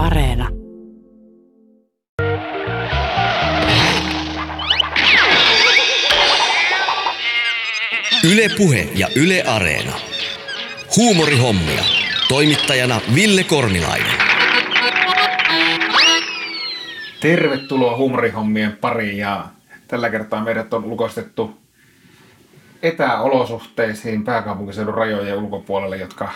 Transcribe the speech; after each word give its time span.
Areena. 0.00 0.48
Yle 8.32 8.48
Puhe 8.56 8.88
ja 8.94 9.08
Yle 9.16 9.42
Areena. 9.42 9.92
Huumorihommia. 10.96 11.82
Toimittajana 12.28 13.00
Ville 13.14 13.44
Kornilainen. 13.44 14.12
Tervetuloa 17.20 17.96
huumorihommien 17.96 18.76
pariin 18.76 19.18
ja 19.18 19.46
tällä 19.88 20.10
kertaa 20.10 20.44
meidät 20.44 20.74
on 20.74 20.84
ulkoistettu 20.84 21.58
etäolosuhteisiin 22.82 24.24
pääkaupunkiseudun 24.24 24.94
rajojen 24.94 25.38
ulkopuolelle, 25.38 25.96
jotka 25.96 26.32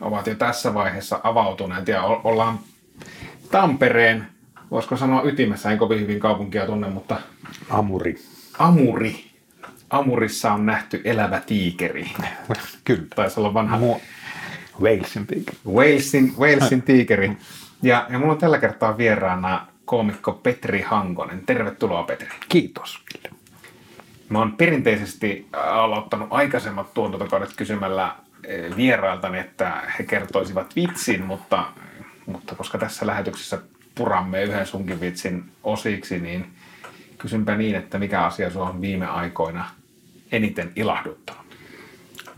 ovat 0.00 0.26
jo 0.26 0.34
tässä 0.34 0.74
vaiheessa 0.74 1.20
avautuneet 1.22 1.88
ja 1.88 2.02
ollaan 2.02 2.58
Tampereen, 3.50 4.26
voisiko 4.70 4.96
sanoa 4.96 5.22
ytimessä, 5.22 5.70
en 5.70 5.78
kovin 5.78 6.00
hyvin 6.00 6.20
kaupunkia 6.20 6.66
tunne, 6.66 6.88
mutta 6.88 7.20
Amuri. 7.70 8.18
Amuri. 8.58 9.24
Amurissa 9.90 10.52
on 10.52 10.66
nähty 10.66 11.00
elävä 11.04 11.40
tiikeri. 11.40 12.10
Kyllä. 12.84 13.02
Taisi 13.16 13.40
olla 13.40 13.54
vanha 13.54 13.78
Mu- 13.78 14.00
Walesin 14.82 15.26
tiikeri. 15.26 15.58
Walesin, 15.68 16.34
Walesin 16.38 16.82
tiikeri. 16.82 17.36
Ja, 17.82 18.06
ja 18.10 18.18
mulla 18.18 18.32
on 18.32 18.38
tällä 18.38 18.58
kertaa 18.58 18.98
vieraana 18.98 19.66
koomikko 19.84 20.32
Petri 20.32 20.80
Hankonen. 20.82 21.42
Tervetuloa 21.46 22.02
Petri. 22.02 22.28
Kiitos. 22.48 23.04
Mä 24.28 24.38
oon 24.38 24.52
perinteisesti 24.52 25.48
aloittanut 25.52 26.28
aikaisemmat 26.30 26.94
tuotantokaudet 26.94 27.52
kysymällä 27.56 28.14
eh, 28.44 28.76
vierailtani, 28.76 29.38
että 29.38 29.82
he 29.98 30.04
kertoisivat 30.04 30.76
vitsin, 30.76 31.24
mutta, 31.24 31.64
mutta 32.28 32.54
koska 32.54 32.78
tässä 32.78 33.06
lähetyksessä 33.06 33.58
puramme 33.94 34.42
yhden 34.42 34.66
sunkin 34.66 35.00
vitsin 35.00 35.50
osiksi, 35.64 36.20
niin 36.20 36.46
kysynpä 37.18 37.56
niin, 37.56 37.74
että 37.74 37.98
mikä 37.98 38.24
asia 38.24 38.50
sua 38.50 38.68
on 38.68 38.80
viime 38.80 39.06
aikoina 39.06 39.70
eniten 40.32 40.72
ilahduttanut? 40.76 41.46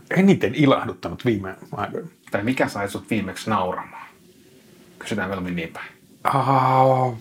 Eniten 0.09 0.55
ilahduttanut 0.55 1.25
viime 1.25 1.55
aikoina. 1.71 2.07
Tai 2.31 2.43
mikä 2.43 2.67
sai 2.67 2.89
sut 2.89 3.09
viimeksi 3.09 3.49
nauramaan? 3.49 4.07
Kysytään 4.99 5.29
mieluummin 5.29 5.55
niin 5.55 5.73
päin. 5.73 5.91
Ah, 6.23 7.13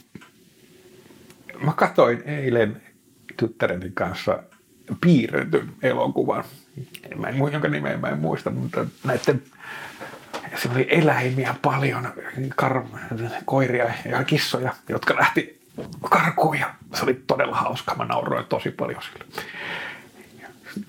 mä 1.64 1.72
katsoin 1.72 2.22
eilen 2.22 2.82
tyttäreni 3.36 3.90
kanssa 3.94 4.42
piirretyn 5.00 5.72
elokuvan. 5.82 6.44
Mä 7.16 7.28
en, 7.28 7.38
jonka 7.52 7.68
nimeä 7.68 7.96
mä 7.96 8.08
en 8.08 8.18
muista, 8.18 8.50
mutta 8.50 8.86
näiden 9.04 9.42
siinä 10.56 10.74
oli 10.74 10.86
eläimiä 10.90 11.54
paljon, 11.62 12.12
kar- 12.62 13.42
koiria 13.44 13.84
ja 14.04 14.24
kissoja, 14.24 14.74
jotka 14.88 15.16
lähti 15.16 15.60
karkuun 16.10 16.58
ja 16.58 16.74
se 16.94 17.02
oli 17.02 17.22
todella 17.26 17.56
hauska. 17.56 17.94
Mä 17.94 18.04
nauroin 18.04 18.46
tosi 18.46 18.70
paljon 18.70 19.02
sille. 19.02 19.24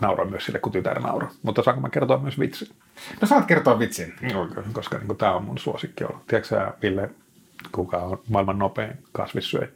Nauroin 0.01 0.29
myös 0.29 0.45
sille, 0.45 0.59
kun 0.59 0.71
tytär 0.71 0.99
nauroi. 0.99 1.29
Mutta 1.43 1.63
saanko 1.63 1.81
mä 1.81 1.89
kertoa 1.89 2.17
myös 2.17 2.39
vitsin? 2.39 2.67
No 3.21 3.27
saat 3.27 3.45
kertoa 3.45 3.79
vitsin. 3.79 4.13
Joo, 4.31 4.47
koska 4.73 4.97
niin 4.97 5.17
tämä 5.17 5.33
on 5.33 5.43
mun 5.43 5.57
suosikki 5.57 6.03
ollut. 6.03 6.27
Tiedätkö 6.27 6.47
sä, 6.47 6.73
Ville, 6.81 7.09
kuka 7.71 7.97
on 7.97 8.21
maailman 8.29 8.59
nopein 8.59 8.91
kasvissyöjä? 9.11 9.67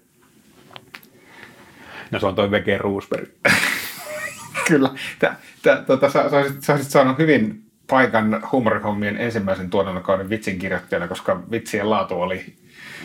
No 2.11 2.19
se 2.19 2.25
on 2.25 2.35
toi 2.35 2.51
Vege 2.51 2.77
Roosberg. 2.77 3.29
Kyllä. 4.67 4.89
Tä, 5.19 5.35
tä, 5.61 5.83
tota, 5.87 6.09
sä, 6.09 6.29
sä, 6.29 6.37
olisit, 6.37 6.63
sä 6.63 6.73
olisit 6.73 6.91
saanut 6.91 7.17
hyvin 7.17 7.64
paikan 7.89 8.43
huumorihommien 8.51 9.17
ensimmäisen 9.17 9.69
tuotantokauden 9.69 10.29
vitsin 10.29 10.59
kirjoittajana, 10.59 11.07
koska 11.07 11.41
vitsien 11.51 11.89
laatu 11.89 12.21
oli, 12.21 12.55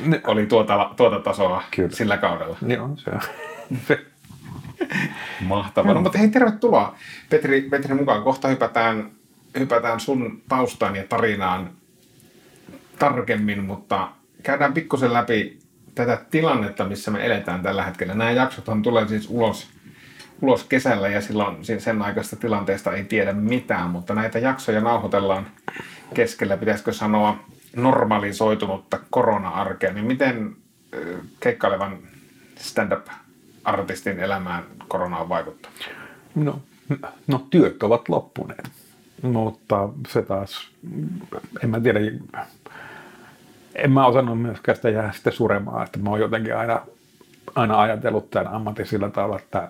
Ne- 0.07 0.21
oli 0.27 0.47
tuota, 0.47 0.91
tuota 0.97 1.21
tasoa 1.21 1.63
Kyllä. 1.77 1.91
sillä 1.91 2.17
kaudella. 2.17 2.57
Joo, 2.67 2.91
se 2.97 3.11
on. 3.11 3.21
Mahtavaa. 5.41 5.95
No, 5.95 6.01
mutta 6.01 6.19
hei, 6.19 6.29
tervetuloa 6.29 6.97
Petri, 7.31 7.63
Petri 7.63 7.95
mukaan. 7.95 8.23
Kohta 8.23 8.49
hypätään, 8.49 9.11
hypätään 9.59 10.01
sun 10.01 10.43
taustaan 10.49 10.97
ja 10.97 11.05
tarinaan 11.09 11.71
tarkemmin, 12.99 13.65
mutta 13.65 14.09
käydään 14.43 14.73
pikkusen 14.73 15.13
läpi 15.13 15.59
tätä 15.95 16.25
tilannetta, 16.31 16.85
missä 16.85 17.11
me 17.11 17.27
eletään 17.27 17.63
tällä 17.63 17.85
hetkellä. 17.85 18.15
Nämä 18.15 18.31
jaksothan 18.31 18.83
tulee 18.83 19.09
siis 19.09 19.27
ulos, 19.31 19.71
ulos 20.43 20.65
kesällä 20.65 21.09
ja 21.09 21.21
silloin 21.21 21.65
si- 21.65 21.81
sen 21.81 22.03
aikaista 22.03 22.37
tilanteesta 22.37 22.93
ei 22.93 23.05
tiedä 23.05 23.33
mitään, 23.33 23.91
mutta 23.91 24.15
näitä 24.15 24.39
jaksoja 24.39 24.81
nauhoitellaan 24.81 25.47
keskellä, 26.15 26.57
pitäisikö 26.57 26.93
sanoa, 26.93 27.39
normalisoitunutta 27.77 28.99
korona-arkea. 29.11 29.93
Niin 29.93 30.07
miten 30.07 30.57
keikkailevan 31.41 31.99
stand-up-artistin 32.57 34.21
elämään 34.21 34.65
korona 34.89 35.19
on 35.19 35.29
vaikuttanut? 35.29 35.91
No, 36.35 36.61
no, 37.27 37.47
työt 37.51 37.83
ovat 37.83 38.09
loppuneet. 38.09 38.71
Mutta 39.23 39.89
se 40.09 40.23
taas, 40.23 40.71
en 41.65 41.71
mä 41.71 41.81
tiedä, 41.81 42.01
en 43.75 43.93
mä 43.93 44.07
osannut 44.07 44.43
myöskään 44.43 44.77
sitä 44.77 44.91
jää 44.91 45.13
sitten 45.13 45.33
suremaan, 45.33 45.85
että 45.85 45.99
mä 45.99 46.11
oon 46.11 46.21
jotenkin 46.21 46.57
aina, 46.57 46.87
aina 47.55 47.81
ajatellut 47.81 48.31
tämän 48.31 48.49
ammatin 48.49 48.87
sillä 48.87 49.11
tavalla, 49.11 49.37
että 49.37 49.69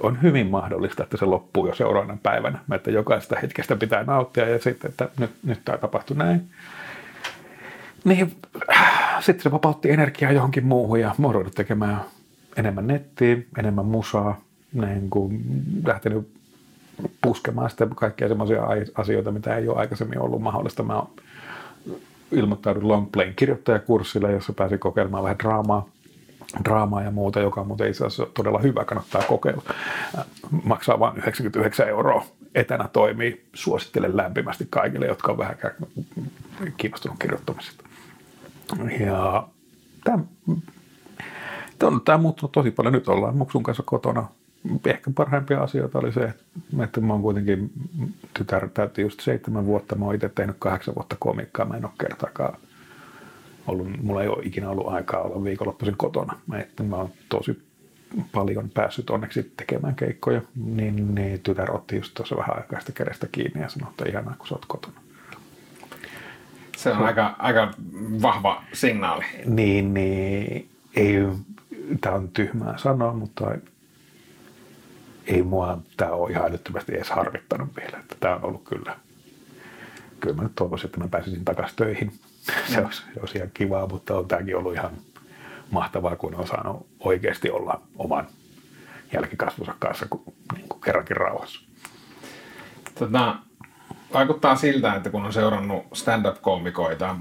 on 0.00 0.22
hyvin 0.22 0.46
mahdollista, 0.46 1.02
että 1.02 1.16
se 1.16 1.24
loppuu 1.24 1.66
jo 1.66 1.74
seuraavana 1.74 2.18
päivänä, 2.22 2.58
että 2.74 2.90
jokaista 2.90 3.36
hetkestä 3.42 3.76
pitää 3.76 4.04
nauttia 4.04 4.48
ja 4.48 4.58
sitten, 4.58 4.90
että 4.90 5.08
nyt, 5.18 5.30
nyt 5.42 5.60
tämä 5.64 5.78
tapahtui 5.78 6.16
näin. 6.16 6.42
Niin 8.04 8.36
sitten 9.20 9.42
se 9.42 9.50
vapautti 9.50 9.90
energiaa 9.90 10.32
johonkin 10.32 10.66
muuhun 10.66 11.00
ja 11.00 11.14
mä 11.18 11.28
tekemään 11.54 12.00
enemmän 12.56 12.86
nettiä, 12.86 13.36
enemmän 13.58 13.86
musaa, 13.86 14.40
niin 14.72 15.10
kuin 15.10 15.42
lähtenyt 15.86 16.28
puskemaan 17.22 17.70
sitten 17.70 17.90
kaikkia 17.94 18.28
semmoisia 18.28 18.62
asioita, 18.94 19.30
mitä 19.30 19.56
ei 19.56 19.68
ole 19.68 19.78
aikaisemmin 19.78 20.20
ollut 20.20 20.42
mahdollista. 20.42 20.82
Mä 20.82 20.96
oon 20.96 21.10
ilmoittaudun 22.32 22.88
Longplayn 22.88 23.34
kirjoittajakurssille, 23.34 24.32
jossa 24.32 24.52
pääsin 24.52 24.78
kokeilemaan 24.78 25.24
vähän 25.24 25.38
draamaa, 25.38 25.88
draamaa 26.64 27.02
ja 27.02 27.10
muuta, 27.10 27.40
joka 27.40 27.60
on 27.60 27.66
muuten 27.66 27.90
itse 27.90 28.06
asiassa 28.06 28.26
todella 28.34 28.58
hyvä, 28.58 28.84
kannattaa 28.84 29.22
kokeilla. 29.22 29.62
Äh, 30.18 30.24
Maksaa 30.64 31.00
vain 31.00 31.16
99 31.16 31.88
euroa. 31.88 32.24
Etänä 32.54 32.88
toimii. 32.92 33.44
Suosittelen 33.54 34.16
lämpimästi 34.16 34.66
kaikille, 34.70 35.06
jotka 35.06 35.32
on 35.32 35.38
vähän 35.38 35.56
kiinnostunut 36.76 37.18
kirjoittamisesta. 37.18 37.84
Ja 39.00 39.48
tämä, 40.04 40.18
tämä 41.78 42.14
on 42.14 42.22
muuttunut 42.22 42.52
tosi 42.52 42.70
paljon. 42.70 42.92
Nyt 42.92 43.08
ollaan 43.08 43.36
Muksun 43.36 43.62
kanssa 43.62 43.82
kotona. 43.86 44.28
Ehkä 44.86 45.10
parhaimpia 45.14 45.62
asioita 45.62 45.98
oli 45.98 46.12
se, 46.12 46.34
että 46.82 47.00
mä 47.00 47.12
oon 47.12 47.22
kuitenkin, 47.22 47.72
tytär 48.34 48.68
täytti 48.68 49.02
just 49.02 49.20
seitsemän 49.20 49.66
vuotta, 49.66 49.96
mä 49.96 50.04
oon 50.04 50.14
itse 50.14 50.28
tehnyt 50.28 50.56
kahdeksan 50.58 50.94
vuotta 50.94 51.16
komikkaa, 51.18 51.66
mä 51.66 51.76
en 51.76 51.84
ole 51.84 51.92
kertaakaan 52.00 52.56
ollut, 53.66 54.02
mulla 54.02 54.22
ei 54.22 54.28
ole 54.28 54.44
ikinä 54.44 54.70
ollut 54.70 54.88
aikaa 54.88 55.22
olla 55.22 55.44
viikonloppuisin 55.44 55.96
kotona. 55.96 56.40
Mä, 56.46 56.58
että 56.58 56.82
mä 56.82 56.96
oon 56.96 57.10
tosi 57.28 57.62
paljon 58.32 58.70
päässyt 58.70 59.10
onneksi 59.10 59.52
tekemään 59.56 59.94
keikkoja, 59.94 60.42
niin, 60.64 61.14
niin 61.14 61.40
tytär 61.40 61.76
otti 61.76 61.96
just 61.96 62.14
tuossa 62.14 62.36
vähän 62.36 62.56
aikaa 62.56 62.80
sitä 62.80 62.92
kädestä 62.92 63.26
kiinni 63.32 63.60
ja 63.60 63.68
sanoi, 63.68 63.90
että 63.90 64.04
ihanaa, 64.08 64.34
kun 64.38 64.48
sä 64.48 64.54
oot 64.54 64.66
kotona. 64.66 65.00
Se 66.76 66.90
on 66.90 66.98
aika, 66.98 67.36
aika 67.38 67.70
vahva 68.22 68.62
signaali. 68.72 69.24
Niin, 69.44 69.94
niin 69.94 70.68
ei, 70.96 71.16
tämä 72.00 72.14
on 72.14 72.28
tyhmää 72.28 72.78
sanoa, 72.78 73.12
mutta 73.12 73.54
ei 75.26 75.42
mua 75.42 75.78
tämä 75.96 76.10
ole 76.10 76.30
ihan 76.30 76.46
älyttömästi 76.46 76.94
edes 76.94 77.10
harvittanut 77.10 77.68
vielä. 77.76 77.98
Että 77.98 78.16
tämä 78.20 78.34
on 78.34 78.44
ollut 78.44 78.64
kyllä, 78.64 78.96
kyllä 80.20 80.36
mä 80.36 80.42
nyt 80.42 80.52
toivoisin, 80.54 80.86
että 80.86 80.98
mä 80.98 81.08
pääsisin 81.08 81.44
takaisin 81.44 81.76
töihin. 81.76 82.12
Se 82.72 82.80
olisi, 82.84 83.02
olisi 83.20 83.38
ihan 83.38 83.50
kivaa, 83.54 83.86
mutta 83.86 84.18
on 84.18 84.28
tämäkin 84.28 84.56
ollut 84.56 84.74
ihan 84.74 84.90
mahtavaa, 85.70 86.16
kun 86.16 86.34
on 86.34 86.46
saanut 86.46 86.86
oikeasti 87.00 87.50
olla 87.50 87.80
oman 87.98 88.26
jälkikasvunsa 89.12 89.74
kanssa 89.78 90.06
kun, 90.10 90.22
niin 90.54 90.68
kuin 90.68 90.80
kerrankin 90.80 91.16
rauhassa. 91.16 91.60
Tota, 92.98 93.36
vaikuttaa 94.12 94.56
siltä, 94.56 94.94
että 94.94 95.10
kun 95.10 95.24
on 95.24 95.32
seurannut 95.32 95.84
stand-up-koomikoita, 95.92 97.16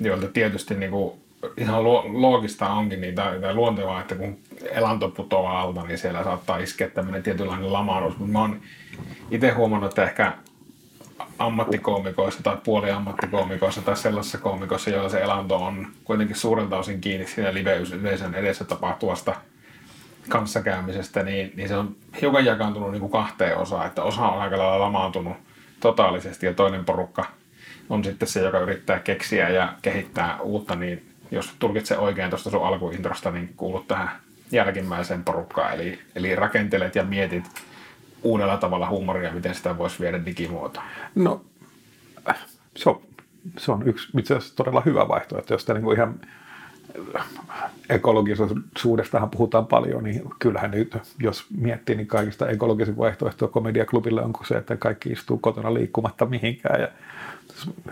joilta 0.00 0.28
tietysti 0.28 0.74
niin 0.74 0.90
kuin 0.90 1.20
ihan 1.56 1.84
loogista 2.22 2.68
onkin 2.68 3.00
niin, 3.00 3.14
tai, 3.14 3.40
tai 3.40 3.54
luontevaa, 3.54 4.00
että 4.00 4.14
kun 4.14 4.38
elanto 4.70 5.08
putoaa 5.08 5.60
alta, 5.60 5.82
niin 5.82 5.98
siellä 5.98 6.24
saattaa 6.24 6.58
iskeä 6.58 6.88
tämmöinen 6.90 7.22
tietynlainen 7.22 7.72
lamaannus. 7.72 8.18
Mutta 8.18 8.32
mä 8.32 8.40
oon 8.40 8.60
itse 9.30 9.50
huomannut, 9.50 9.90
että 9.90 10.04
ehkä 10.04 10.32
ammattikoomikoissa 11.38 12.42
tai 12.42 12.56
puoliammattikoomikoissa 12.64 13.82
tai 13.82 13.96
sellaisissa 13.96 14.38
koomikoissa, 14.38 14.90
joilla 14.90 15.08
se 15.08 15.20
elanto 15.20 15.56
on 15.56 15.86
kuitenkin 16.04 16.36
suurelta 16.36 16.78
osin 16.78 17.00
kiinni 17.00 17.26
siinä 17.26 17.54
live-yleisön 17.54 18.34
edessä 18.34 18.64
tapahtuvasta 18.64 19.34
kanssakäymisestä, 20.28 21.22
niin, 21.22 21.52
niin 21.56 21.68
se 21.68 21.76
on 21.76 21.96
hiukan 22.20 22.44
jakaantunut 22.44 22.90
niin 22.90 23.00
kuin 23.00 23.12
kahteen 23.12 23.56
osaan, 23.56 23.86
että 23.86 24.02
osa 24.02 24.28
on 24.28 24.42
aika 24.42 24.58
lailla 24.58 24.80
lamaantunut 24.80 25.36
totaalisesti 25.80 26.46
ja 26.46 26.54
toinen 26.54 26.84
porukka 26.84 27.24
on 27.90 28.04
sitten 28.04 28.28
se, 28.28 28.40
joka 28.40 28.58
yrittää 28.58 28.98
keksiä 28.98 29.48
ja 29.48 29.72
kehittää 29.82 30.40
uutta, 30.40 30.74
niin 30.74 31.08
jos 31.30 31.54
tulkitsen 31.58 31.98
oikein 31.98 32.30
tuosta 32.30 32.50
sun 32.50 32.66
alkuintrosta, 32.66 33.30
niin 33.30 33.54
kuulut 33.56 33.88
tähän 33.88 34.10
jälkimmäiseen 34.52 35.24
porukkaan. 35.24 35.74
Eli, 35.74 35.98
eli 36.14 36.36
rakentelet 36.36 36.94
ja 36.94 37.04
mietit 37.04 37.44
uudella 38.22 38.56
tavalla 38.56 38.88
huumoria, 38.88 39.32
miten 39.32 39.54
sitä 39.54 39.78
voisi 39.78 40.00
viedä 40.00 40.24
digimuotoon. 40.26 40.86
No, 41.14 41.44
se 42.76 42.90
on, 42.90 43.00
se 43.58 43.72
on 43.72 43.88
yksi 43.88 44.08
itse 44.18 44.34
asiassa 44.34 44.56
todella 44.56 44.82
hyvä 44.86 45.08
vaihtoehto, 45.08 45.54
jos 45.54 45.66
niin 45.68 45.92
ihan 45.92 46.20
ekologisuudestahan 47.88 49.30
puhutaan 49.30 49.66
paljon, 49.66 50.04
niin 50.04 50.22
kyllähän 50.38 50.70
nyt, 50.70 50.96
jos 51.20 51.46
miettii, 51.56 51.96
niin 51.96 52.06
kaikista 52.06 52.48
ekologisin 52.48 52.96
vaihtoehto 52.96 53.48
komediaklubille 53.48 54.22
on 54.22 54.32
se, 54.48 54.54
että 54.54 54.76
kaikki 54.76 55.08
istuu 55.08 55.38
kotona 55.38 55.74
liikkumatta 55.74 56.26
mihinkään 56.26 56.80
ja 56.80 56.88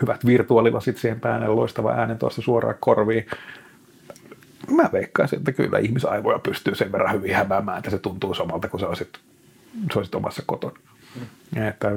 hyvät 0.02 0.26
virtuaalilasit 0.26 0.98
siihen 0.98 1.20
päälle, 1.20 1.48
loistava 1.48 1.92
äänen 1.92 2.18
tuossa 2.18 2.42
suoraan 2.42 2.76
korviin. 2.80 3.26
Mä 4.70 4.90
veikkaisin, 4.92 5.38
että 5.38 5.52
kyllä 5.52 5.78
ihmisaivoja 5.78 6.38
pystyy 6.38 6.74
sen 6.74 6.92
verran 6.92 7.14
hyvin 7.14 7.34
hämäämään, 7.34 7.78
että 7.78 7.90
se 7.90 7.98
tuntuu 7.98 8.34
samalta 8.34 8.68
kuin 8.68 8.80
se 8.80 8.86
olisit, 8.86 9.18
olisit 9.96 10.14
omassa 10.14 10.42
kotona. 10.46 10.78
Että, 11.68 11.88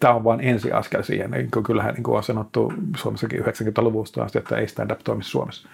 tämä 0.00 0.14
on 0.14 0.24
vain 0.24 0.40
ensiaskel 0.40 1.02
siihen. 1.02 1.30
Niin 1.30 1.50
kyllähän 1.50 1.94
niin 1.94 2.02
kuin 2.02 2.16
on 2.16 2.22
sanottu 2.22 2.72
Suomessakin 2.96 3.40
90-luvusta 3.40 4.22
asti, 4.22 4.38
että 4.38 4.56
ei 4.56 4.68
stand-up 4.68 5.00
toimi 5.04 5.24
Suomessa. 5.24 5.68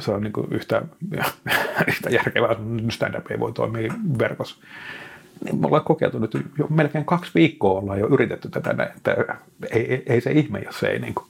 Se 0.00 0.10
on 0.10 0.22
niin 0.22 0.32
kuin 0.32 0.46
yhtä, 0.50 0.82
yhtä 1.88 2.10
järkevää, 2.10 2.56
stand-up 2.90 3.30
ei 3.30 3.40
voi 3.40 3.52
toimia 3.52 3.94
verkossa 4.18 4.56
niin 5.44 5.60
me 5.60 5.66
ollaan 5.66 5.84
kokeiltu 5.84 6.18
nyt 6.18 6.34
jo 6.58 6.66
melkein 6.70 7.04
kaksi 7.04 7.30
viikkoa 7.34 7.80
ollaan 7.80 8.00
jo 8.00 8.06
yritetty 8.06 8.48
tätä, 8.48 8.90
että 8.96 9.16
ei, 9.70 9.92
ei, 9.92 10.02
ei 10.06 10.20
se 10.20 10.32
ihme, 10.32 10.58
jos 10.58 10.78
se 10.78 10.86
ei 10.88 10.98
niin 10.98 11.14
kuin 11.14 11.26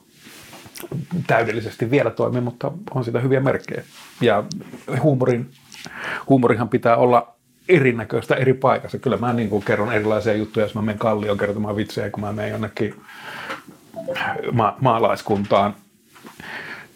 täydellisesti 1.27 1.91
vielä 1.91 2.11
toimi, 2.11 2.41
mutta 2.41 2.73
on 2.95 3.05
sitä 3.05 3.21
hyviä 3.21 3.41
merkkejä. 3.41 3.83
Ja 4.21 4.45
huumorin, 5.03 5.51
huumorihan 6.29 6.69
pitää 6.69 6.97
olla 6.97 7.37
erinäköistä 7.69 8.35
eri 8.35 8.55
paikassa. 8.55 8.99
Kyllä 8.99 9.17
mä 9.17 9.33
niin 9.33 9.49
kuin 9.49 9.65
kerron 9.65 9.93
erilaisia 9.93 10.35
juttuja, 10.35 10.67
jos 10.67 10.75
mä 10.75 10.83
menen 10.83 10.99
kallioon 10.99 11.39
kertomaan 11.39 11.77
vitsejä, 11.77 12.11
kun 12.11 12.21
mä 12.21 12.33
menen 12.33 12.51
jonnekin 12.51 12.95
ma- 14.53 14.77
maalaiskuntaan. 14.81 15.75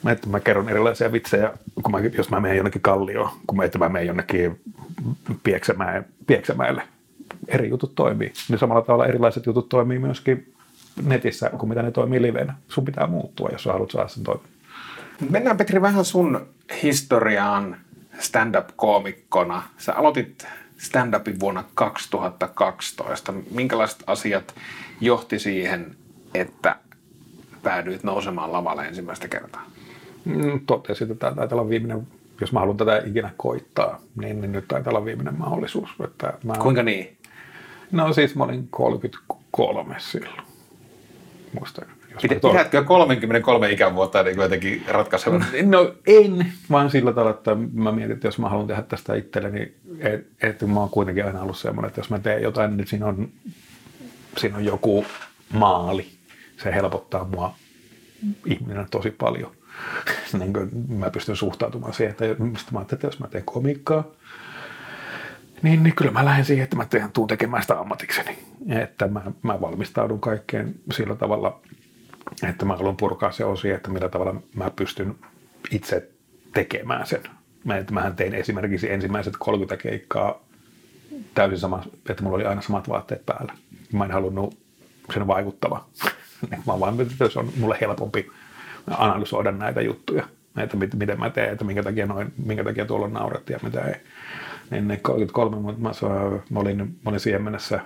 Mä, 0.03 0.11
että 0.11 0.29
mä 0.29 0.41
kerron 0.41 0.69
erilaisia 0.69 1.13
vitsejä, 1.13 1.53
kun 1.83 1.93
mä, 1.93 1.99
jos 1.99 2.31
mä 2.31 2.41
menen 2.41 2.57
jonnekin 2.57 2.83
kallioon, 2.83 3.31
kun 3.47 3.57
mä, 3.57 3.65
että 3.65 3.79
mä 3.79 3.89
menen 3.89 4.07
jonnekin 4.07 4.61
Pieksämäe, 5.43 6.03
Pieksämäelle 6.27 6.83
eri 7.49 7.69
jutut 7.69 7.95
toimii. 7.95 8.33
Niin 8.49 8.59
samalla 8.59 8.83
tavalla 8.83 9.07
erilaiset 9.07 9.47
jutut 9.47 9.69
toimii 9.69 9.99
myöskin 9.99 10.53
netissä 11.03 11.51
kuin 11.51 11.69
mitä 11.69 11.83
ne 11.83 11.91
toimii 11.91 12.23
livenä. 12.23 12.55
Sun 12.69 12.85
pitää 12.85 13.07
muuttua, 13.07 13.49
jos 13.53 13.63
sä 13.63 13.73
haluat 13.73 13.91
saada 13.91 14.09
sen 14.09 14.25
toimimaan. 14.25 14.51
Mennään 15.31 15.57
Petri 15.57 15.83
vähän 15.83 16.05
sun 16.05 16.47
historiaan 16.83 17.77
stand-up-koomikkona. 18.21 19.63
Sä 19.79 19.95
aloitit 19.95 20.47
stand-upin 20.79 21.41
vuonna 21.41 21.65
2012. 21.75 23.33
Minkälaiset 23.51 24.03
asiat 24.07 24.55
johti 25.01 25.39
siihen, 25.39 25.97
että 26.35 26.77
päädyit 27.63 28.05
nousemaan 28.05 28.53
lavalle 28.53 28.87
ensimmäistä 28.87 29.29
kertaa? 29.29 29.65
Mm, 30.25 30.61
totesin, 30.67 31.13
että 31.13 31.27
tämä 31.27 31.37
taitaa 31.37 31.59
olla 31.59 31.69
viimeinen 31.69 32.07
jos 32.41 32.53
mä 32.53 32.61
haluan 32.61 32.77
tätä 32.77 33.03
ikinä 33.07 33.31
koittaa, 33.37 34.01
niin, 34.17 34.41
niin 34.41 34.53
nyt 34.53 34.69
taitaa 34.69 34.91
olla 34.91 35.05
viimeinen 35.05 35.39
mahdollisuus. 35.39 35.91
Että 36.05 36.33
mä, 36.45 36.55
Kuinka 36.55 36.83
niin? 36.83 37.17
No 37.91 38.13
siis 38.13 38.35
mä 38.35 38.45
olin 38.45 38.69
33 38.71 39.95
silloin. 39.99 40.43
Muistan. 41.59 41.87
Pidätkö 42.53 42.85
33 42.85 43.71
ikävuotta 43.71 44.23
niin 44.23 44.41
jotenkin 44.41 44.85
ratkaisevan? 44.89 45.47
No 45.65 45.95
en, 46.07 46.53
vaan 46.71 46.91
sillä 46.91 47.13
tavalla, 47.13 47.31
että 47.31 47.57
mä 47.73 47.93
mietin, 47.93 48.15
että 48.15 48.29
jos 48.29 48.39
mä 48.39 48.49
haluan 48.49 48.67
tehdä 48.67 48.83
tästä 48.83 49.15
itselleni, 49.15 49.75
että 49.99 50.49
et, 50.49 50.63
mä 50.63 50.81
oon 50.81 50.91
kuitenkin 50.91 51.25
aina 51.25 51.43
ollut 51.43 51.59
semmoinen, 51.59 51.89
että 51.89 52.01
jos 52.01 52.11
mä 52.11 52.19
teen 52.19 52.43
jotain, 52.43 52.77
niin 52.77 52.87
siinä 52.87 53.07
on, 53.07 53.29
siinä 54.39 54.57
on 54.57 54.65
joku 54.65 55.07
maali. 55.53 56.07
Se 56.63 56.75
helpottaa 56.75 57.25
mua 57.25 57.55
ihminen 58.47 58.87
tosi 58.91 59.11
paljon. 59.11 59.53
niin 60.39 60.53
kuin 60.53 60.71
mä 60.89 61.11
pystyn 61.11 61.37
suhtautumaan 61.37 61.95
siihen, 61.95 62.11
että 62.11 62.25
mä 62.25 62.79
ajattelin, 62.79 62.85
että 62.93 63.07
jos 63.07 63.19
mä 63.19 63.29
teen 63.29 63.45
komikkaa, 63.45 64.05
niin, 65.63 65.83
niin 65.83 65.95
kyllä 65.95 66.11
mä 66.11 66.25
lähden 66.25 66.45
siihen, 66.45 66.65
että 66.65 66.77
mä 66.77 66.85
teen, 66.85 67.13
tuun 67.13 67.29
tekemään 67.29 67.63
sitä 67.63 67.79
ammatikseni. 67.79 68.39
Että 68.69 69.09
mä, 69.09 69.23
mä 69.43 69.61
valmistaudun 69.61 70.21
kaikkeen 70.21 70.75
sillä 70.93 71.15
tavalla, 71.15 71.61
että 72.49 72.65
mä 72.65 72.77
haluan 72.77 72.97
purkaa 72.97 73.33
se 73.33 73.45
osia, 73.45 73.77
että 73.77 73.91
millä 73.91 74.09
tavalla 74.09 74.43
mä 74.55 74.71
pystyn 74.71 75.15
itse 75.71 76.09
tekemään 76.55 77.07
sen. 77.07 77.23
Mä, 77.65 77.77
että 77.77 77.95
mähän 77.95 78.17
tein 78.17 78.35
esimerkiksi 78.35 78.93
ensimmäiset 78.93 79.35
30 79.39 79.83
keikkaa 79.83 80.43
täysin 81.35 81.59
sama, 81.59 81.83
että 82.09 82.23
mulla 82.23 82.37
oli 82.37 82.45
aina 82.45 82.63
samat 82.63 82.89
vaatteet 82.89 83.27
päällä. 83.27 83.53
Mä 83.93 84.05
en 84.05 84.11
halunnut 84.11 84.59
sen 85.15 85.27
vaikuttava. 85.27 85.85
mä 86.67 86.81
vaan, 86.81 87.01
että 87.01 87.29
se 87.29 87.39
on 87.39 87.53
mulle 87.57 87.79
helpompi 87.81 88.31
analysoida 88.87 89.53
näitä 89.53 89.81
juttuja, 89.81 90.29
että 90.57 90.77
mit, 90.77 90.95
miten 90.95 91.19
mä 91.19 91.31
teen, 91.31 91.53
että 91.53 91.65
minkä 91.65 91.83
takia, 91.83 92.07
noin, 92.07 92.33
minkä 92.45 92.65
takia 92.65 92.87
tuolla 92.87 93.07
on 93.07 93.13
naurettu 93.13 93.53
ja 93.53 93.59
mitä 93.63 93.81
ei. 93.81 93.95
Niin 94.71 94.89
ne 94.89 94.97
33, 94.97 95.57
mutta 95.57 95.81
mä, 95.81 95.91
mä, 96.51 96.61
olin, 96.61 96.79
mä 96.79 97.11
olin 97.11 97.21
siihen 97.21 97.43
mennessä, 97.43 97.81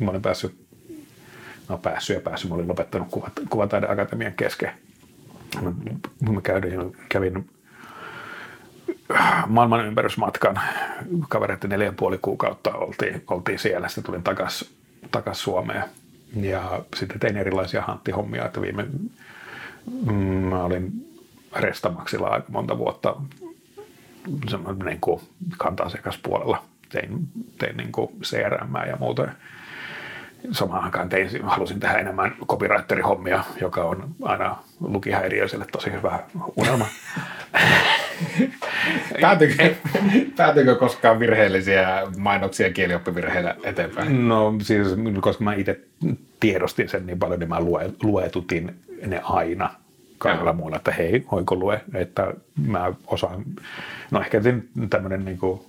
mä 0.00 0.10
olin 0.10 0.22
päässyt, 0.22 0.67
no 1.68 1.78
päässyt 1.78 2.14
ja 2.14 2.20
päässyt, 2.20 2.50
mä 2.50 2.54
olin 2.54 2.68
lopettanut 2.68 3.08
kuvat, 3.10 3.32
kuvataideakatemian 3.50 4.32
kesken. 4.32 4.70
Mä, 5.62 5.72
mä 6.32 6.40
kävin, 6.40 6.96
kävin 7.08 7.50
maailman 9.46 9.86
ympärysmatkan, 9.86 10.60
kavereiden 11.28 11.70
neljä 11.70 11.92
puoli 11.92 12.18
kuukautta 12.22 12.74
oltiin, 12.74 13.22
oltiin 13.26 13.58
siellä, 13.58 13.88
sitten 13.88 14.04
tulin 14.04 14.22
takaisin 14.22 14.68
takas 15.10 15.42
Suomeen. 15.42 15.84
Ja 16.36 16.82
sitten 16.96 17.20
tein 17.20 17.36
erilaisia 17.36 17.82
hanttihommia, 17.82 18.46
että 18.46 18.60
viime, 18.60 18.86
Mm, 20.06 20.14
mä 20.24 20.64
olin 20.64 20.92
Restamaksilla 21.56 22.28
aika 22.28 22.46
monta 22.48 22.78
vuotta 22.78 23.16
niin 24.84 25.00
kuin 25.00 25.20
kanta-asiakaspuolella. 25.58 26.64
Tein, 26.88 27.18
tein 27.58 27.76
niin 27.76 27.92
kuin 27.92 28.10
CRM 28.22 28.74
ja 28.88 28.96
muuta. 28.96 29.28
Samaan 30.52 30.84
aikaan 30.84 31.08
tein, 31.08 31.42
halusin 31.42 31.80
tehdä 31.80 31.98
enemmän 31.98 32.36
copywriter-hommia, 32.46 33.40
joka 33.60 33.84
on 33.84 34.08
aina 34.22 34.56
lukihäiriöiselle 34.80 35.66
tosi 35.72 35.92
hyvä 35.92 36.18
unelma. 36.56 36.86
päätyykö, 39.20 39.74
päätyykö 40.36 40.74
koskaan 40.76 41.18
virheellisiä 41.18 42.02
mainoksia 42.18 42.72
kielioppivirheillä 42.72 43.56
eteenpäin? 43.62 44.28
No 44.28 44.54
siis, 44.62 44.88
koska 45.20 45.44
mä 45.44 45.54
itse 45.54 45.80
tiedostin 46.40 46.88
sen 46.88 47.06
niin 47.06 47.18
paljon, 47.18 47.40
niin 47.40 47.48
mä 47.48 47.60
lue, 47.60 47.90
luetutin 48.02 48.74
ne 49.06 49.20
aina 49.24 49.70
kaikilla 50.18 50.52
muulla, 50.52 50.76
että 50.76 50.92
hei, 50.92 51.26
voiko 51.32 51.54
lue, 51.56 51.80
että 51.94 52.34
mä 52.66 52.92
osaan, 53.06 53.44
no 54.10 54.20
ehkä 54.20 54.40
tämmöinen 54.90 55.24
niin 55.24 55.38
kuin, 55.38 55.60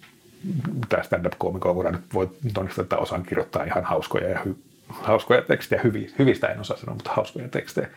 tämä 0.90 1.04
stand-up-koomikko 1.04 1.76
voidaan 1.76 1.96
nyt 1.96 2.14
voi 2.14 2.30
tunnistaa, 2.54 2.84
että 2.84 2.98
osaan 2.98 3.24
kirjoittaa 3.24 3.64
ihan 3.64 3.84
hauskoja 3.84 4.30
ja 4.30 4.40
hy, 4.46 4.56
hauskoja 4.90 5.42
tekstejä, 5.42 5.82
hyvi, 5.84 6.14
hyvistä 6.20 6.48
en 6.48 6.60
osaa 6.60 6.78
sanoa, 6.78 6.96
mutta 6.96 7.12
hauskoja 7.14 7.48
tekstejä, 7.48 7.88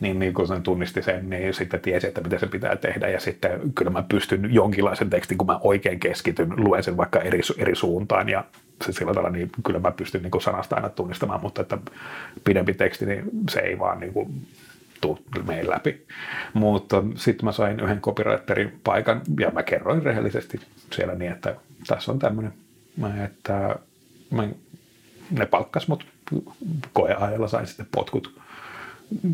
niin, 0.00 0.18
niin 0.18 0.34
kun 0.34 0.48
sen 0.48 0.62
tunnisti 0.62 1.02
sen, 1.02 1.30
niin 1.30 1.54
sitten 1.54 1.80
tiesi, 1.80 2.06
että 2.06 2.20
mitä 2.20 2.38
se 2.38 2.46
pitää 2.46 2.76
tehdä. 2.76 3.08
Ja 3.08 3.20
sitten 3.20 3.60
kyllä 3.74 3.90
mä 3.90 4.04
pystyn 4.08 4.54
jonkinlaisen 4.54 5.10
tekstin, 5.10 5.38
kun 5.38 5.46
mä 5.46 5.60
oikein 5.62 6.00
keskityn, 6.00 6.64
luen 6.64 6.82
sen 6.82 6.96
vaikka 6.96 7.20
eri, 7.20 7.40
eri 7.58 7.74
suuntaan. 7.74 8.28
Ja 8.28 8.44
se 8.84 8.92
sillä 8.92 9.14
tavalla, 9.14 9.36
niin 9.36 9.50
kyllä 9.64 9.80
mä 9.80 9.90
pystyn 9.90 10.22
niin 10.22 10.42
sanasta 10.42 10.76
aina 10.76 10.88
tunnistamaan, 10.88 11.40
mutta 11.40 11.62
että 11.62 11.78
pidempi 12.44 12.74
teksti, 12.74 13.06
niin 13.06 13.24
se 13.50 13.60
ei 13.60 13.78
vaan 13.78 14.00
niin 14.00 14.12
kuin, 14.12 14.46
tuu 15.00 15.18
mene 15.46 15.70
läpi. 15.70 16.06
Mutta 16.54 17.02
sitten 17.16 17.44
mä 17.44 17.52
sain 17.52 17.80
yhden 17.80 18.00
copywriterin 18.00 18.80
paikan 18.84 19.22
ja 19.40 19.50
mä 19.50 19.62
kerroin 19.62 20.02
rehellisesti 20.02 20.60
siellä 20.92 21.14
niin, 21.14 21.32
että 21.32 21.56
tässä 21.86 22.12
on 22.12 22.18
tämmöinen, 22.18 22.52
että 23.24 23.78
mä, 24.30 24.48
ne 25.30 25.46
palkkas 25.46 25.88
mut 25.88 26.06
koeajalla 26.92 27.48
sain 27.48 27.66
sitten 27.66 27.86
potkut, 27.94 28.40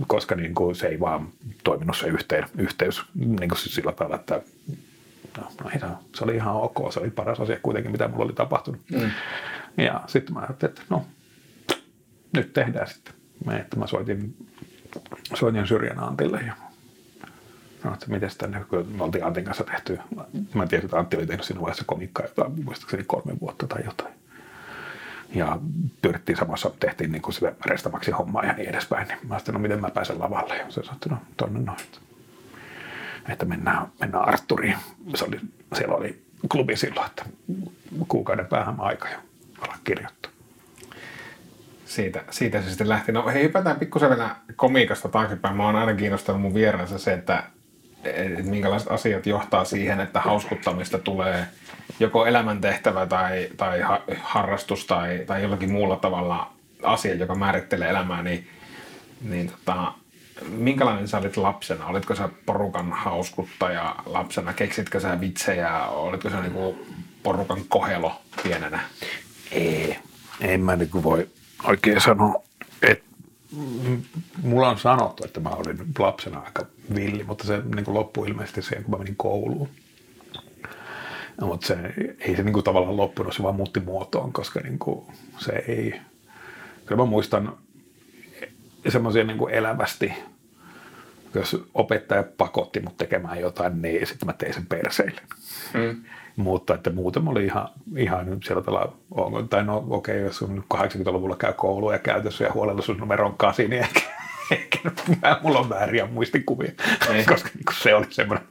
koska 0.06 0.34
niin 0.34 0.54
kuin 0.54 0.74
se 0.74 0.86
ei 0.86 1.00
vaan 1.00 1.28
toiminut 1.64 1.96
se 1.96 2.06
yhteen, 2.06 2.44
yhteys 2.58 3.02
niin 3.14 3.48
kuin 3.48 3.58
sillä 3.58 3.92
tavalla, 3.92 4.16
että 4.16 4.42
no, 5.38 5.48
no 5.64 5.70
ei, 5.70 5.80
se 6.14 6.24
oli 6.24 6.36
ihan 6.36 6.56
ok, 6.56 6.92
se 6.92 7.00
oli 7.00 7.10
paras 7.10 7.40
asia 7.40 7.58
kuitenkin, 7.62 7.92
mitä 7.92 8.08
mulla 8.08 8.24
oli 8.24 8.32
tapahtunut. 8.32 8.80
Mm. 8.90 9.10
Ja 9.84 10.00
sitten 10.06 10.34
mä 10.34 10.40
ajattelin, 10.40 10.70
että 10.72 10.82
no, 10.90 11.04
nyt 12.32 12.52
tehdään 12.52 12.88
sitten. 12.88 13.14
Mä, 13.44 13.56
että 13.56 13.76
mä 13.76 13.86
soitin, 13.86 14.36
soitin 15.34 15.66
Syrjän 15.66 15.98
Antille 15.98 16.40
ja 16.40 16.54
sanoin, 17.82 17.94
että 17.94 18.10
miten 18.10 18.30
tänne, 18.38 18.64
kun 18.68 18.86
me 18.88 19.04
oltiin 19.04 19.24
Antin 19.24 19.44
kanssa 19.44 19.64
tehty, 19.64 19.98
mä 20.54 20.66
tiedä, 20.66 20.84
että 20.84 20.98
Antti 20.98 21.16
oli 21.16 21.26
tehnyt 21.26 21.44
siinä 21.44 21.60
vaiheessa 21.60 21.84
komikkaa 21.86 22.26
jotain, 22.26 22.64
muistaakseni 22.64 23.04
kolme 23.06 23.40
vuotta 23.40 23.66
tai 23.66 23.84
jotain. 23.84 24.14
ja 25.34 25.58
pyörittiin 26.02 26.38
samassa, 26.38 26.70
tehtiin 26.80 27.12
niin 27.12 27.22
kuin 27.22 27.34
sitä 27.34 27.52
restamaksi 27.66 28.10
hommaa 28.10 28.44
ja 28.44 28.52
niin 28.52 28.68
edespäin. 28.68 29.08
Niin 29.08 29.18
mä 29.28 29.38
sanoin, 29.38 29.52
no 29.52 29.58
miten 29.58 29.80
mä 29.80 29.90
pääsen 29.90 30.18
lavalle. 30.18 30.56
Ja 30.56 30.64
se 30.68 30.82
sanoi, 30.82 30.98
no 31.10 31.16
tonne 31.36 31.60
noin. 31.60 31.78
Että 33.28 33.44
mennään, 33.44 33.86
mennään 34.00 34.28
Arturiin. 34.28 34.76
Se 35.14 35.24
oli, 35.24 35.40
siellä 35.74 35.94
oli 35.94 36.22
klubi 36.48 36.76
silloin, 36.76 37.06
että 37.06 37.24
kuukauden 38.08 38.46
päähän 38.46 38.80
aika 38.80 39.08
jo 39.08 39.18
olla 39.62 39.76
kirjoittaa. 39.84 40.33
Siitä, 41.94 42.24
siitä 42.30 42.62
se 42.62 42.68
sitten 42.68 42.88
lähti. 42.88 43.12
No 43.12 43.28
hei, 43.28 43.42
hypätään 43.42 43.78
pikkusen 43.78 44.10
vielä 44.10 44.36
komiikasta 44.56 45.08
taaksepäin. 45.08 45.56
Mä 45.56 45.66
oon 45.66 45.76
aina 45.76 45.94
kiinnostanut 45.94 46.42
mun 46.42 46.54
vieraansa 46.54 46.98
se, 46.98 47.12
että, 47.12 47.42
että 48.04 48.42
minkälaiset 48.42 48.90
asiat 48.90 49.26
johtaa 49.26 49.64
siihen, 49.64 50.00
että 50.00 50.20
hauskuttamista 50.20 50.98
tulee 50.98 51.46
joko 52.00 52.26
elämäntehtävä 52.26 53.06
tai, 53.06 53.48
tai 53.56 53.80
ha, 53.80 54.02
harrastus 54.22 54.86
tai, 54.86 55.24
tai 55.26 55.42
jollakin 55.42 55.72
muulla 55.72 55.96
tavalla 55.96 56.52
asia, 56.82 57.14
joka 57.14 57.34
määrittelee 57.34 57.90
elämää, 57.90 58.22
niin, 58.22 58.48
niin 59.20 59.48
tota, 59.50 59.92
minkälainen 60.48 61.08
sä 61.08 61.18
olit 61.18 61.36
lapsena? 61.36 61.86
Olitko 61.86 62.14
sä 62.14 62.28
porukan 62.46 62.92
hauskuttaja 62.92 63.96
lapsena? 64.06 64.52
Keksitkö 64.52 65.00
sä 65.00 65.20
vitsejä? 65.20 65.86
Olitko 65.86 66.30
sä 66.30 66.40
niinku 66.40 66.86
porukan 67.22 67.60
kohelo 67.68 68.20
pienenä? 68.42 68.80
Ei, 69.50 69.98
en 70.40 70.60
mä 70.60 70.76
niin 70.76 71.02
voi 71.02 71.28
oikein 71.64 72.00
sanoa, 72.00 72.42
että 72.82 73.04
mulla 74.42 74.68
on 74.70 74.78
sanottu, 74.78 75.24
että 75.24 75.40
mä 75.40 75.48
olin 75.48 75.78
lapsena 75.98 76.40
aika 76.40 76.66
villi, 76.94 77.24
mutta 77.24 77.46
se 77.46 77.62
niin 77.74 77.84
kuin 77.84 77.94
loppui 77.94 78.28
ilmeisesti 78.28 78.62
siihen, 78.62 78.84
kun 78.84 78.90
mä 78.90 78.98
menin 78.98 79.16
kouluun. 79.16 79.68
No, 81.40 81.46
mutta 81.46 81.66
se, 81.66 81.76
ei 82.18 82.36
se 82.36 82.42
niin 82.42 82.52
kuin 82.52 82.64
tavallaan 82.64 82.96
loppunut, 82.96 83.34
se 83.34 83.42
vaan 83.42 83.54
muutti 83.54 83.80
muotoon, 83.80 84.32
koska 84.32 84.60
niin 84.60 84.78
kuin, 84.78 85.06
se 85.38 85.52
ei... 85.52 86.00
Kyllä 86.86 87.02
mä 87.02 87.06
muistan 87.06 87.56
semmoisia 88.88 89.24
niin 89.24 89.50
elävästi, 89.50 90.12
jos 91.34 91.64
opettaja 91.74 92.22
pakotti 92.22 92.80
mut 92.80 92.96
tekemään 92.96 93.40
jotain, 93.40 93.82
niin 93.82 94.06
sitten 94.06 94.26
mä 94.26 94.32
tein 94.32 94.54
sen 94.54 94.66
perseille. 94.66 95.20
Mm. 95.74 96.04
Mutta 96.36 96.74
että 96.74 96.90
muuten 96.90 97.28
oli 97.28 97.44
ihan, 97.44 97.68
ihan 97.96 98.26
sillä 98.44 98.62
tavalla, 98.62 98.92
tai 99.50 99.64
no 99.64 99.84
okei, 99.90 100.14
okay, 100.14 100.26
jos 100.26 100.42
on 100.42 100.64
80-luvulla 100.74 101.36
käy 101.36 101.52
koulua 101.52 101.92
ja 101.92 101.98
käytössä 101.98 102.44
ja 102.44 102.52
huolellisuus 102.52 102.98
numero 102.98 103.26
on 103.26 103.34
8, 103.36 103.70
niin 103.70 103.82
ehkä, 103.82 104.00
ehkä 104.50 104.78
mulla 105.42 105.58
on 105.58 105.68
vääriä 105.68 106.06
muistikuvia, 106.06 106.72
niin. 107.12 107.26
koska 107.32 107.50
niin 107.54 107.64
se 107.82 107.94
oli 107.94 108.06
semmoinen, 108.10 108.46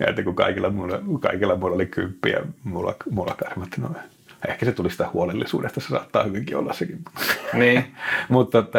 että 0.00 0.22
kun 0.22 0.34
kaikilla 0.34 0.70
mulla, 0.70 0.98
kaikilla 1.20 1.56
mulla 1.56 1.74
oli 1.74 1.86
kymppi 1.86 2.30
ja 2.30 2.40
mulla, 2.64 2.94
mulla 3.10 3.36
että 3.64 3.80
no, 3.80 3.90
ehkä 4.48 4.66
se 4.66 4.72
tuli 4.72 4.90
sitä 4.90 5.08
huolellisuudesta, 5.12 5.80
se 5.80 5.88
saattaa 5.88 6.24
hyvinkin 6.24 6.56
olla 6.56 6.72
sekin. 6.72 7.04
Niin. 7.52 7.84
Mutta 8.28 8.58
että, 8.58 8.78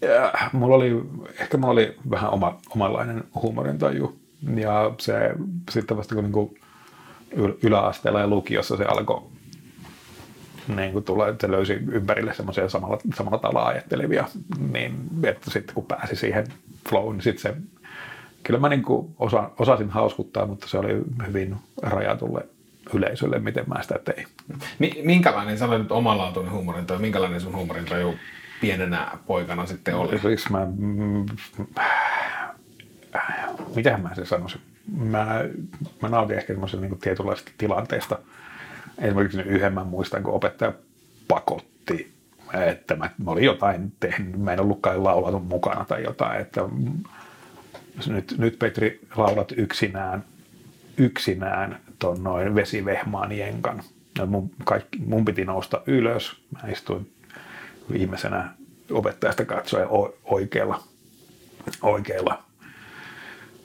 ja, 0.00 0.32
mulla 0.52 0.76
oli, 0.76 1.02
ehkä 1.40 1.56
mulla 1.56 1.72
oli 1.72 1.96
vähän 2.10 2.30
oma, 2.30 2.60
omanlainen 2.70 3.24
huumorintaju 3.34 4.18
ja 4.56 4.94
se 5.00 5.14
sitten 5.70 5.96
vasta 5.96 6.14
kun 6.14 6.24
niin 6.24 6.32
kuin, 6.32 6.58
yläasteella 7.62 8.20
ja 8.20 8.26
lukiossa 8.26 8.76
se 8.76 8.84
alkoi 8.84 9.22
niin 10.76 10.92
kuin 10.92 11.04
tulee, 11.04 11.30
että 11.30 11.46
se 11.46 11.50
löysi 11.50 11.72
ympärille 11.72 12.34
semmoisia 12.34 12.68
samalla, 12.68 12.98
samalla 13.14 13.38
tavalla 13.38 13.66
ajattelevia, 13.66 14.24
niin 14.70 14.94
että 15.24 15.50
sitten 15.50 15.74
kun 15.74 15.84
pääsi 15.84 16.16
siihen 16.16 16.46
flown, 16.88 17.12
niin 17.12 17.22
sitten 17.22 17.42
se, 17.42 17.60
kyllä 18.42 18.60
mä 18.60 18.68
niin 18.68 18.82
kuin 18.82 19.14
osa, 19.18 19.50
osasin 19.58 19.90
hauskuttaa, 19.90 20.46
mutta 20.46 20.68
se 20.68 20.78
oli 20.78 21.02
hyvin 21.26 21.56
rajatulle 21.82 22.46
yleisölle, 22.94 23.38
miten 23.38 23.64
mä 23.66 23.82
sitä 23.82 23.98
tein. 24.04 24.26
Minkälainen, 25.04 25.58
sanoit 25.58 25.82
nyt 25.82 25.92
omanlaatuinen 25.92 26.52
huumorintaju, 26.52 27.00
minkälainen 27.00 27.40
sun 27.40 27.56
huumorintaju 27.56 28.14
pienenä 28.60 29.18
poikana 29.26 29.66
sitten 29.66 29.94
oli? 29.94 30.18
Siksi 30.18 30.52
mä, 30.52 30.66
mm, 30.76 31.26
mitähän 33.76 34.02
mä 34.02 34.14
sen 34.14 34.26
sanoisin? 34.26 34.60
Mä, 34.96 35.44
mä 36.02 36.08
nautin 36.08 36.36
ehkä 36.38 36.52
semmoisesta 36.52 36.86
niin 36.86 36.98
tietynlaisesta 36.98 37.52
tilanteesta. 37.58 38.18
Esimerkiksi 38.98 39.40
yhden 39.40 39.74
mä 39.74 39.84
muistan, 39.84 40.22
kun 40.22 40.34
opettaja 40.34 40.72
pakotti, 41.28 42.12
että 42.54 42.96
mä, 42.96 43.10
mä 43.24 43.30
olin 43.30 43.44
jotain 43.44 43.92
tehnyt, 44.00 44.38
mä 44.38 44.52
en 44.52 44.60
ollutkaan 44.60 45.04
laulatun 45.04 45.44
mukana 45.44 45.84
tai 45.84 46.02
jotain, 46.02 46.40
että 46.40 46.60
nyt, 48.06 48.34
nyt 48.38 48.58
Petri 48.58 49.00
laulat 49.16 49.52
yksinään, 49.56 50.24
yksinään 50.96 51.80
ton 51.98 52.24
noin 52.24 52.54
vesivehmaan 52.54 53.32
jenkan. 53.32 53.82
Ja 54.18 54.26
mun, 54.26 54.50
kaikki, 54.64 54.98
mun 55.06 55.24
piti 55.24 55.44
nousta 55.44 55.82
ylös. 55.86 56.42
Mä 56.50 56.68
istuin 56.70 57.12
viimeisenä 57.92 58.54
opettajasta 58.90 59.44
katsoen 59.44 59.88
oikealla, 60.24 60.82
oikealla 61.82 62.47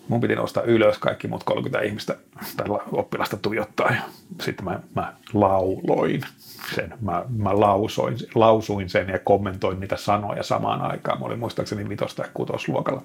mun 0.08 0.22
piti 0.22 0.36
nostaa 0.36 0.64
ylös 0.64 0.98
kaikki 0.98 1.28
muut 1.28 1.44
30 1.44 1.82
ihmistä 1.82 2.16
tai 2.58 2.68
oppilasta 2.92 3.38
tuijottaa. 3.38 3.90
Ja 3.90 4.02
sitten 4.42 4.66
mä, 4.66 4.80
mä 4.96 5.14
lauloin 5.34 6.22
sen, 6.76 6.94
mä, 7.02 7.26
mä 7.38 7.60
lausoin, 7.60 8.18
lausuin 8.36 8.90
sen 8.90 9.08
ja 9.08 9.20
kommentoin 9.20 9.80
niitä 9.80 9.98
sanoja 9.98 10.44
samaan 10.44 10.82
aikaan. 10.82 11.20
Mä 11.20 11.26
olin 11.26 11.40
muistaakseni 11.40 11.90
vitosta 11.90 12.22
ja 12.22 12.30
kutosluokalla. 12.34 13.02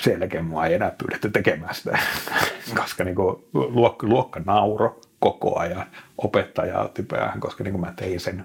Sen 0.00 0.20
jälkeen 0.20 0.44
mua 0.44 0.66
ei 0.66 0.74
enää 0.74 0.92
pyydetty 0.98 1.30
tekemään 1.30 1.74
sitä, 1.74 1.98
koska 2.80 3.04
niin 3.04 3.16
luokka, 3.52 4.06
luokka 4.06 4.40
nauro 4.46 5.00
koko 5.18 5.58
ajan. 5.58 5.86
Opettaja 6.18 6.80
otti 6.80 7.02
päähän, 7.02 7.40
koska 7.40 7.64
niin 7.64 7.80
mä 7.80 7.92
tein 7.96 8.20
sen, 8.20 8.44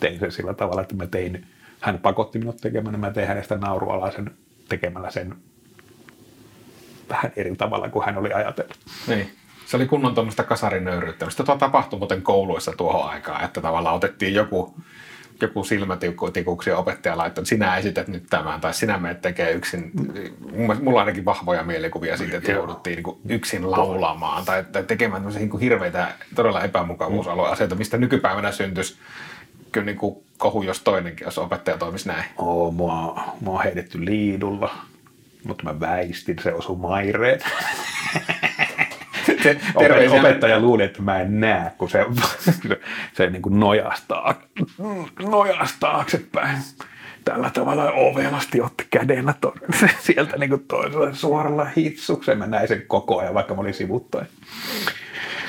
tein 0.00 0.18
sen 0.18 0.32
sillä 0.32 0.54
tavalla, 0.54 0.82
että 0.82 0.94
mä 0.94 1.06
tein, 1.06 1.46
hän 1.80 1.98
pakotti 1.98 2.38
minut 2.38 2.56
tekemään, 2.56 2.92
niin 2.92 3.00
mä 3.00 3.10
tein 3.10 3.28
hänestä 3.28 3.56
naurualaisen 3.56 4.30
tekemällä 4.68 5.10
sen 5.10 5.34
vähän 7.12 7.32
eri 7.36 7.56
tavalla 7.56 7.88
kuin 7.88 8.04
hän 8.04 8.18
oli 8.18 8.32
ajatellut. 8.32 8.78
Niin. 9.06 9.30
Se 9.66 9.76
oli 9.76 9.86
kunnon 9.86 10.14
tuommoista 10.14 10.44
kasarinöyryyttämistä. 10.44 11.44
Tuo 11.44 11.56
tapahtui 11.56 11.98
muuten 11.98 12.22
kouluissa 12.22 12.72
tuohon 12.76 13.10
aikaan, 13.10 13.44
että 13.44 13.60
tavallaan 13.60 13.96
otettiin 13.96 14.34
joku, 14.34 14.74
joku 15.40 15.64
silmätikuksi 15.64 16.70
ja 16.70 16.78
opettaja 16.78 17.18
laittoi, 17.18 17.42
että 17.42 17.48
sinä 17.48 17.76
esität 17.76 18.08
nyt 18.08 18.24
tämän, 18.30 18.60
tai 18.60 18.74
sinä 18.74 18.98
menet 18.98 19.20
tekee 19.20 19.52
yksin. 19.52 19.90
Mulla 20.56 20.76
on 20.86 20.98
ainakin 20.98 21.24
vahvoja 21.24 21.62
mielikuvia 21.62 22.16
siitä, 22.16 22.36
että 22.36 22.52
jouduttiin 22.52 23.02
niin 23.02 23.16
yksin 23.28 23.70
laulamaan 23.70 24.44
tai, 24.44 24.64
tekemään 24.86 25.26
niin 25.26 25.60
hirveitä, 25.60 26.08
todella 26.34 26.64
epämukavuusalueen 26.64 27.52
asioita, 27.52 27.74
mistä 27.74 27.96
nykypäivänä 27.96 28.52
syntyisi 28.52 28.96
kyllä 29.72 29.84
niin 29.84 29.98
kuin 29.98 30.16
kohu, 30.38 30.62
jos 30.62 30.80
toinenkin, 30.82 31.24
jos 31.24 31.38
opettaja 31.38 31.78
toimisi 31.78 32.08
näin. 32.08 32.24
Oo, 32.38 32.70
mua, 32.70 33.24
mua 33.40 33.58
on 33.58 33.64
heitetty 33.64 34.04
liidulla 34.04 34.74
mutta 35.44 35.64
mä 35.64 35.80
väistin, 35.80 36.36
se 36.42 36.54
osui 36.54 36.76
maireen. 36.76 37.40
Se, 39.42 39.60
terveisiä. 39.78 40.20
Opettaja 40.20 40.60
luuli, 40.60 40.82
että 40.82 41.02
mä 41.02 41.20
en 41.20 41.40
näe, 41.40 41.72
kun 41.78 41.90
se, 41.90 42.06
se, 42.38 42.80
se 43.12 43.30
niin 43.30 43.42
kuin 43.42 43.60
nojastaa, 43.60 44.42
nojastaa 45.22 45.92
taaksepäin. 45.92 46.58
Tällä 47.24 47.50
tavalla 47.50 47.92
ovelasti 47.92 48.60
otti 48.60 48.86
kädellä 48.90 49.34
to, 49.40 49.54
sieltä 50.00 50.36
niin 50.36 50.50
kuin 50.50 50.64
toisella 50.68 51.14
suoralla 51.14 51.64
hitsuksen. 51.76 52.38
Mä 52.38 52.46
näin 52.46 52.68
sen 52.68 52.82
koko 52.86 53.18
ajan, 53.18 53.34
vaikka 53.34 53.54
mä 53.54 53.60
olin 53.60 53.74
sivuttain. 53.74 54.26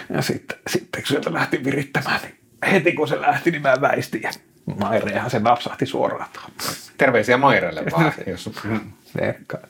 Ja 0.09 0.21
sitten, 0.21 0.57
sitten 0.67 1.01
kun 1.01 1.07
sieltä 1.07 1.33
lähti 1.33 1.63
virittämään, 1.63 2.19
niin 2.21 2.35
heti 2.71 2.91
kun 2.91 3.07
se 3.07 3.21
lähti, 3.21 3.51
niin 3.51 3.61
mä 3.61 3.81
väistin. 3.81 4.21
Ja 4.21 4.31
Mairehan 4.65 5.29
se 5.29 5.39
napsahti 5.39 5.85
suoraan. 5.85 6.29
Terveisiä 6.97 7.37
Mairelle 7.37 7.83
vaan. 7.91 8.13
jos... 8.27 8.49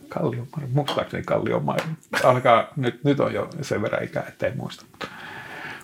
Kallion, 0.10 0.48
muistaakseni 0.74 1.24
Kallion 1.24 1.66
Maire. 1.66 1.84
Alkaa, 2.24 2.68
nyt, 2.76 3.04
nyt 3.04 3.20
on 3.20 3.34
jo 3.34 3.50
sen 3.62 3.82
verran 3.82 4.04
ikää, 4.04 4.26
ettei 4.28 4.52
muista. 4.56 4.86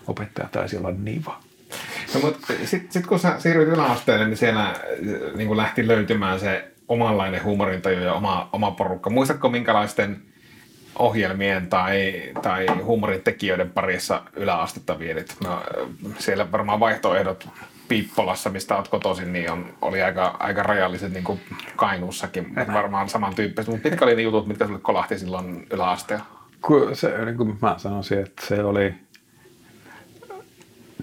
Opettaja 0.08 0.48
taisi 0.52 0.78
olla 0.78 0.92
Niva. 0.92 1.40
No, 2.14 2.20
mutta 2.20 2.48
sitten 2.66 2.92
sit 2.92 3.08
kun 3.08 3.20
sä 3.20 3.40
siirryit 3.40 3.70
yläasteelle, 3.70 4.26
niin 4.26 4.38
siellä 4.38 4.66
äh, 4.66 4.76
niin 5.36 5.58
lähti 5.58 5.88
löytymään 5.88 6.40
se 6.40 6.72
omanlainen 6.88 7.44
huumorintaju 7.44 8.00
ja 8.00 8.14
oma, 8.14 8.50
oma 8.54 8.72
porukka. 8.72 9.10
Muistatko 9.10 9.50
minkälaisten 9.50 10.22
ohjelmien 11.00 11.68
tai, 11.68 12.22
tai 12.42 12.68
huumorin 12.68 13.22
tekijöiden 13.22 13.72
parissa 13.72 14.22
yläastetta 14.36 15.00
vietit? 15.00 15.36
No, 15.44 15.64
siellä 16.20 16.52
varmaan 16.52 16.80
vaihtoehdot 16.80 17.50
Piippolassa, 17.90 18.50
mistä 18.50 18.76
olet 18.76 18.88
kotoisin, 18.88 19.34
niin 19.34 19.52
on, 19.52 19.66
oli 19.82 20.02
aika, 20.02 20.36
aika 20.40 20.64
rajalliset 20.64 21.14
niin 21.14 21.24
kuin 21.24 21.40
Kainuussakin, 21.76 22.56
varmaan 22.74 23.10
samantyyppiset. 23.10 23.72
Mutta 23.72 23.90
mitkä 23.90 24.06
oli 24.06 24.16
ne 24.16 24.22
jutut, 24.22 24.48
mitkä 24.48 24.66
sinulle 24.66 24.82
kolahti 24.84 25.20
silloin 25.20 25.68
yläasteella? 25.72 26.26
Se, 26.94 27.26
niin 27.26 27.38
kuin 27.38 27.58
mä 27.62 27.76
sanoisin, 27.78 28.20
että 28.20 28.46
se 28.46 28.64
oli, 28.64 28.94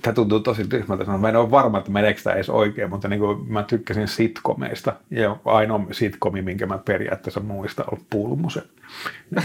tämä 0.02 0.14
tuntuu 0.14 0.40
tosi 0.40 0.64
tyhmältä 0.64 1.05
sanoa. 1.05 1.21
Mä 1.21 1.28
en 1.28 1.37
ole 1.37 1.50
varma, 1.50 1.78
että 1.78 1.90
meneekö 1.90 2.21
tämä 2.23 2.37
edes 2.37 2.50
oikein, 2.50 2.90
mutta 2.90 3.09
niin 3.09 3.21
kuin 3.21 3.52
mä 3.52 3.62
tykkäsin 3.62 4.09
sitcomeista. 4.09 4.93
Ja 5.11 5.37
ainoa 5.45 5.81
sitcomi, 5.93 6.43
minkä 6.43 6.66
mä 6.66 6.78
periaatteessa 6.78 7.40
muistan, 7.40 7.87
on 7.93 7.99
Pulmuset. 8.11 8.71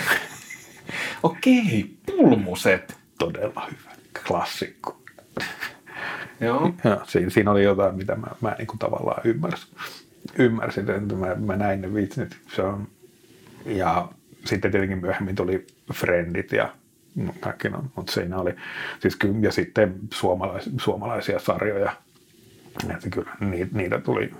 Okei, 1.23 1.95
Pulmuset. 2.05 2.97
Todella 3.19 3.67
hyvä. 3.71 3.91
Klassikko. 4.27 5.00
Joo. 6.41 6.73
Ja 6.83 7.01
siinä, 7.07 7.29
siinä 7.29 7.51
oli 7.51 7.63
jotain, 7.63 7.95
mitä 7.95 8.15
mä, 8.15 8.27
mä 8.41 8.55
niin 8.57 8.67
kuin 8.67 8.79
tavallaan 8.79 9.21
ymmärsin. 9.23 9.75
Ymmärsin, 10.37 10.89
että 10.89 11.15
mä, 11.15 11.35
mä 11.35 11.55
näin 11.55 11.81
ne 11.81 11.93
vitsit. 11.93 12.37
Se 12.55 12.61
on, 12.61 12.87
ja 13.65 14.09
sitten 14.45 14.71
tietenkin 14.71 14.97
myöhemmin 14.97 15.35
tuli 15.35 15.67
Friendit 15.93 16.51
ja 16.51 16.73
kaikki 17.39 17.69
no, 17.69 17.83
mutta 17.95 18.11
siinä 18.11 18.37
oli, 18.37 18.55
siis 18.99 19.15
kyllä, 19.15 19.35
ja 19.41 19.51
sitten 19.51 19.95
suomalais, 20.13 20.69
suomalaisia 20.77 21.39
sarjoja, 21.39 21.91
että 22.89 23.09
kyllä 23.09 23.31
niitä, 23.39 23.77
niitä 23.77 23.99
tuli 23.99 24.31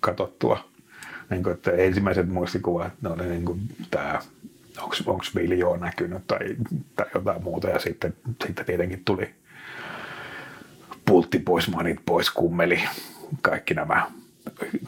katsottua. 0.00 0.64
Niin 1.30 1.42
kuin, 1.42 1.54
että 1.54 1.70
ensimmäiset 1.70 2.28
muistikuvat, 2.28 2.92
ne 3.02 3.08
oli 3.08 3.26
niin 3.26 3.68
tämä 3.90 4.20
onko 5.06 5.24
Viljoa 5.34 5.76
näkynyt 5.76 6.26
tai, 6.26 6.56
tai 6.96 7.06
jotain 7.14 7.42
muuta. 7.42 7.68
Ja 7.68 7.78
sitten, 7.78 8.14
sitten 8.46 8.66
tietenkin 8.66 9.02
tuli 9.04 9.34
pultti 11.12 11.38
pois, 11.38 11.68
manit 11.68 12.00
pois, 12.06 12.30
kummeli, 12.30 12.82
kaikki 13.42 13.74
nämä, 13.74 14.06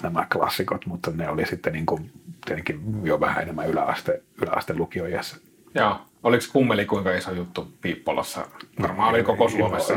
nämä 0.02 0.26
klassikot, 0.33 0.87
mutta 0.87 1.11
ne 1.14 1.28
oli 1.28 1.47
sitten 1.47 1.73
niin 1.73 1.87
kuin, 1.87 2.12
tietenkin 2.45 2.81
jo 3.02 3.21
vähän 3.21 3.43
enemmän 3.43 3.69
yläaste, 3.69 4.23
yläaste 4.43 4.75
lukioijassa. 4.76 5.37
Joo. 5.75 6.00
Oliko 6.23 6.45
kummeli 6.52 6.87
kuinka 6.87 7.14
iso 7.14 7.33
juttu 7.33 7.73
Piippolassa? 7.81 8.47
Varmaan 8.83 9.14
oli 9.14 9.23
koko 9.23 9.49
Suomessa. 9.49 9.95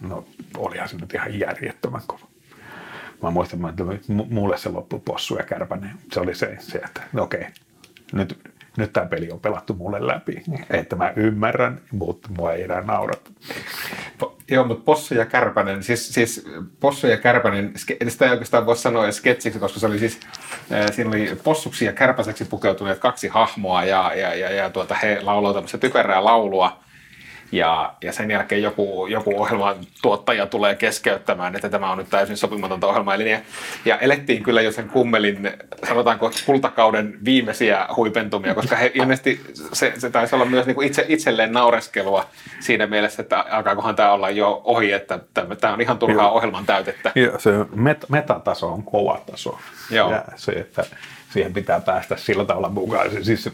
No, 0.00 0.24
olihan 0.56 0.88
se 0.88 0.96
nyt 0.96 1.14
ihan 1.14 1.38
järjettömän 1.38 2.02
kova. 2.06 2.26
Mä 3.22 3.30
muistan, 3.30 3.68
että 3.68 3.84
mulle 4.30 4.58
se 4.58 4.68
loppui 4.68 5.00
possu 5.04 5.36
ja 5.36 5.42
kärpänen. 5.42 5.90
Se 6.12 6.20
oli 6.20 6.34
se, 6.34 6.56
se 6.58 6.78
että 6.78 7.02
no 7.12 7.22
okei, 7.22 7.46
nyt 8.12 8.38
nyt 8.80 8.92
tämä 8.92 9.06
peli 9.06 9.30
on 9.30 9.40
pelattu 9.40 9.74
mulle 9.74 10.06
läpi. 10.06 10.42
Että 10.70 10.96
mä 10.96 11.12
ymmärrän, 11.16 11.80
mutta 11.92 12.28
mua 12.38 12.52
ei 12.52 12.62
enää 12.62 12.80
naurata. 12.80 13.30
Joo, 14.50 14.64
mutta 14.64 14.84
Possu 14.84 15.14
ja 15.14 15.26
Kärpänen, 15.26 15.82
siis, 15.82 16.08
siis 16.08 16.46
Possu 16.80 17.06
ja 17.06 17.16
Kärpänen, 17.16 17.72
sitä 18.08 18.24
ei 18.24 18.30
oikeastaan 18.30 18.66
voi 18.66 18.76
sanoa 18.76 19.04
edes 19.04 19.16
sketsiksi, 19.16 19.58
koska 19.58 19.80
se 19.80 19.86
oli 19.86 19.98
siis, 19.98 20.20
siinä 20.92 21.10
oli 21.10 21.38
possuksi 21.44 21.84
ja 21.84 21.92
kärpäseksi 21.92 22.44
pukeutuneet 22.44 22.98
kaksi 22.98 23.28
hahmoa 23.28 23.84
ja, 23.84 24.12
ja, 24.14 24.34
ja, 24.34 24.50
ja 24.50 24.70
tuota, 24.70 24.94
he 24.94 25.20
lauloivat 25.22 25.56
tämmöistä 25.56 25.78
typerää 25.78 26.24
laulua 26.24 26.80
ja, 27.52 27.94
ja 28.02 28.12
sen 28.12 28.30
jälkeen 28.30 28.62
joku, 28.62 29.06
joku 29.06 29.42
ohjelman 29.42 29.76
tuottaja 30.02 30.46
tulee 30.46 30.74
keskeyttämään, 30.74 31.54
että 31.54 31.68
tämä 31.68 31.90
on 31.90 31.98
nyt 31.98 32.10
täysin 32.10 32.36
sopimatonta 32.36 32.86
ohjelmaa. 32.86 33.14
Eli 33.14 33.36
ja, 33.84 33.98
elettiin 33.98 34.42
kyllä 34.42 34.60
jo 34.60 34.72
sen 34.72 34.88
kummelin, 34.88 35.50
sanotaanko 35.88 36.30
kultakauden 36.46 37.18
viimeisiä 37.24 37.86
huipentumia, 37.96 38.54
koska 38.54 38.76
he 38.76 38.90
ilmeisesti 38.94 39.40
se, 39.72 39.92
se 39.98 40.10
taisi 40.10 40.34
olla 40.34 40.44
myös 40.44 40.66
niin 40.66 40.82
itse, 40.82 41.04
itselleen 41.08 41.52
naureskelua 41.52 42.26
siinä 42.60 42.86
mielessä, 42.86 43.22
että 43.22 43.44
alkaakohan 43.50 43.96
tämä 43.96 44.12
olla 44.12 44.30
jo 44.30 44.60
ohi, 44.64 44.92
että 44.92 45.18
tämä 45.60 45.74
on 45.74 45.80
ihan 45.80 45.98
turhaa 45.98 46.26
Joo. 46.26 46.34
ohjelman 46.34 46.66
täytettä. 46.66 47.12
Joo, 47.14 47.38
se 47.38 47.50
met, 47.74 48.06
metataso 48.08 48.68
on 48.72 48.82
kova 48.82 49.20
taso. 49.30 49.58
Joo. 49.90 50.12
Ja 50.12 50.24
se, 50.36 50.52
että 50.52 50.84
siihen 51.32 51.52
pitää 51.52 51.80
päästä 51.80 52.16
sillä 52.16 52.44
tavalla 52.44 52.68
mukaan. 52.68 53.10
Siis 53.22 53.50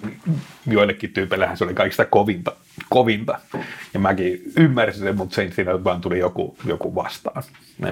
joillekin 0.67 1.13
tyypeillähän 1.13 1.57
se 1.57 1.65
oli 1.65 1.75
kaikista 1.75 2.05
kovinta, 2.05 2.53
kovinta. 2.89 3.39
Ja 3.95 4.01
mäkin 4.01 4.43
ymmärsin 4.57 5.03
sen, 5.03 5.17
mutta 5.17 5.35
sen, 5.35 5.53
siinä 5.53 5.85
vaan 5.85 6.01
tuli 6.01 6.19
joku, 6.19 6.57
joku 6.65 6.95
vastaan. 6.95 7.43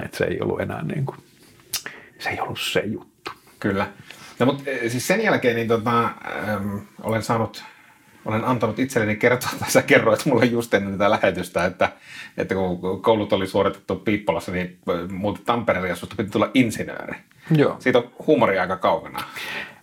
Et 0.05 0.13
se 0.13 0.25
ei 0.25 0.41
ollut 0.41 0.61
enää 0.61 0.83
niin 0.83 1.05
kuin, 1.05 1.17
se 2.19 2.29
ei 2.29 2.39
ollut 2.39 2.59
se 2.59 2.79
juttu. 2.79 3.31
Kyllä. 3.59 3.87
No, 4.39 4.45
mutta 4.45 4.63
eh, 4.69 4.91
siis 4.91 5.07
sen 5.07 5.23
jälkeen 5.23 5.55
niin 5.55 5.67
tota, 5.67 6.03
ähm, 6.03 6.77
olen 7.01 7.23
saanut 7.23 7.63
olen 8.25 8.45
antanut 8.45 8.79
itselleni 8.79 9.15
kertoa, 9.15 9.49
tai 9.59 9.71
sä 9.71 9.81
kerroit 9.81 10.25
mulle 10.25 10.45
just 10.45 10.73
ennen 10.73 10.91
tätä 10.91 11.09
lähetystä, 11.09 11.65
että, 11.65 11.91
että 12.37 12.55
kun 12.55 13.01
koulut 13.01 13.33
oli 13.33 13.47
suoritettu 13.47 13.95
Piippolassa, 13.95 14.51
niin 14.51 14.77
muuta 15.11 15.41
Tampereelle 15.45 15.89
ja 15.89 15.95
susta 15.95 16.15
piti 16.15 16.29
tulla 16.29 16.51
insinööri. 16.53 17.17
Joo. 17.51 17.75
Siitä 17.79 17.97
on 17.97 18.11
huumori 18.27 18.59
aika 18.59 18.77
kaukana. 18.77 19.19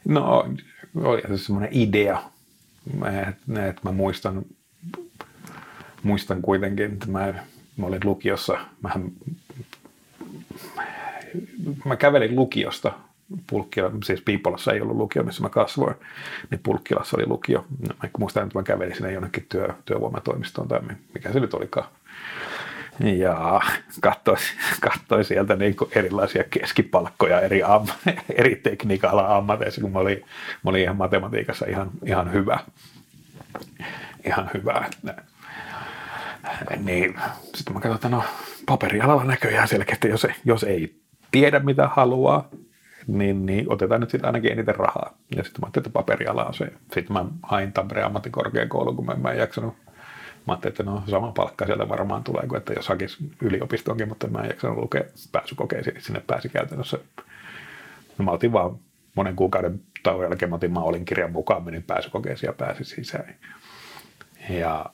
No, 0.09 0.49
oli 0.95 1.23
se 1.29 1.39
semmoinen 1.39 1.71
idea, 1.73 2.23
että, 3.29 3.69
että 3.69 3.81
mä 3.83 3.93
muistan, 3.93 4.43
muistan 6.03 6.43
kuitenkin, 6.43 6.93
että 6.93 7.07
mä, 7.07 7.35
mä 7.77 7.87
olin 7.87 8.01
lukiossa, 8.05 8.59
mähän, 8.83 9.13
mä 11.85 11.97
kävelin 11.97 12.37
lukiosta 12.37 12.93
Pulkkila, 13.51 13.91
siis 14.05 14.21
Piipolassa 14.21 14.73
ei 14.73 14.81
ollut 14.81 14.97
lukio, 14.97 15.23
missä 15.23 15.43
mä 15.43 15.49
kasvoin, 15.49 15.95
niin 16.51 16.61
Pulkkilassa 16.63 17.17
oli 17.17 17.27
lukio. 17.27 17.65
Mä 18.03 18.09
muistan, 18.19 18.43
että 18.43 18.59
mä 18.59 18.63
kävelin 18.63 18.95
sinne 18.95 19.13
jonnekin 19.13 19.47
työ, 19.49 19.69
työvoimatoimistoon 19.85 20.69
tai 20.69 20.81
mikä 21.15 21.33
se 21.33 21.41
nyt 21.41 21.55
olikaan. 21.55 21.89
Ja 23.01 23.61
katsoin, 24.01 24.39
katsoin 24.81 25.25
sieltä 25.25 25.57
niin 25.57 25.77
kuin 25.77 25.91
erilaisia 25.95 26.45
keskipalkkoja 26.51 27.41
eri, 27.41 27.63
am, 27.63 27.87
eri 28.39 28.57
tekniikalla 28.57 29.37
ammateissa, 29.37 29.81
kun 29.81 29.93
mä 29.93 29.99
olin, 29.99 30.19
mä 30.65 30.71
olin 30.71 30.83
ihan 30.83 30.97
matematiikassa 30.97 31.67
ihan, 31.67 31.91
ihan 32.07 32.33
hyvä. 32.33 32.59
Ihan 34.25 34.51
hyvä. 34.55 34.85
Niin 36.77 37.15
sitten 37.55 37.75
mä 37.75 37.81
katsoin, 37.81 37.95
että 37.95 38.09
no 38.09 38.25
paperialalla 38.67 39.25
näköjään 39.25 39.69
selkeästi, 39.69 40.09
jos, 40.09 40.27
jos 40.45 40.65
ei 40.65 41.01
tiedä 41.31 41.59
mitä 41.59 41.89
haluaa, 41.89 42.49
niin, 43.07 43.47
niin 43.47 43.73
otetaan 43.73 44.01
nyt 44.01 44.11
sitten 44.11 44.27
ainakin 44.27 44.53
eniten 44.53 44.77
rahaa. 44.77 45.19
Ja 45.37 45.45
sitten 45.45 45.61
mä 45.61 45.67
ajattelin, 45.67 45.87
että 45.87 45.93
paperiala 45.93 46.45
on 46.45 46.55
se. 46.55 46.73
Sitten 46.95 47.13
mä 47.13 47.25
hain 47.43 47.73
Tampereen 47.73 48.07
ammattikorkeakouluun, 48.07 48.97
kun 48.97 49.07
mä 49.23 49.31
en 49.31 49.39
jaksanut 49.39 49.75
Mä 50.47 50.53
ajattelin, 50.53 50.73
että 50.73 50.83
no 50.83 51.03
sama 51.11 51.33
palkka 51.33 51.67
sieltä 51.67 51.89
varmaan 51.89 52.25
tulee 52.25 52.47
kuin 52.47 52.59
että 52.59 52.73
jos 52.73 52.89
hakisi 52.89 53.17
yliopistonkin, 53.43 54.09
mutta 54.09 54.29
mä 54.29 54.39
en 54.39 54.49
jaksanut 54.49 54.79
lukea 54.79 55.05
pääsykokeisiin, 55.33 55.95
niin 55.95 56.05
sinne 56.05 56.23
pääsi 56.27 56.49
käytännössä. 56.49 56.99
No 58.19 58.25
mä 58.25 58.31
otin 58.31 58.53
vaan 58.53 58.79
monen 59.15 59.37
kuukauden 59.37 59.81
tauon 60.03 60.25
jälkeen, 60.25 60.51
mä 60.51 60.57
otin 60.57 60.79
olin 60.79 61.05
kirjan 61.05 61.33
mukaan, 61.33 61.65
menin 61.65 61.83
pääsykokeisiin 61.83 62.49
ja 62.49 62.53
pääsin 62.53 62.85
sisään. 62.85 63.35
Ja 64.49 64.87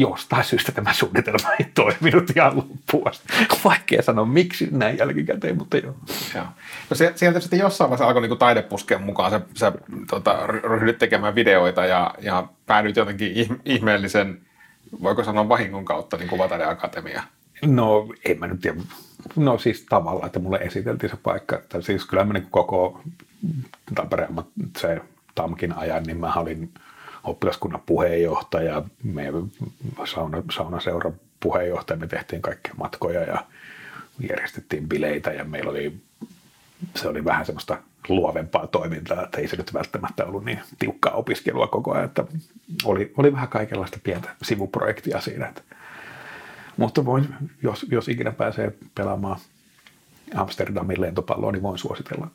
jostain 0.00 0.44
syystä 0.44 0.72
tämä 0.72 0.92
suunnitelma 0.92 1.52
ei 1.60 1.66
toiminut 1.74 2.30
ihan 2.36 2.56
loppuun 2.56 3.08
asti. 3.08 3.28
Vaikea 3.64 4.02
sanoa 4.02 4.24
miksi 4.24 4.68
näin 4.70 4.98
jälkikäteen, 4.98 5.56
mutta 5.56 5.76
joo. 5.76 5.94
joo. 6.34 6.46
No 6.90 6.96
se, 6.96 7.12
sieltä 7.14 7.40
sitten 7.40 7.58
jossain 7.58 7.90
vaiheessa 7.90 8.06
alkoi 8.06 8.28
niin 8.28 8.38
taidepuskeen 8.38 9.02
mukaan. 9.02 9.30
Sä, 9.30 9.40
sä 9.54 9.72
tota, 10.10 10.46
ryhdyt 10.46 10.98
tekemään 10.98 11.34
videoita 11.34 11.84
ja, 11.84 12.14
ja 12.20 12.48
päädyit 12.66 12.96
jotenkin 12.96 13.60
ihmeellisen, 13.64 14.40
voiko 15.02 15.24
sanoa 15.24 15.48
vahingon 15.48 15.84
kautta, 15.84 16.16
niin 16.16 16.28
Kuvataideakatemia. 16.28 17.22
No 17.66 18.06
en 18.24 18.38
mä 18.38 18.46
nyt 18.46 18.60
tiedä. 18.60 18.80
No 19.36 19.58
siis 19.58 19.86
tavallaan, 19.88 20.26
että 20.26 20.38
mulle 20.38 20.58
esiteltiin 20.58 21.10
se 21.10 21.16
paikka. 21.22 21.56
Että 21.56 21.80
siis 21.80 22.04
kyllä 22.04 22.24
mä 22.24 22.32
niin 22.32 22.46
koko 22.50 23.00
Tampereen 23.94 24.34
se 24.78 25.00
Tamkin 25.34 25.72
ajan, 25.72 26.02
niin 26.02 26.20
mä 26.20 26.32
olin 26.34 26.70
oppilaskunnan 27.26 27.82
puheenjohtaja, 27.86 28.82
meidän 29.02 29.52
sauna, 30.04 30.42
saunaseuran 30.52 31.14
puheenjohtaja, 31.40 31.98
me 31.98 32.06
tehtiin 32.06 32.42
kaikkia 32.42 32.74
matkoja 32.76 33.20
ja 33.20 33.46
järjestettiin 34.30 34.88
bileitä 34.88 35.30
ja 35.30 35.44
meillä 35.44 35.70
oli, 35.70 35.96
se 36.94 37.08
oli 37.08 37.24
vähän 37.24 37.46
semmoista 37.46 37.78
luovempaa 38.08 38.66
toimintaa, 38.66 39.22
että 39.24 39.38
ei 39.38 39.48
se 39.48 39.56
nyt 39.56 39.74
välttämättä 39.74 40.24
ollut 40.24 40.44
niin 40.44 40.60
tiukkaa 40.78 41.12
opiskelua 41.12 41.66
koko 41.66 41.92
ajan, 41.92 42.04
että 42.04 42.24
oli, 42.84 43.12
oli 43.16 43.32
vähän 43.32 43.48
kaikenlaista 43.48 43.98
pientä 44.02 44.28
sivuprojektia 44.42 45.20
siinä. 45.20 45.46
Että, 45.46 45.62
mutta 46.76 47.04
voin, 47.04 47.28
jos, 47.62 47.86
jos 47.90 48.08
ikinä 48.08 48.32
pääsee 48.32 48.72
pelaamaan 48.94 49.40
Amsterdamin 50.34 51.00
lentopalloa, 51.00 51.52
niin 51.52 51.62
voin 51.62 51.78
suositella. 51.78 52.28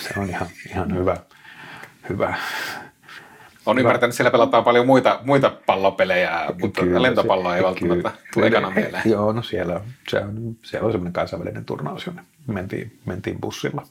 Se 0.00 0.20
on 0.20 0.30
ihan, 0.30 0.48
ihan 0.70 0.94
hyvä, 0.94 1.16
hyvä 2.08 2.34
on 3.66 3.78
ymmärtänyt, 3.78 4.10
että 4.10 4.16
siellä 4.16 4.30
pelataan 4.30 4.64
paljon 4.64 4.86
muita, 4.86 5.20
muita 5.24 5.56
pallopelejä, 5.66 6.46
mutta 6.60 6.80
kyllä, 6.80 7.02
lentopalloa 7.02 7.52
se, 7.52 7.56
ei 7.56 7.64
välttämättä 7.64 8.12
tule 8.34 8.46
ekana 8.46 8.70
mieleen. 8.70 9.02
Joo, 9.10 9.32
no 9.32 9.42
siellä, 9.42 9.80
se 10.08 10.20
on, 10.20 10.56
siellä 10.62 10.86
on 10.86 10.92
semmoinen 10.92 11.12
kansainvälinen 11.12 11.64
turnaus, 11.64 12.06
jonne 12.06 12.22
mentiin, 12.46 13.00
mentiin 13.04 13.40
bussilla, 13.40 13.86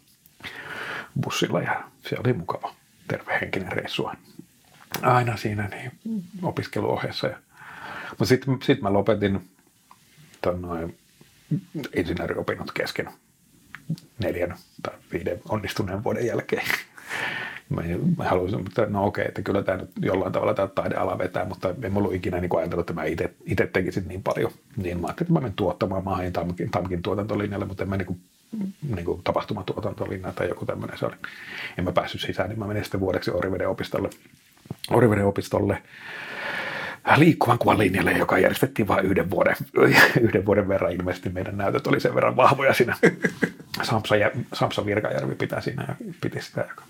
bussilla 1.21 1.61
ja 1.61 1.83
se 2.01 2.15
oli 2.23 2.33
mukava, 2.33 2.73
tervehenkinen 3.07 3.71
reissu 3.71 4.09
aina 5.01 5.37
siinä 5.37 5.67
niin 5.67 5.91
opiskeluohjassa. 6.41 7.27
Ja, 7.27 7.37
mutta 8.09 8.25
sitten 8.25 8.57
sit 8.61 8.81
mä 8.81 8.93
lopetin 8.93 9.49
ton 10.41 10.61
noin 10.61 10.97
insinööriopinnot 11.95 12.71
kesken 12.71 13.09
neljän 14.19 14.55
tai 14.83 14.93
viiden 15.13 15.41
onnistuneen 15.49 16.03
vuoden 16.03 16.25
jälkeen 16.25 16.65
mä, 17.73 17.81
mä 18.17 18.23
haluaisin, 18.23 18.63
mutta 18.63 18.85
no 18.85 19.05
okei, 19.05 19.25
että 19.27 19.41
kyllä 19.41 19.63
tämä 19.63 19.77
nyt 19.77 19.89
jollain 20.01 20.31
tavalla 20.31 20.53
tämä 20.53 20.67
taideala 20.67 21.17
vetää, 21.17 21.45
mutta 21.45 21.75
en 21.83 21.97
ollut 21.97 22.13
ikinä 22.13 22.39
niin 22.39 22.57
ajatellut, 22.57 22.89
että 22.89 23.01
mä 23.01 23.03
itse 23.45 23.67
tekisin 23.73 24.07
niin 24.07 24.23
paljon. 24.23 24.51
Niin 24.77 25.01
mä 25.01 25.07
ajattelin, 25.07 25.25
että 25.27 25.33
mä 25.33 25.39
menen 25.39 25.55
tuottamaan, 25.55 26.03
mä 26.03 26.15
hain 26.15 26.33
Tamkin, 26.33 26.71
Tamkin 26.71 27.01
tuotantolinjalle, 27.01 27.65
mutta 27.65 27.83
en 27.83 27.89
mä 27.89 27.97
niin 27.97 28.05
kuin, 28.05 28.19
niin 28.95 29.05
kuin 29.05 29.21
tapahtumatuotantolinja 29.23 30.33
tai 30.33 30.49
joku 30.49 30.65
tämmöinen 30.65 30.97
se 30.97 31.05
oli. 31.05 31.15
En 31.77 31.83
mä 31.83 31.91
päässyt 31.91 32.21
sisään, 32.21 32.49
niin 32.49 32.59
mä 32.59 32.67
menin 32.67 32.83
sitten 32.83 32.99
vuodeksi 32.99 33.31
Oriveden 33.31 33.69
opistolle. 33.69 34.09
Oriveden 34.91 35.25
opistolle 35.25 35.81
liikkuvan 37.17 37.59
kuvan 37.59 37.79
linjalle, 37.79 38.11
joka 38.11 38.37
järjestettiin 38.37 38.87
vain 38.87 39.05
yhden 39.05 39.29
vuoden, 39.29 39.55
yhden 40.21 40.45
vuoden 40.45 40.67
verran. 40.67 40.91
Ilmeisesti 40.91 41.29
meidän 41.29 41.57
näytöt 41.57 41.87
oli 41.87 41.99
sen 41.99 42.15
verran 42.15 42.35
vahvoja 42.35 42.73
siinä. 42.73 42.95
Samsa, 43.83 44.15
Samsa 44.53 44.85
Virkajärvi 44.85 45.35
pitää 45.35 45.61
siinä 45.61 45.85
ja 45.87 45.95
piti 46.21 46.41
sitä, 46.41 46.61
joka 46.61 46.83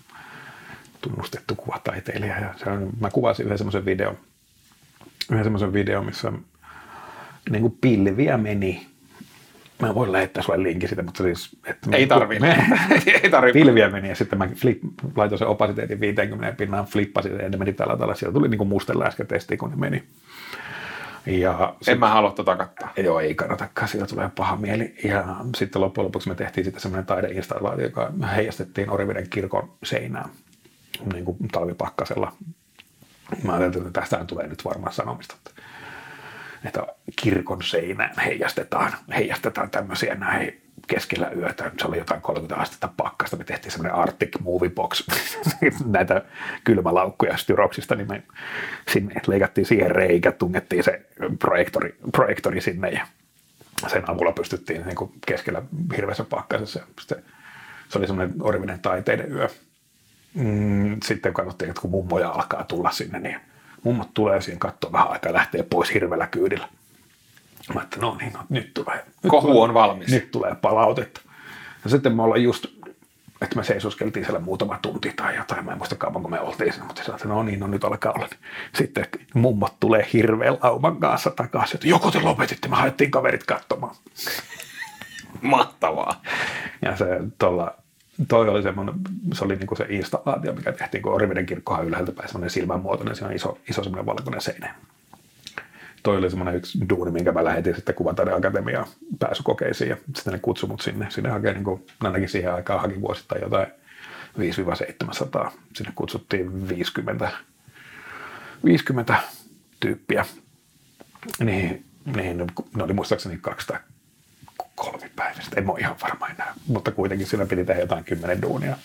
tunnustettu 1.04 1.54
kuvataiteilija. 1.54 2.40
Ja 2.40 2.54
se 2.56 2.70
on, 2.70 2.90
mä 3.00 3.10
kuvasin 3.10 3.46
yhden 3.46 3.58
semmoisen 3.58 3.84
videon, 3.84 4.18
yhden 5.30 5.44
semmoisen 5.44 5.72
videon, 5.72 6.06
missä 6.06 6.32
niin 7.50 7.62
kuin 7.62 7.78
pilviä 7.80 8.36
meni 8.36 8.86
Mä 9.82 9.94
voin 9.94 10.12
lähettää 10.12 10.42
sulle 10.42 10.62
linkin 10.62 10.88
siitä, 10.88 11.02
mutta 11.02 11.22
siis... 11.22 11.56
Että 11.66 11.90
ei 11.96 12.06
tarvii. 12.06 12.38
ei 13.22 13.30
tarvii. 13.30 13.52
Pilviä 13.52 13.90
meni 13.90 14.08
ja 14.08 14.14
sitten 14.14 14.38
mä 14.38 14.48
flip, 14.56 14.78
laitoin 15.16 15.38
sen 15.38 15.48
opasiteetin 15.48 16.00
50 16.00 16.52
pinnaan, 16.56 16.84
flippasin 16.84 17.38
ja 17.38 17.48
ne 17.48 17.56
meni 17.56 17.72
tällä 17.72 17.94
tavalla. 17.94 18.14
Sieltä 18.14 18.34
tuli 18.34 18.48
niin 18.48 18.68
mustenläskätesti, 18.68 19.56
kun 19.56 19.70
ne 19.70 19.76
meni. 19.76 20.02
Ja 21.26 21.74
en 21.74 21.84
sit, 21.84 21.98
mä 21.98 22.08
halua 22.08 22.30
tota 22.30 22.56
katsoa. 22.56 22.88
Joo, 22.96 23.20
ei 23.20 23.34
kannatakaan, 23.34 23.88
siitä 23.88 24.06
tulee 24.06 24.30
paha 24.36 24.56
mieli. 24.56 24.94
Ja 25.04 25.36
sitten 25.56 25.82
loppujen 25.82 26.04
lopuksi 26.04 26.28
me 26.28 26.34
tehtiin 26.34 26.64
sitten 26.64 26.80
semmoinen 26.80 27.06
taideinstallaatio, 27.06 27.84
joka 27.86 28.12
heijastettiin 28.36 28.90
Oriveden 28.90 29.30
kirkon 29.30 29.72
seinään 29.82 30.30
niin 31.12 31.24
kuin 31.24 31.36
talvipakkasella. 31.52 32.32
Mä 33.42 33.54
ajattelin, 33.54 33.86
että 33.86 34.00
tästä 34.00 34.24
tulee 34.24 34.46
nyt 34.46 34.64
varmaan 34.64 34.92
sanomista 34.92 35.36
että 36.64 36.86
kirkon 37.22 37.62
seinään 37.62 38.14
heijastetaan, 38.24 38.92
heijastetaan 39.16 39.70
tämmöisiä 39.70 40.14
näin 40.14 40.60
keskellä 40.86 41.30
yötä. 41.30 41.70
Se 41.80 41.86
oli 41.86 41.98
jotain 41.98 42.20
30 42.20 42.62
astetta 42.62 42.88
pakkasta. 42.96 43.36
Me 43.36 43.44
tehtiin 43.44 43.72
semmoinen 43.72 43.98
Arctic 43.98 44.40
Movie 44.40 44.70
Box, 44.70 45.04
näitä 45.86 46.22
kylmälaukkuja 46.64 47.36
styroksista, 47.36 47.94
niin 47.94 48.08
me 48.08 48.22
sinne 48.90 49.20
leikattiin 49.26 49.66
siihen 49.66 49.90
reikä, 49.90 50.32
tungettiin 50.32 50.84
se 50.84 51.06
projektori, 51.38 51.96
projektori 52.12 52.60
sinne 52.60 52.90
ja 52.90 53.06
sen 53.86 54.10
avulla 54.10 54.32
pystyttiin 54.32 54.86
niin 54.86 54.96
kuin 54.96 55.12
keskellä 55.26 55.62
hirveässä 55.96 56.24
pakkasessa. 56.24 56.80
Se 57.88 57.98
oli 57.98 58.06
semmoinen 58.06 58.34
orivinen 58.40 58.80
taiteiden 58.80 59.32
yö. 59.32 59.48
Mm, 60.34 60.96
sitten 61.04 61.34
katsottiin, 61.34 61.68
että 61.68 61.80
kun 61.80 61.90
mummoja 61.90 62.30
alkaa 62.30 62.64
tulla 62.64 62.90
sinne, 62.90 63.18
niin 63.18 63.40
mummot 63.82 64.14
tulee 64.14 64.40
siihen 64.40 64.58
katsoa 64.58 64.92
vähän 64.92 65.10
aikaa 65.10 65.32
lähtee 65.32 65.62
pois 65.62 65.94
hirveällä 65.94 66.26
kyydillä. 66.26 66.68
Mä 67.74 67.82
että 67.82 68.00
no 68.00 68.16
niin, 68.20 68.32
no, 68.32 68.40
nyt 68.48 68.74
tulee. 68.74 68.96
Nyt 68.96 69.30
Kohu 69.30 69.46
tulee, 69.46 69.62
on 69.62 69.74
valmis. 69.74 70.08
Nyt 70.08 70.30
tulee 70.30 70.54
palautetta. 70.54 71.20
Ja 71.84 71.90
sitten 71.90 72.16
me 72.16 72.22
ollaan 72.22 72.42
just, 72.42 72.66
että 73.42 73.56
me 73.56 73.64
seisoskeltiin 73.64 74.24
siellä 74.24 74.40
muutama 74.40 74.78
tunti 74.82 75.12
tai 75.16 75.36
jotain. 75.36 75.64
Mä 75.64 75.72
en 75.72 75.78
muista 75.78 75.96
kauan, 75.96 76.22
kun 76.22 76.30
me 76.30 76.40
oltiin 76.40 76.72
siinä, 76.72 76.86
mutta 76.86 77.02
sanoin, 77.02 77.16
että 77.16 77.28
no 77.28 77.42
niin, 77.42 77.60
no 77.60 77.66
nyt 77.66 77.84
alkaa 77.84 78.12
olla. 78.12 78.28
Sitten 78.74 79.06
mummot 79.34 79.80
tulee 79.80 80.08
hirveän 80.12 80.58
lauman 80.62 80.96
kanssa 80.96 81.30
takaisin, 81.30 81.76
että 81.76 81.88
joko 81.88 82.10
te 82.10 82.20
lopetitte, 82.20 82.68
me 82.68 82.76
haettiin 82.76 83.10
kaverit 83.10 83.44
katsomaan. 83.44 83.96
Mahtavaa. 85.42 86.22
Ja 86.82 86.96
se 86.96 87.06
tuolla 87.38 87.74
toi 88.28 88.48
oli 88.48 88.62
semmoinen, 88.62 88.94
se 89.34 89.44
oli 89.44 89.56
niinku 89.56 89.76
se 89.76 89.86
installaatio, 89.88 90.52
mikä 90.52 90.72
tehtiin, 90.72 91.02
kun 91.02 91.12
Oriveden 91.12 91.46
kirkkohan 91.46 91.86
ylhäältä 91.86 92.12
päin 92.12 92.28
semmoinen 92.28 92.50
silmänmuotoinen, 92.50 93.16
siinä 93.16 93.28
on 93.28 93.34
iso, 93.34 93.58
iso 93.70 93.82
semmoinen 93.82 94.06
valkoinen 94.06 94.40
seinä. 94.40 94.74
Toi 96.02 96.16
oli 96.16 96.30
semmoinen 96.30 96.56
yksi 96.56 96.78
duuni, 96.88 97.10
minkä 97.10 97.32
mä 97.32 97.44
lähetin 97.44 97.74
sitten 97.74 97.94
Kuvataiden 97.94 98.34
Akatemiaan 98.34 98.86
pääsykokeisiin 99.18 99.90
ja 99.90 99.96
sitten 100.14 100.32
ne 100.32 100.38
kutsui 100.38 100.68
mut 100.68 100.80
sinne. 100.80 101.06
Sinne 101.10 101.30
hakee 101.30 101.52
niin 101.52 101.64
kuin, 101.64 101.86
ainakin 102.00 102.28
siihen 102.28 102.54
aikaan 102.54 102.80
haki 102.80 103.00
vuosittain 103.00 103.42
jotain 103.42 103.66
5-700. 105.46 105.50
Sinne 105.74 105.92
kutsuttiin 105.94 106.68
50, 106.68 107.30
50 108.64 109.18
tyyppiä. 109.80 110.24
Niin, 111.40 111.84
niin 112.16 112.46
ne 112.76 112.82
oli 112.82 112.92
muistaakseni 112.92 113.38
200 114.74 115.04
kolmipäiväistä, 115.14 115.60
en 115.60 115.70
ole 115.70 115.80
ihan 115.80 115.96
varma 116.02 116.28
enää, 116.28 116.54
mutta 116.66 116.90
kuitenkin 116.90 117.26
siinä 117.26 117.46
piti 117.46 117.64
tehdä 117.64 117.80
jotain 117.80 118.04
kymmenen 118.04 118.42
duunia. 118.42 118.76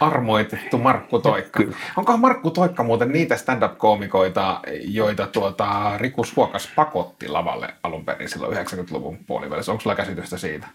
armoitettu 0.00 0.78
Markku 0.78 1.18
Toikka. 1.18 1.62
Kyllä. 1.62 1.76
Onkohan 1.96 2.20
Markku 2.20 2.50
Toikka 2.50 2.82
muuten 2.82 3.12
niitä 3.12 3.36
stand-up-koomikoita, 3.36 4.60
joita 4.80 5.26
tuota, 5.26 5.92
Riku 5.98 6.24
Suokas 6.24 6.68
pakotti 6.76 7.28
lavalle 7.28 7.74
alun 7.82 8.04
perin 8.04 8.28
silloin 8.28 8.56
90-luvun 8.56 9.18
puolivälissä? 9.26 9.72
Onko 9.72 9.82
sulla 9.82 9.96
käsitystä 9.96 10.38
siitä? 10.38 10.66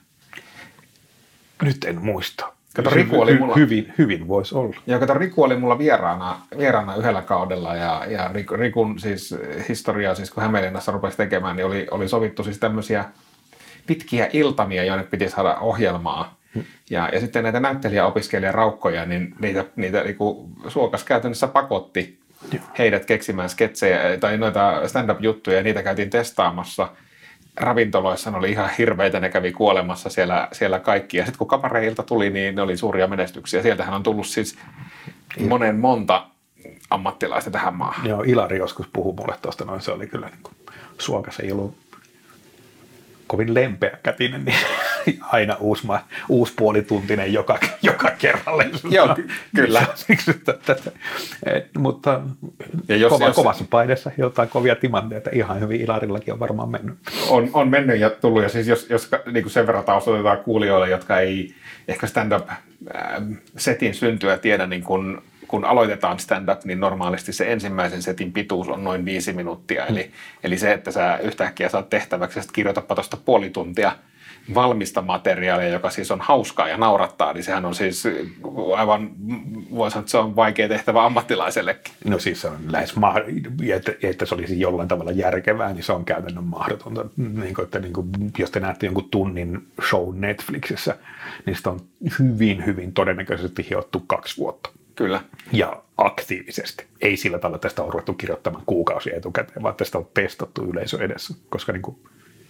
Nyt 1.62 1.84
en 1.84 2.02
muista. 2.02 2.54
Kato, 2.76 2.90
Riku 2.90 3.22
oli 3.22 3.38
mulla, 3.38 3.56
hyvin, 3.56 3.94
hyvin 3.98 4.28
voisi 4.28 4.56
olla. 4.56 4.76
Ja 4.88 5.00
kato, 5.00 5.14
Riku 5.14 5.44
oli 5.44 5.56
mulla 5.56 5.78
vieraana, 5.78 6.40
vieraana 6.58 6.96
yhdellä 6.96 7.22
kaudella 7.22 7.76
ja, 7.76 8.06
ja 8.08 8.32
Rikun 8.52 9.00
siis 9.00 9.36
historiaa, 9.70 10.16
siis 10.16 10.32
kun 10.32 10.44
Hämeenlinnassa 10.44 10.92
rupesi 10.92 11.18
tekemään, 11.18 11.56
niin 11.56 11.66
oli, 11.66 11.88
oli 11.92 12.08
sovittu 12.08 12.44
siis 12.44 12.58
tämmöisiä 12.58 13.06
pitkiä 13.88 14.30
iltamia, 14.34 14.84
joille 14.84 15.04
piti 15.04 15.30
saada 15.30 15.56
ohjelmaa 15.56 16.36
ja, 16.90 17.10
ja 17.14 17.20
sitten 17.20 17.44
näitä 17.44 17.60
näyttelijäopiskelijaraukkoja, 17.60 19.06
niin 19.06 19.36
niitä, 19.40 19.66
niitä 19.76 20.04
niin 20.04 20.18
Suokas 20.68 21.04
käytännössä 21.04 21.48
pakotti 21.48 22.20
Joo. 22.54 22.64
heidät 22.78 23.06
keksimään 23.06 23.50
sketsejä 23.50 24.18
tai 24.20 24.38
noita 24.38 24.88
stand-up-juttuja, 24.88 25.58
ja 25.58 25.64
niitä 25.64 25.84
käytiin 25.84 26.10
testaamassa. 26.10 26.90
Ravintoloissa 27.56 28.32
ne 28.32 28.38
oli 28.38 28.52
ihan 28.52 28.70
hirveitä, 28.78 29.20
ne 29.20 29.30
kävi 29.30 29.52
kuolemassa 29.52 30.10
siellä, 30.10 30.48
siellä 30.52 30.80
kaikki. 30.80 31.18
Ja 31.18 31.26
sitten 31.26 31.38
kun 31.38 31.48
kapareilta 31.48 32.04
tuli, 32.04 32.30
niin 32.30 32.56
ne 32.56 32.62
oli 32.62 32.78
suuria 32.78 33.08
menestyksiä. 33.08 33.62
Sieltähän 33.62 33.94
on 33.94 34.04
tullut 34.04 34.28
siis 34.28 34.58
monen 35.40 35.76
monta 35.76 36.28
ammattilaista 36.90 37.52
tähän 37.52 37.76
maahan. 37.76 38.10
Joo, 38.10 38.22
Ilari 38.22 38.58
joskus 38.58 38.88
puhui 38.94 39.14
mulle 39.14 39.36
tuosta 39.42 39.66
noin, 39.66 39.82
se 39.82 39.92
oli 39.92 40.08
kyllä 40.08 40.28
niin 40.28 40.44
kuin, 40.44 40.56
Suokas 40.98 41.40
ei 41.40 41.52
ollut 41.52 41.78
kovin 43.28 43.54
lempeä 43.54 43.98
kätinen, 44.04 44.46
niin 44.46 44.58
aina 45.32 45.56
uusi, 45.60 45.88
uusi 46.30 46.54
puolituntinen 46.56 47.34
joka, 47.34 47.60
joka 47.82 48.12
kerralle. 48.12 48.70
Joo, 48.90 49.18
kyllä. 49.56 49.86
Mutta 51.78 52.22
ja 52.88 52.96
jos, 52.96 53.10
kova, 53.10 53.26
jos, 53.26 53.36
kovassa 53.36 53.66
painessa 53.70 54.12
jotain 54.18 54.50
kovia 54.50 54.76
timanteita, 54.76 55.30
ihan 55.34 55.60
hyvin 55.60 55.82
Ilarillakin 55.82 56.34
on 56.34 56.40
varmaan 56.40 56.70
mennyt. 56.70 56.96
On, 57.30 57.50
on 57.54 57.70
mennyt 57.70 58.00
ja 58.00 58.10
tullut, 58.10 58.44
ja 58.44 58.50
siis 58.50 58.68
jos, 58.68 58.90
jos 58.90 59.10
niin 59.32 59.44
kuin 59.44 59.52
sen 59.52 59.68
verran 59.68 59.84
taustoitetaan 59.84 60.38
kuulijoille, 60.38 60.90
jotka 60.90 61.20
ei 61.20 61.54
ehkä 61.88 62.08
stand-up-setin 62.08 63.94
syntyä 63.94 64.38
tiedä 64.38 64.68
niin 64.68 64.84
kuin 64.84 65.22
kun 65.54 65.66
aloitetaan 65.66 66.20
stand-up, 66.20 66.66
niin 66.66 66.80
normaalisti 66.80 67.34
se 67.34 67.52
ensimmäisen 67.52 68.02
setin 68.02 68.34
pituus 68.34 68.68
on 68.68 68.84
noin 68.84 69.06
viisi 69.06 69.34
minuuttia. 69.34 69.86
Eli, 69.86 70.12
eli 70.44 70.58
se, 70.58 70.74
että 70.74 70.92
sä 70.92 71.18
yhtäkkiä 71.18 71.70
saat 71.70 71.90
tehtäväksi, 71.90 72.40
että 72.40 72.54
kirjoitapa 72.54 72.96
tuosta 72.96 73.18
puoli 73.18 73.50
tuntia 73.50 73.92
valmista 74.54 75.02
materiaalia, 75.02 75.68
joka 75.68 75.90
siis 75.90 76.12
on 76.12 76.22
hauskaa 76.22 76.68
ja 76.68 76.78
naurattaa, 76.78 77.34
niin 77.34 77.44
sehän 77.44 77.66
on 77.66 77.76
siis 77.76 78.04
aivan, 78.76 79.12
voi 79.76 79.92
sanoa, 79.92 80.02
että 80.02 80.12
se 80.12 80.18
on 80.18 80.36
vaikea 80.36 80.68
tehtävä 80.68 81.06
ammattilaisellekin. 81.06 81.94
No 82.06 82.20
siis 82.20 82.42
se 82.42 82.48
on 82.48 82.58
lähes 82.68 82.96
mahdotonta, 82.96 83.64
että, 83.74 83.94
että 84.04 84.26
se 84.26 84.36
olisi 84.36 84.60
jollain 84.60 84.88
tavalla 84.88 85.12
järkevää, 85.12 85.74
niin 85.74 85.84
se 85.84 85.92
on 85.92 86.06
käytännön 86.06 86.44
mahdotonta. 86.44 87.06
Niin 87.18 87.54
kuin, 87.54 87.66
että 87.66 87.80
niin 87.80 87.94
kuin, 87.94 88.10
jos 88.38 88.52
te 88.52 88.60
näette 88.60 88.86
jonkun 88.86 89.10
tunnin 89.10 89.68
show 89.90 90.20
Netflixissä, 90.20 90.98
niin 91.46 91.56
sitä 91.56 91.70
on 91.70 91.80
hyvin, 92.20 92.66
hyvin 92.66 92.94
todennäköisesti 92.94 93.68
hiottu 93.70 94.00
kaksi 94.08 94.38
vuotta. 94.38 94.70
Kyllä. 94.96 95.22
Ja 95.52 95.84
aktiivisesti. 95.98 96.86
Ei 97.02 97.18
sillä 97.18 97.40
tavalla, 97.40 97.56
että 97.56 97.68
tästä 97.68 97.84
on 97.84 97.94
ruvettu 97.94 98.14
kirjoittamaan 98.14 98.64
kuukausia 98.66 99.18
etukäteen, 99.18 99.64
vaan 99.64 99.76
tästä 99.76 99.98
on 99.98 100.08
testattu 100.14 100.64
yleisö 100.64 101.04
edessä, 101.04 101.34
koska 101.50 101.72
niin 101.72 101.82
kuin 101.82 101.98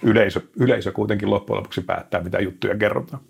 yleisö, 0.03 0.41
yleisö 0.59 0.91
kuitenkin 0.91 1.29
loppujen 1.29 1.57
lopuksi 1.57 1.81
päättää, 1.81 2.23
mitä 2.23 2.39
juttuja 2.39 2.77
kerrotaan. 2.77 3.23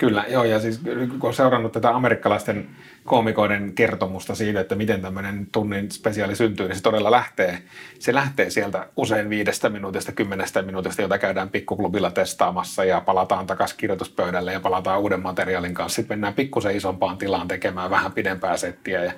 Kyllä, 0.00 0.24
joo, 0.28 0.44
ja 0.44 0.60
siis 0.60 0.80
kun 1.08 1.28
on 1.28 1.34
seurannut 1.34 1.72
tätä 1.72 1.90
amerikkalaisten 1.96 2.68
koomikoiden 3.04 3.72
kertomusta 3.72 4.34
siitä, 4.34 4.60
että 4.60 4.74
miten 4.74 5.02
tämmöinen 5.02 5.46
tunnin 5.52 5.90
spesiaali 5.90 6.36
syntyy, 6.36 6.68
niin 6.68 6.76
se 6.76 6.82
todella 6.82 7.10
lähtee, 7.10 7.58
se 7.98 8.14
lähtee 8.14 8.50
sieltä 8.50 8.86
usein 8.96 9.30
viidestä 9.30 9.68
minuutista, 9.68 10.12
kymmenestä 10.12 10.62
minuutista, 10.62 11.02
jota 11.02 11.18
käydään 11.18 11.50
pikkuklubilla 11.50 12.10
testaamassa 12.10 12.84
ja 12.84 13.00
palataan 13.00 13.46
takaisin 13.46 13.76
kirjoituspöydälle 13.76 14.52
ja 14.52 14.60
palataan 14.60 15.00
uuden 15.00 15.22
materiaalin 15.22 15.74
kanssa. 15.74 15.96
Sitten 15.96 16.16
mennään 16.16 16.34
pikkusen 16.34 16.76
isompaan 16.76 17.18
tilaan 17.18 17.48
tekemään 17.48 17.90
vähän 17.90 18.12
pidempää 18.12 18.56
settiä 18.56 19.04
ja 19.04 19.12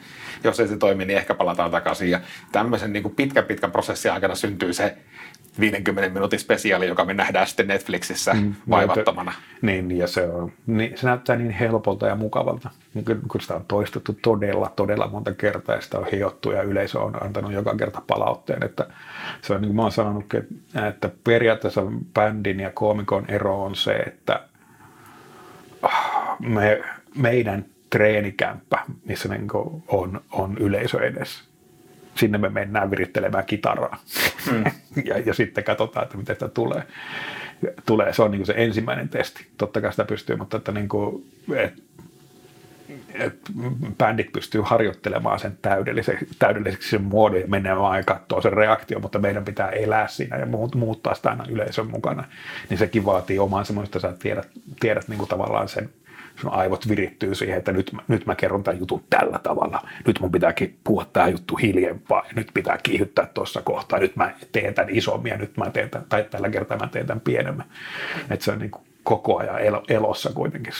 jos 0.44 0.61
ei 0.61 0.68
se 0.68 0.77
toimi, 0.77 1.05
niin 1.05 1.18
ehkä 1.18 1.35
palataan 1.35 1.70
takaisin. 1.70 2.11
Ja 2.11 2.20
tämmöisen 2.53 2.92
niin 2.92 3.03
kuin 3.03 3.14
pitkä 3.14 3.42
pitkä 3.42 3.68
prosessin 3.68 4.12
aikana 4.12 4.35
syntyy 4.35 4.72
se 4.72 4.96
50 5.61 6.09
minuutin 6.09 6.38
spesiaali, 6.38 6.87
joka 6.87 7.05
me 7.05 7.15
nähdään 7.15 7.47
sitten 7.47 7.69
Netflixissä 7.69 8.35
mm, 8.35 8.55
vaivattomana. 8.71 9.33
Niin, 9.62 9.99
ja 9.99 10.07
se, 10.07 10.23
on, 10.23 10.53
niin, 10.67 10.99
se 10.99 11.07
näyttää 11.07 11.37
niin 11.37 11.51
helpolta 11.51 12.07
ja 12.07 12.17
mukavalta, 12.17 12.71
niin 12.95 13.05
kun 13.29 13.41
sitä 13.41 13.55
on 13.55 13.65
toistettu 13.69 14.19
todella, 14.23 14.73
todella 14.77 15.09
monta 15.09 15.35
kertaa, 15.35 15.75
ja 15.75 15.81
sitä 15.81 15.99
on 15.99 16.07
hiottu, 16.12 16.51
ja 16.51 16.62
yleisö 16.62 17.01
on 17.01 17.25
antanut 17.25 17.53
joka 17.53 17.77
kerta 17.77 18.03
palautteen, 18.07 18.65
että 18.65 18.87
se 19.43 19.55
on 19.55 19.61
niin 19.61 19.69
kuin 19.69 19.77
mä 19.77 19.83
oon 19.83 19.93
sanonut, 19.93 20.25
että 20.88 21.11
periaatteessa 21.25 21.83
bändin 22.15 22.61
ja 22.61 22.71
koomikon 22.71 23.25
ero 23.29 23.62
on 23.62 23.75
se, 23.75 23.93
että 23.93 24.41
me, 26.38 26.83
meidän 27.17 27.65
treenikämppä, 27.91 28.79
missä 29.05 29.29
niin 29.29 29.49
on, 29.88 30.21
on 30.31 30.59
yleisö 30.59 31.07
edessä 31.07 31.52
sinne 32.14 32.38
me 32.38 32.48
mennään 32.48 32.90
virittelemään 32.90 33.44
kitaraa. 33.46 33.98
Mm. 34.51 34.64
ja, 35.09 35.18
ja 35.18 35.35
sitten 35.35 35.64
katsotaan, 35.64 36.05
että 36.05 36.16
miten 36.16 36.37
sitä 36.37 36.48
tulee. 36.48 36.83
tulee. 37.87 38.12
Se 38.12 38.22
on 38.22 38.31
niin 38.31 38.46
se 38.46 38.55
ensimmäinen 38.57 39.09
testi. 39.09 39.46
Totta 39.59 39.81
kai 39.81 39.90
sitä 39.90 40.05
pystyy, 40.05 40.37
mutta 40.37 40.57
että 40.57 40.72
niin 40.72 40.88
kuin, 40.88 41.33
et, 41.57 41.75
et 43.14 43.38
bändit 43.98 44.33
pystyy 44.33 44.61
harjoittelemaan 44.64 45.38
sen 45.38 45.59
täydelliseksi, 45.62 46.27
täydelliseksi 46.38 46.90
sen 46.90 47.03
muodon 47.03 47.40
ja 47.40 47.79
vaan 47.79 47.98
ja 47.98 48.05
katsoa 48.05 48.40
sen 48.40 48.53
reaktio, 48.53 49.01
mutta 49.01 49.18
meidän 49.18 49.44
pitää 49.44 49.68
elää 49.68 50.09
siinä 50.09 50.37
ja 50.37 50.46
muuttaa 50.75 51.14
sitä 51.14 51.31
aina 51.31 51.44
yleisön 51.48 51.90
mukana. 51.90 52.25
Niin 52.70 52.79
sekin 52.79 53.05
vaatii 53.05 53.38
oman 53.38 53.64
semmoista, 53.64 53.98
että 53.98 54.09
sä 54.09 54.16
tiedät, 54.18 54.48
tiedät 54.81 55.09
niin 55.09 55.18
kuin 55.18 55.29
tavallaan 55.29 55.68
sen 55.68 55.90
sun 56.40 56.53
aivot 56.53 56.88
virittyy 56.88 57.35
siihen, 57.35 57.59
että 57.59 57.73
nyt, 57.73 57.92
nyt 58.09 58.27
mä 58.27 58.35
kerron 58.35 58.62
tämän 58.62 58.81
jutun 58.81 59.05
tällä 59.11 59.38
tavalla. 59.38 59.88
Nyt 60.07 60.21
mun 60.21 60.33
pitääkin 60.33 60.79
puhua 60.85 61.05
tämä 61.12 61.29
juttu 61.29 61.57
hiljempaa. 61.57 62.27
Nyt 62.37 62.51
pitää 62.55 62.79
kiihyttää 62.83 63.27
tuossa 63.27 63.62
kohtaa. 63.62 63.99
Nyt 63.99 64.16
mä 64.16 64.31
teen 64.53 64.75
tämän 64.75 64.97
isommin 64.97 65.31
ja 65.31 65.38
nyt 65.38 65.57
mä 65.57 65.71
teen 65.71 65.90
tämän, 65.90 66.07
tai 66.09 66.25
tällä 66.31 66.51
kertaa 66.51 66.79
mä 66.79 66.88
teen 66.88 67.07
tämän 67.07 67.21
pienemmän. 67.21 67.66
Että 68.31 68.45
se 68.45 68.53
on 68.53 68.59
niin 68.59 68.71
kuin 68.71 68.85
koko 69.03 69.38
ajan 69.38 69.83
elossa 69.88 70.31
kuitenkin. 70.35 70.73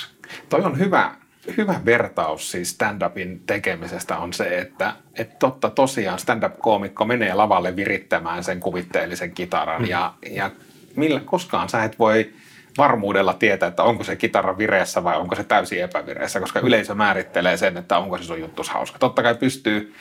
Toi 0.49 0.61
on 0.61 0.79
hyvä, 0.79 1.15
hyvä 1.57 1.81
vertaus 1.85 2.51
siis 2.51 2.71
stand-upin 2.71 3.41
tekemisestä 3.47 4.19
on 4.19 4.33
se, 4.33 4.59
että, 4.59 4.93
että 5.15 5.37
totta 5.38 5.71
tosiaan 5.71 6.19
stand-up-koomikko 6.19 7.05
menee 7.05 7.35
lavalle 7.35 7.77
virittämään 7.77 8.45
sen 8.45 8.61
kuvitteellisen 8.61 9.33
kitaran 9.33 9.83
mm. 9.83 9.88
ja, 9.88 10.15
ja 10.31 10.51
millä, 10.97 11.21
koskaan 11.21 11.69
sä 11.69 11.85
et 11.85 11.99
voi 11.99 12.33
varmuudella 12.79 13.35
tietää, 13.35 13.69
että 13.69 13.83
onko 13.83 14.05
se 14.05 14.17
kitara 14.17 14.59
vireessä 14.59 15.05
vai 15.05 15.17
onko 15.17 15.35
se 15.35 15.45
täysin 15.45 15.83
epävireessä, 15.83 16.41
koska 16.41 16.61
yleisö 16.61 16.95
määrittelee 16.95 17.57
sen, 17.57 17.77
että 17.77 17.99
onko 17.99 18.19
se 18.19 18.25
sun 18.25 18.41
juttus 18.41 18.69
hauska. 18.69 18.99
Totta 18.99 19.23
kai 19.23 19.35
pystyy, 19.35 19.95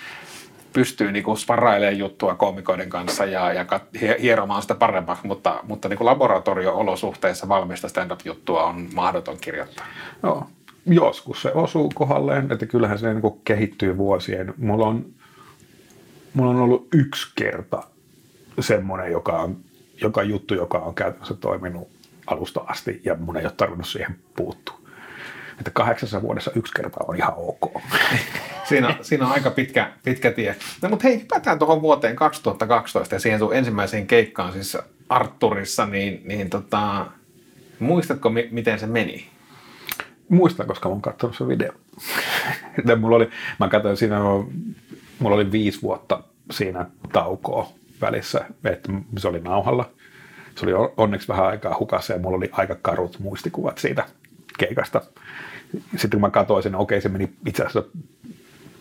pystyy 0.74 1.12
niinku 1.12 1.36
sparrailemaan 1.36 1.98
juttua 1.98 2.36
komikoiden 2.36 2.90
kanssa 2.90 3.26
ja, 3.26 3.54
ja 3.54 3.66
hieromaan 4.22 4.62
sitä 4.62 4.76
paremmaksi, 4.76 5.28
mutta, 5.28 5.60
mutta 5.64 5.90
niinku 5.90 6.06
laboratorio-olosuhteissa 6.06 7.48
valmista 7.48 7.90
stand-up-juttua 7.90 8.64
on 8.64 8.88
mahdoton 8.94 9.38
kirjoittaa. 9.42 9.86
No, 10.22 10.48
joskus 10.86 11.42
se 11.42 11.52
osuu 11.54 11.92
kohdalleen, 11.96 12.52
että 12.52 12.66
kyllähän 12.66 13.00
se 13.00 13.14
niinku 13.14 13.42
kehittyy 13.46 13.98
vuosien. 13.98 14.54
Mulla 14.58 14.88
on, 14.88 15.06
mulla 16.34 16.52
on 16.52 16.62
ollut 16.62 16.88
yksi 16.94 17.32
kerta 17.36 17.84
semmoinen, 18.60 19.12
joka 19.12 19.40
on, 19.40 19.58
joka 20.02 20.24
juttu, 20.24 20.54
joka 20.54 20.78
on 20.78 20.96
käytännössä 20.96 21.34
toiminut 21.34 22.01
alusta 22.28 22.62
asti 22.68 23.02
ja 23.06 23.16
mun 23.16 23.38
ei 23.38 23.46
ole 23.46 23.54
tarvinnut 23.58 23.88
siihen 23.88 24.16
puuttua. 24.36 24.82
Että 25.60 25.72
kahdeksassa 25.72 26.22
vuodessa 26.22 26.52
yksi 26.56 26.74
kerta 26.74 27.00
on 27.08 27.16
ihan 27.16 27.34
ok. 27.36 27.82
siinä, 28.70 28.96
siinä 29.02 29.26
on 29.26 29.32
aika 29.32 29.52
pitkä, 29.52 29.92
pitkä 30.04 30.32
tie. 30.32 30.56
No, 30.82 30.90
mutta 30.90 31.08
hei, 31.08 31.20
hypätään 31.20 31.60
tuohon 31.60 31.82
vuoteen 31.82 32.16
2012 32.16 33.16
ja 33.16 33.20
siihen 33.20 33.40
sun 33.40 33.56
ensimmäiseen 33.56 34.08
keikkaan 34.08 34.54
siis 34.54 34.78
Arturissa, 35.10 35.86
niin, 35.86 36.22
niin 36.26 36.50
tota, 36.50 37.06
muistatko 37.80 38.30
mi- 38.30 38.50
miten 38.52 38.80
se 38.80 38.88
meni? 38.88 39.28
Muistan, 40.30 40.68
koska 40.68 40.90
mä 40.90 40.94
oon 40.94 41.02
katsonut 41.02 41.36
se 41.36 41.48
video. 41.48 41.72
mulla 43.00 43.16
oli, 43.16 43.30
mä 43.60 43.70
katsoin 43.70 43.98
siinä, 43.98 44.20
mulla 45.20 45.36
oli 45.36 45.52
viisi 45.52 45.82
vuotta 45.82 46.24
siinä 46.52 46.86
taukoa 47.14 47.70
välissä, 48.02 48.46
että 48.64 48.90
se 49.18 49.28
oli 49.28 49.40
nauhalla 49.40 49.90
se 50.56 50.66
oli 50.66 50.92
onneksi 50.98 51.28
vähän 51.28 51.46
aikaa 51.46 51.78
hukassa 51.80 52.14
ja 52.14 52.20
mulla 52.20 52.38
oli 52.38 52.50
aika 52.52 52.76
karut 52.82 53.20
muistikuvat 53.20 53.78
siitä 53.78 54.06
keikasta. 54.58 55.02
Sitten 55.72 56.12
kun 56.12 56.22
mä 56.22 56.30
katsoin 56.30 56.64
sen, 56.64 56.76
okei 56.76 57.02
se 57.02 57.10
meni 57.10 57.30
itse 57.46 57.64
asiassa 57.64 57.90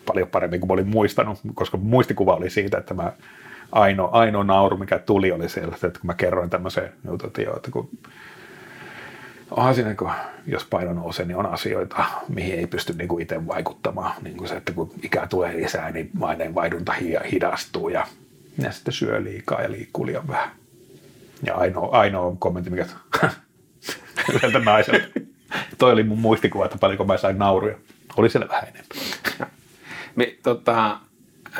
paljon 0.05 0.27
paremmin 0.27 0.59
kuin 0.59 0.67
mä 0.67 0.73
olin 0.73 0.87
muistanut, 0.87 1.39
koska 1.53 1.77
muistikuva 1.77 2.35
oli 2.35 2.49
siitä, 2.49 2.77
että 2.77 2.93
mä 2.93 3.11
ainoa, 3.71 4.09
ainoa 4.11 4.43
nauru, 4.43 4.77
mikä 4.77 4.99
tuli, 4.99 5.31
oli 5.31 5.49
se, 5.49 5.59
että 5.59 5.89
kun 5.89 5.99
mä 6.03 6.13
kerroin 6.13 6.49
tämmöisen 6.49 6.93
jutun, 7.05 7.27
että, 7.27 7.41
joo, 7.41 7.55
että 7.55 7.71
kun 7.71 7.89
onhan 9.51 9.75
siinä, 9.75 9.95
kun, 9.95 10.11
jos 10.47 10.65
paino 10.65 10.93
nousee, 10.93 11.25
niin 11.25 11.37
on 11.37 11.45
asioita, 11.45 12.05
mihin 12.29 12.59
ei 12.59 12.67
pysty 12.67 12.93
niin 12.93 13.07
kuin 13.07 13.21
itse 13.21 13.47
vaikuttamaan. 13.47 14.13
Niin 14.21 14.37
kuin 14.37 14.47
se, 14.47 14.55
että 14.55 14.73
kun 14.73 14.91
ikää 15.03 15.27
tulee 15.27 15.57
lisää, 15.57 15.91
niin 15.91 16.09
maineenvaihdunta 16.13 16.93
hidastuu 17.31 17.89
ja, 17.89 18.07
ja 18.57 18.71
sitten 18.71 18.93
syö 18.93 19.23
liikaa 19.23 19.61
ja 19.61 19.71
liikkuu 19.71 20.05
liian 20.05 20.27
vähän. 20.27 20.60
Ja 21.43 21.55
ainoa, 21.55 21.97
ainoa 21.97 22.35
kommentti, 22.39 22.69
mikä 22.69 22.85
yhdeltä 24.33 24.59
naiselta. 24.71 25.19
Toi 25.77 25.91
oli 25.91 26.03
mun 26.03 26.19
muistikuva, 26.19 26.65
että 26.65 26.77
paljonko 26.77 27.05
mä 27.05 27.17
sain 27.17 27.37
nauruja. 27.37 27.75
Oli 28.17 28.29
siellä 28.29 28.47
vähän 28.47 28.63
enemmän. 28.63 29.51
Mi, 30.15 30.39
tota, 30.43 30.97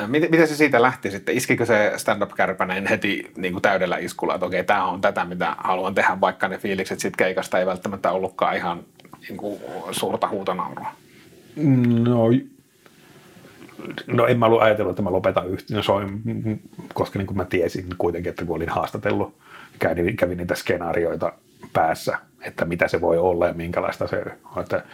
miten, 0.06 0.30
miten 0.30 0.48
se 0.48 0.56
siitä 0.56 0.82
lähti 0.82 1.10
sitten? 1.10 1.36
Iskikö 1.36 1.66
se 1.66 1.92
stand-up-kärpänen 1.96 2.86
heti 2.86 3.32
niin 3.36 3.52
kuin 3.52 3.62
täydellä 3.62 3.98
iskulla, 3.98 4.34
että 4.34 4.46
okei, 4.46 4.64
tämä 4.64 4.84
on 4.84 5.00
tätä, 5.00 5.24
mitä 5.24 5.56
haluan 5.58 5.94
tehdä, 5.94 6.20
vaikka 6.20 6.48
ne 6.48 6.58
fiilikset 6.58 7.00
sitten 7.00 7.26
keikasta 7.26 7.58
ei 7.58 7.66
välttämättä 7.66 8.10
ollutkaan 8.10 8.56
ihan 8.56 8.84
niin 9.28 9.36
kuin, 9.36 9.60
suurta 9.90 10.28
huutonaurua? 10.28 10.88
No, 11.56 12.28
no 14.06 14.26
en 14.26 14.38
mä 14.38 14.46
ollut 14.46 14.62
ajatellut, 14.62 14.92
että 14.92 15.02
mä 15.02 15.12
lopetan 15.12 15.48
yhtä, 15.48 15.74
no, 15.74 15.82
soin, 15.82 16.22
koska 16.94 17.18
niin 17.18 17.26
kuin 17.26 17.36
mä 17.36 17.44
tiesin 17.44 17.86
kuitenkin, 17.98 18.30
että 18.30 18.44
kun 18.44 18.56
olin 18.56 18.68
haastatellut 18.68 19.38
kävin, 19.78 20.16
kävin 20.16 20.38
niitä 20.38 20.54
skenaarioita 20.54 21.32
päässä, 21.72 22.18
että 22.40 22.64
mitä 22.64 22.88
se 22.88 23.00
voi 23.00 23.18
olla 23.18 23.46
ja 23.46 23.54
minkälaista 23.54 24.06
se 24.06 24.22
on. 24.56 24.62
Että 24.62 24.84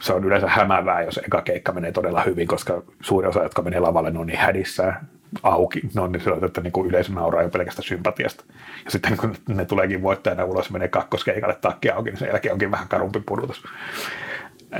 se 0.00 0.12
on 0.12 0.24
yleensä 0.24 0.48
hämäävää, 0.48 1.02
jos 1.02 1.20
eka 1.26 1.42
keikka 1.42 1.72
menee 1.72 1.92
todella 1.92 2.22
hyvin, 2.22 2.48
koska 2.48 2.82
suuri 3.00 3.28
osa, 3.28 3.42
jotka 3.42 3.62
menee 3.62 3.80
lavalle, 3.80 4.10
ne 4.10 4.18
on 4.18 4.26
niin 4.26 4.38
hädissä 4.38 4.94
auki. 5.42 5.80
Ne 5.94 6.00
on 6.00 6.12
niin 6.12 6.20
sellaista, 6.22 6.46
että 6.46 6.60
niin 6.60 6.72
kuin 6.72 6.88
yleisö 6.88 7.12
nauraa 7.12 7.42
jo 7.42 7.48
pelkästään 7.48 7.88
sympatiasta. 7.88 8.44
Ja 8.84 8.90
sitten 8.90 9.16
kun 9.16 9.34
ne 9.48 9.64
tuleekin 9.64 10.02
voittajana 10.02 10.44
ulos 10.44 10.70
menee 10.70 10.88
kakkoskeikalle 10.88 11.58
takki 11.60 11.90
auki, 11.90 12.10
niin 12.10 12.18
sen 12.18 12.28
jälkeen 12.28 12.52
onkin 12.52 12.70
vähän 12.70 12.88
karumpi 12.88 13.20
pudotus. 13.26 13.64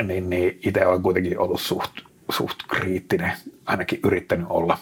Niin, 0.02 0.30
niin 0.30 0.58
itse 0.66 0.86
olen 0.86 1.02
kuitenkin 1.02 1.38
ollut 1.38 1.60
suht, 1.60 1.92
suht 2.30 2.58
kriittinen, 2.68 3.32
ainakin 3.66 4.00
yrittänyt 4.04 4.46
olla. 4.50 4.78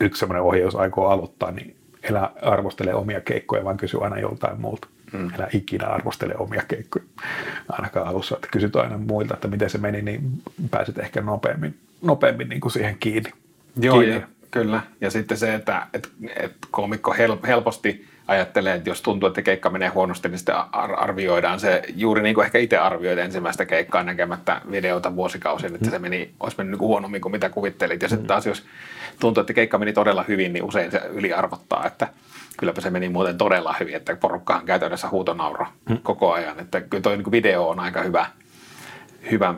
Yksi 0.00 0.20
semmoinen 0.20 0.42
ohje, 0.42 0.62
jos 0.62 0.74
aikoo 0.74 1.08
aloittaa, 1.08 1.50
niin 1.50 1.76
elä 2.10 2.30
arvostele 2.42 2.94
omia 2.94 3.20
keikkoja, 3.20 3.64
vaan 3.64 3.76
kysy 3.76 3.98
aina 4.04 4.18
joltain 4.18 4.60
muulta. 4.60 4.88
Mm. 5.12 5.30
Elä 5.34 5.48
ikinä 5.52 5.86
arvostele 5.86 6.34
omia 6.38 6.62
keikkoja. 6.68 7.04
Ainakaan 7.68 8.08
alussa, 8.08 8.36
että 8.36 8.48
kysyt 8.52 8.76
aina 8.76 8.98
muilta, 8.98 9.34
että 9.34 9.48
miten 9.48 9.70
se 9.70 9.78
meni, 9.78 10.02
niin 10.02 10.22
pääset 10.70 10.98
ehkä 10.98 11.20
nopeammin, 11.20 11.78
nopeammin 12.02 12.48
niin 12.48 12.60
kuin 12.60 12.72
siihen 12.72 12.96
kiinni. 13.00 13.30
Joo, 13.80 13.98
kiinni. 13.98 14.14
Ja, 14.14 14.28
kyllä. 14.50 14.80
Ja 15.00 15.10
sitten 15.10 15.38
se, 15.38 15.54
että, 15.54 15.86
että, 15.94 16.08
että 16.36 16.66
komikko 16.70 17.14
helposti 17.46 18.06
ajattelee, 18.28 18.74
että 18.74 18.90
jos 18.90 19.02
tuntuu, 19.02 19.26
että 19.26 19.42
keikka 19.42 19.70
menee 19.70 19.88
huonosti, 19.88 20.28
niin 20.28 20.38
sitten 20.38 20.54
arvioidaan 20.72 21.60
se 21.60 21.82
juuri 21.94 22.22
niin 22.22 22.34
kuin 22.34 22.44
ehkä 22.44 22.58
itse 22.58 22.78
arvioit 22.78 23.18
ensimmäistä 23.18 23.64
keikkaa 23.64 24.02
näkemättä 24.02 24.60
videota 24.70 25.16
vuosikausin, 25.16 25.74
että 25.74 25.86
mm. 25.86 25.90
se 25.90 25.98
meni, 25.98 26.30
olisi 26.40 26.56
mennyt 26.58 26.80
niin 26.80 26.88
huonommin 26.88 27.20
kuin 27.20 27.32
mitä 27.32 27.48
kuvittelit. 27.48 28.02
Ja 28.02 28.08
sitten 28.08 28.24
mm. 28.24 28.28
taas 28.28 28.46
jos 28.46 28.64
tuntuu, 29.20 29.40
että 29.40 29.52
keikka 29.52 29.78
meni 29.78 29.92
todella 29.92 30.24
hyvin, 30.28 30.52
niin 30.52 30.64
usein 30.64 30.90
se 30.90 31.00
yliarvottaa, 31.12 31.86
että 31.86 32.08
kylläpä 32.56 32.80
se 32.80 32.90
meni 32.90 33.08
muuten 33.08 33.38
todella 33.38 33.74
hyvin, 33.80 33.96
että 33.96 34.16
porukkaan 34.16 34.64
käytännössä 34.64 35.08
huutonauro 35.08 35.66
mm. 35.88 35.98
koko 36.02 36.32
ajan. 36.32 36.60
Että 36.60 36.80
kyllä 36.80 37.02
toi 37.02 37.16
niin 37.16 37.30
video 37.30 37.68
on 37.68 37.80
aika 37.80 38.02
hyvä, 38.02 38.26
hyvä 39.30 39.54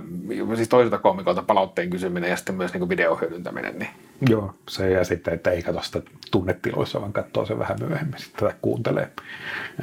siis 0.57 0.69
toiselta 0.69 0.99
komikolta 0.99 1.43
palautteen 1.43 1.91
kysyminen 1.91 2.31
ja 2.31 2.37
sitten 2.37 2.55
myös 2.55 2.75
niin 2.75 2.89
videohyödyntäminen. 2.89 3.79
Niin. 3.79 3.91
Joo, 4.29 4.55
se 4.69 4.91
ja 4.91 5.05
sitten, 5.05 5.35
että 5.35 5.51
ei 5.51 5.63
katso 5.63 5.83
sitä 5.83 6.03
tunnetiloissa, 6.31 7.01
vaan 7.01 7.13
katsoo 7.13 7.47
se 7.47 7.59
vähän 7.59 7.77
myöhemmin 7.81 8.19
sitten 8.19 8.49
tai 8.49 8.59
kuuntelee. 8.63 9.11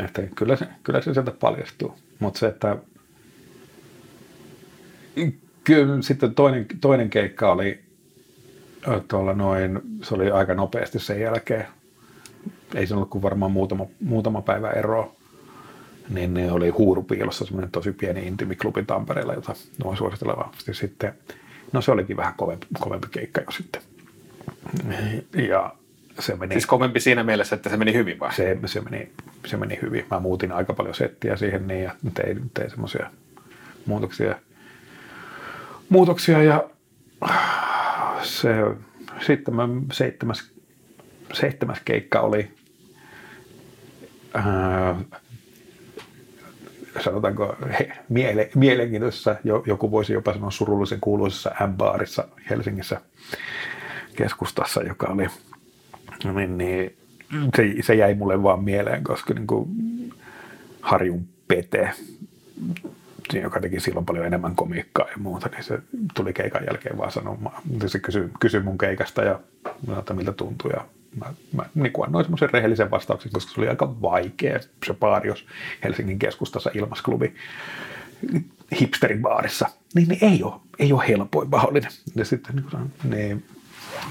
Että 0.05 0.21
kyllä 0.35 0.55
se, 0.55 0.67
kyllä 0.83 1.01
se 1.01 1.13
sieltä 1.13 1.31
paljastuu. 1.31 1.95
Mutta 2.19 2.39
se, 2.39 2.47
että 2.47 2.77
Kyllä 5.65 6.01
sitten 6.01 6.35
toinen, 6.35 6.65
toinen 6.81 7.09
keikka 7.09 7.51
oli 7.51 7.79
tuolla 9.07 9.33
noin, 9.33 9.81
se 10.03 10.15
oli 10.15 10.31
aika 10.31 10.53
nopeasti 10.53 10.99
sen 10.99 11.21
jälkeen. 11.21 11.67
Ei 12.75 12.87
se 12.87 12.93
ollut 12.93 13.09
kuin 13.09 13.21
varmaan 13.21 13.51
muutama, 13.51 13.85
muutama 14.03 14.41
päivä 14.41 14.69
eroa. 14.69 15.15
Niin 16.09 16.33
ne 16.33 16.51
oli 16.51 16.69
Huurupiilossa 16.69 17.45
semmoinen 17.45 17.71
tosi 17.71 17.91
pieni 17.91 18.27
intimiklubi 18.27 18.83
Tampereella, 18.83 19.33
jota 19.33 19.53
suosittelen 19.97 20.37
vahvasti 20.37 20.73
sitten. 20.73 21.13
No 21.71 21.81
se 21.81 21.91
olikin 21.91 22.17
vähän 22.17 22.33
kovempi, 22.37 22.67
kovempi 22.79 23.07
keikka 23.11 23.41
jo 23.41 23.51
sitten. 23.51 23.81
Ja 25.49 25.75
se 26.19 26.35
meni... 26.35 26.53
Siis 26.53 26.65
kovempi 26.65 26.99
siinä 26.99 27.23
mielessä, 27.23 27.55
että 27.55 27.69
se 27.69 27.77
meni 27.77 27.93
hyvin 27.93 28.19
vai? 28.19 28.33
Se, 28.33 28.57
se, 28.65 28.81
meni, 28.81 29.11
se 29.45 29.57
meni 29.57 29.79
hyvin. 29.81 30.05
Mä 30.11 30.19
muutin 30.19 30.51
aika 30.51 30.73
paljon 30.73 30.95
settiä 30.95 31.35
siihen 31.35 31.67
niin 31.67 31.83
ja 31.83 31.91
tein, 32.13 32.51
tein 32.53 32.69
semmoisia 32.69 33.09
muutoksia, 33.85 34.35
muutoksia 35.89 36.43
ja 36.43 36.69
se, 38.25 38.49
sitten 39.25 39.55
mä 39.55 39.67
seitsemäs, 39.93 40.51
seitsemäs 41.33 41.81
keikka 41.85 42.19
oli 42.19 42.51
ää, 44.33 44.95
sanotaanko 47.03 47.55
he, 47.79 47.91
miele, 48.09 48.49
mielenkiintoisessa, 48.55 49.35
joku 49.65 49.91
voisi 49.91 50.13
jopa 50.13 50.33
sanoa 50.33 50.51
surullisen 50.51 51.01
kuuluisessa 51.01 51.51
M-baarissa 51.67 52.27
Helsingissä 52.49 53.01
keskustassa, 54.15 54.83
joka 54.83 55.07
oli, 55.07 55.27
niin, 56.23 56.57
niin 56.57 56.95
se, 57.55 57.63
se 57.81 57.95
jäi 57.95 58.15
mulle 58.15 58.43
vaan 58.43 58.63
mieleen, 58.63 59.03
koska 59.03 59.33
niin 59.33 59.47
kuin 59.47 59.69
Harjun 60.81 61.27
Pete, 61.47 61.91
joka 63.33 63.59
teki 63.59 63.79
silloin 63.79 64.05
paljon 64.05 64.25
enemmän 64.25 64.55
komiikkaa 64.55 65.07
ja 65.09 65.17
muuta, 65.17 65.49
niin 65.49 65.63
se 65.63 65.79
tuli 66.13 66.33
keikan 66.33 66.65
jälkeen 66.65 66.97
vaan 66.97 67.11
sanomaan. 67.11 67.61
Se 67.87 67.99
kysyi, 67.99 68.29
kysyi 68.39 68.59
mun 68.59 68.77
keikasta 68.77 69.21
ja 69.23 69.39
että 69.99 70.13
miltä 70.13 70.31
tuntui. 70.33 70.71
Ja 70.71 70.85
mä, 71.19 71.33
mä 71.53 71.65
niin 71.75 71.93
kuin 71.93 72.05
annoin 72.05 72.25
semmoisen 72.25 72.49
rehellisen 72.49 72.91
vastauksen, 72.91 73.31
koska 73.31 73.53
se 73.53 73.61
oli 73.61 73.69
aika 73.69 74.01
vaikea 74.01 74.59
se 74.59 74.93
baari, 74.93 75.27
jos 75.27 75.45
Helsingin 75.83 76.19
keskustassa 76.19 76.71
ilmasklubi 76.73 77.33
hipsterin 78.79 79.21
baarissa, 79.21 79.69
niin, 79.95 80.07
niin 80.07 80.23
ei, 80.23 80.43
ole, 80.43 80.53
ei 80.79 80.93
ole 80.93 81.07
helpoin 81.07 81.49
mahdollinen. 81.49 81.91
Ja 82.15 82.25
sitten 82.25 82.55
niin 82.55 82.65
kuin, 82.71 82.93
niin 83.03 83.45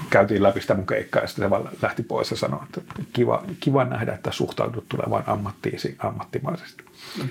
käytiin 0.09 0.43
läpi 0.43 0.61
sitä 0.61 0.73
mun 0.73 0.87
keikkaa 0.87 1.21
ja 1.21 1.27
sitten 1.27 1.45
se 1.45 1.49
vaan 1.49 1.69
lähti 1.81 2.03
pois 2.03 2.31
ja 2.31 2.37
sanoi, 2.37 2.63
että 2.63 2.81
kiva, 3.13 3.43
kiva 3.59 3.85
nähdä, 3.85 4.13
että 4.13 4.31
suhtaudut 4.31 4.89
tulemaan 4.89 5.23
ammattiisi 5.27 5.95
ammattimaisesti. 5.99 6.83
Mm. 7.17 7.29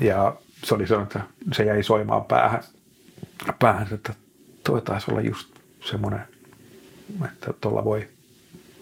Ja 0.00 0.36
se 0.64 0.74
oli 0.74 0.86
sanonut, 0.86 1.16
että 1.16 1.28
se 1.52 1.64
jäi 1.64 1.82
soimaan 1.82 2.24
päähän, 2.24 2.62
päähän 3.58 3.88
että 3.92 4.14
toi 4.64 4.82
taisi 4.82 5.10
olla 5.10 5.20
just 5.20 5.48
semmoinen, 5.84 6.20
että 7.24 7.52
tuolla 7.60 7.84
voi, 7.84 8.08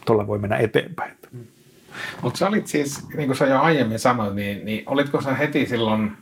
tuolla 0.07 0.27
voi 0.27 0.39
mennä 0.39 0.57
eteenpäin. 0.57 1.17
Mutta 2.23 2.39
sä 2.39 2.49
olit 2.49 2.67
siis, 2.67 3.09
niin 3.17 3.27
kuin 3.27 3.37
sä 3.37 3.47
jo 3.47 3.61
aiemmin 3.61 3.99
sanoit, 3.99 4.35
niin, 4.35 4.65
niin 4.65 4.83
olitko 4.87 5.21
sä 5.21 5.35
heti 5.35 5.67
silloin 5.67 6.13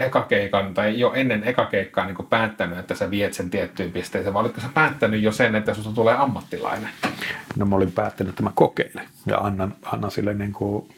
ekakeikan 0.00 0.74
tai 0.74 0.98
jo 0.98 1.12
ennen 1.12 1.44
ekakeikkaa 1.44 2.06
niin 2.06 2.26
päättänyt, 2.30 2.78
että 2.78 2.94
sä 2.94 3.10
viet 3.10 3.34
sen 3.34 3.50
tiettyyn 3.50 3.92
pisteeseen, 3.92 4.34
vai 4.34 4.40
olitko 4.40 4.60
sä 4.60 4.68
päättänyt 4.74 5.22
jo 5.22 5.32
sen, 5.32 5.54
että 5.54 5.74
susta 5.74 5.92
tulee 5.92 6.14
ammattilainen? 6.14 6.88
No 7.56 7.66
mä 7.66 7.76
olin 7.76 7.92
päättänyt, 7.92 8.30
että 8.30 8.42
mä 8.42 8.52
kokeilen 8.54 9.06
ja 9.26 9.38
annan, 9.38 9.74
annan 9.84 10.10
sille 10.10 10.34
niin 10.34 10.52
kuin 10.52 10.88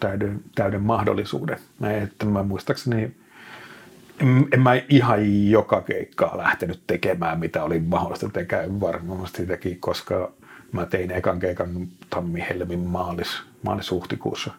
täyden, 0.00 0.40
täyden 0.54 0.82
mahdollisuuden. 0.82 1.58
Että 2.02 2.26
mä 2.26 2.42
muistaakseni 2.42 3.14
en, 4.20 4.48
en 4.52 4.60
mä 4.60 4.70
ihan 4.88 5.50
joka 5.50 5.82
keikkaa 5.82 6.38
lähtenyt 6.38 6.80
tekemään, 6.86 7.40
mitä 7.40 7.64
oli 7.64 7.80
mahdollista 7.80 8.28
tehdä. 8.28 8.80
Varmasti 8.80 9.46
teki, 9.46 9.74
koska 9.74 10.32
mä 10.72 10.86
tein 10.86 11.10
ekan 11.10 11.40
keikan 11.40 11.88
tammi, 12.10 12.46
helmi, 12.50 12.76
maalis, 12.76 13.42
maalis-huhtikuussa. 13.62 14.52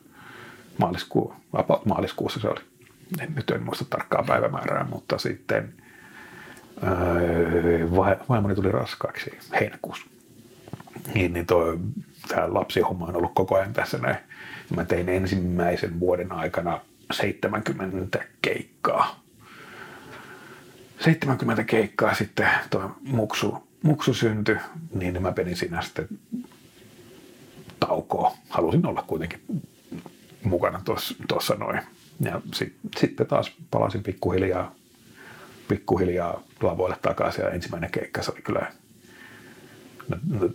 Maaliskuu, 0.77 1.33
about 1.53 1.85
maaliskuussa 1.85 2.39
se 2.39 2.47
oli. 2.47 2.59
Nyt 3.35 3.49
en 3.49 3.63
muista 3.63 3.85
tarkkaa 3.89 4.23
päivämäärää, 4.27 4.85
mutta 4.89 5.17
sitten 5.17 5.73
öö, 6.83 7.91
vaimoni 8.29 8.55
tuli 8.55 8.71
raskaaksi 8.71 9.37
heinäkuussa. 9.59 10.05
Niin, 11.13 11.33
niin 11.33 11.45
toi, 11.45 11.79
tämä 12.27 12.53
lapsihomma 12.53 13.05
on 13.05 13.15
ollut 13.15 13.31
koko 13.35 13.55
ajan 13.55 13.73
tässä 13.73 13.97
näin. 13.97 14.17
Mä 14.75 14.85
tein 14.85 15.09
ensimmäisen 15.09 15.99
vuoden 15.99 16.31
aikana 16.31 16.81
70 17.11 18.19
keikkaa. 18.41 19.21
70 20.99 21.63
keikkaa 21.63 22.13
sitten 22.13 22.49
tuo 22.69 22.91
muksu, 23.03 23.67
muksu 23.83 24.13
syntyi, 24.13 24.55
niin 24.93 25.21
mä 25.21 25.31
penin 25.31 25.57
siinä 25.57 25.81
sitten 25.81 26.07
taukoa. 27.79 28.33
Halusin 28.49 28.85
olla 28.85 29.03
kuitenkin 29.07 29.41
mukana 30.43 30.81
tuossa 31.27 31.55
noin. 31.55 31.81
Ja 32.19 32.41
sit, 32.53 32.73
sitten 32.97 33.27
taas 33.27 33.51
palasin 33.71 34.03
pikkuhiljaa, 34.03 34.75
pikkuhiljaa 35.67 36.43
lavoille 36.61 36.97
takaisin 37.01 37.43
ja 37.43 37.49
ensimmäinen 37.49 37.91
keikka 37.91 38.21
se 38.21 38.31
oli 38.31 38.41
kyllä 38.41 38.71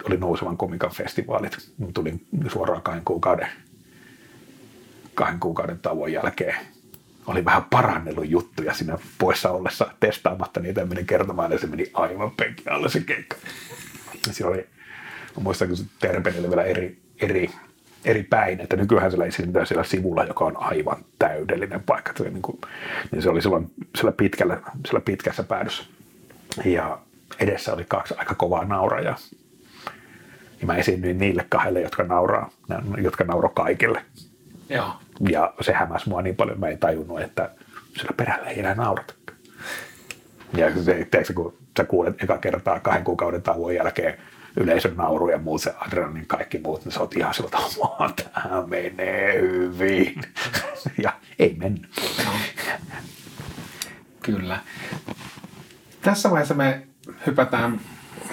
oli 0.08 0.16
nousevan 0.16 0.56
komikan 0.56 0.90
festivaalit. 0.90 1.70
Tulin 1.94 2.26
suoraan 2.52 2.82
kahden 2.82 3.04
kuukauden 3.04 3.48
kahden 5.16 5.40
kuukauden 5.40 5.78
tauon 5.78 6.12
jälkeen 6.12 6.56
oli 7.26 7.44
vähän 7.44 7.64
parannellut 7.70 8.30
juttuja 8.30 8.74
siinä 8.74 8.98
poissa 9.18 9.50
ollessa 9.50 9.90
testaamatta 10.00 10.60
niitä 10.60 10.80
ja 10.80 10.86
menin 10.86 11.06
kertomaan 11.06 11.52
ja 11.52 11.58
se 11.58 11.66
meni 11.66 11.90
aivan 11.94 12.30
penkin 12.30 12.72
alle 12.72 12.88
se 12.88 13.00
keikka. 13.00 13.36
Se 14.30 14.46
oli, 14.46 14.56
mä 15.36 15.42
muistan, 15.42 15.68
kun 15.68 15.76
se 15.76 15.84
vielä 16.50 16.64
eri, 16.64 16.98
eri, 17.20 17.50
eri 18.04 18.22
päin, 18.22 18.60
että 18.60 18.76
nykyään 18.76 19.10
siellä 19.10 19.26
esiintyy 19.26 19.66
siellä 19.66 19.84
sivulla, 19.84 20.24
joka 20.24 20.44
on 20.44 20.56
aivan 20.56 21.04
täydellinen 21.18 21.82
paikka. 21.82 22.12
Se, 22.16 22.24
niin, 22.24 22.42
kuin, 22.42 22.60
niin 23.10 23.22
se 23.22 23.30
oli 23.30 23.42
silloin 23.42 23.70
siellä, 23.96 24.12
pitkällä, 24.12 24.60
siellä 24.86 25.00
pitkässä 25.00 25.42
päädyssä. 25.42 25.84
Ja 26.64 26.98
edessä 27.38 27.72
oli 27.72 27.84
kaksi 27.88 28.14
aika 28.18 28.34
kovaa 28.34 28.64
naurajaa. 28.64 29.16
Ja 30.60 30.66
mä 30.66 30.76
esiinnyin 30.76 31.18
niille 31.18 31.46
kahdelle, 31.48 31.80
jotka 31.80 32.02
nauraa, 32.02 32.50
jotka 33.02 33.24
nauro 33.24 33.48
kaikille. 33.48 34.02
Joo. 34.68 34.94
Ja 35.28 35.54
se 35.60 35.72
hämäsi 35.72 36.08
mua 36.08 36.22
niin 36.22 36.36
paljon, 36.36 36.60
mä 36.60 36.68
en 36.68 36.78
tajunnut, 36.78 37.20
että 37.20 37.50
sillä 37.96 38.12
perällä 38.16 38.50
ei 38.50 38.58
enää 38.58 38.74
naurata. 38.74 39.14
Ja 40.56 40.82
se, 40.82 41.06
tiedätkö, 41.10 41.32
kun 41.34 41.56
sä 41.76 41.84
kuulet 41.84 42.22
eka 42.22 42.38
kertaa 42.38 42.80
kahden 42.80 43.04
kuukauden 43.04 43.42
tauon 43.42 43.74
jälkeen 43.74 44.18
yleisön 44.56 44.96
nauru 44.96 45.28
ja 45.28 45.38
muut 45.38 45.62
se 45.62 45.74
adrenalin 45.78 46.26
kaikki 46.26 46.58
muut, 46.58 46.84
niin 46.84 46.92
sä 46.92 47.00
oot 47.00 47.16
ihan 47.16 47.34
sillä 47.34 47.50
tavalla, 47.50 48.14
tämä 48.16 48.66
menee 48.66 49.40
hyvin. 49.40 50.20
ja 51.04 51.12
ei 51.38 51.56
mennyt. 51.58 51.86
No. 52.24 52.30
Kyllä. 54.22 54.60
Tässä 56.00 56.30
vaiheessa 56.30 56.54
me 56.54 56.86
hypätään 57.26 57.80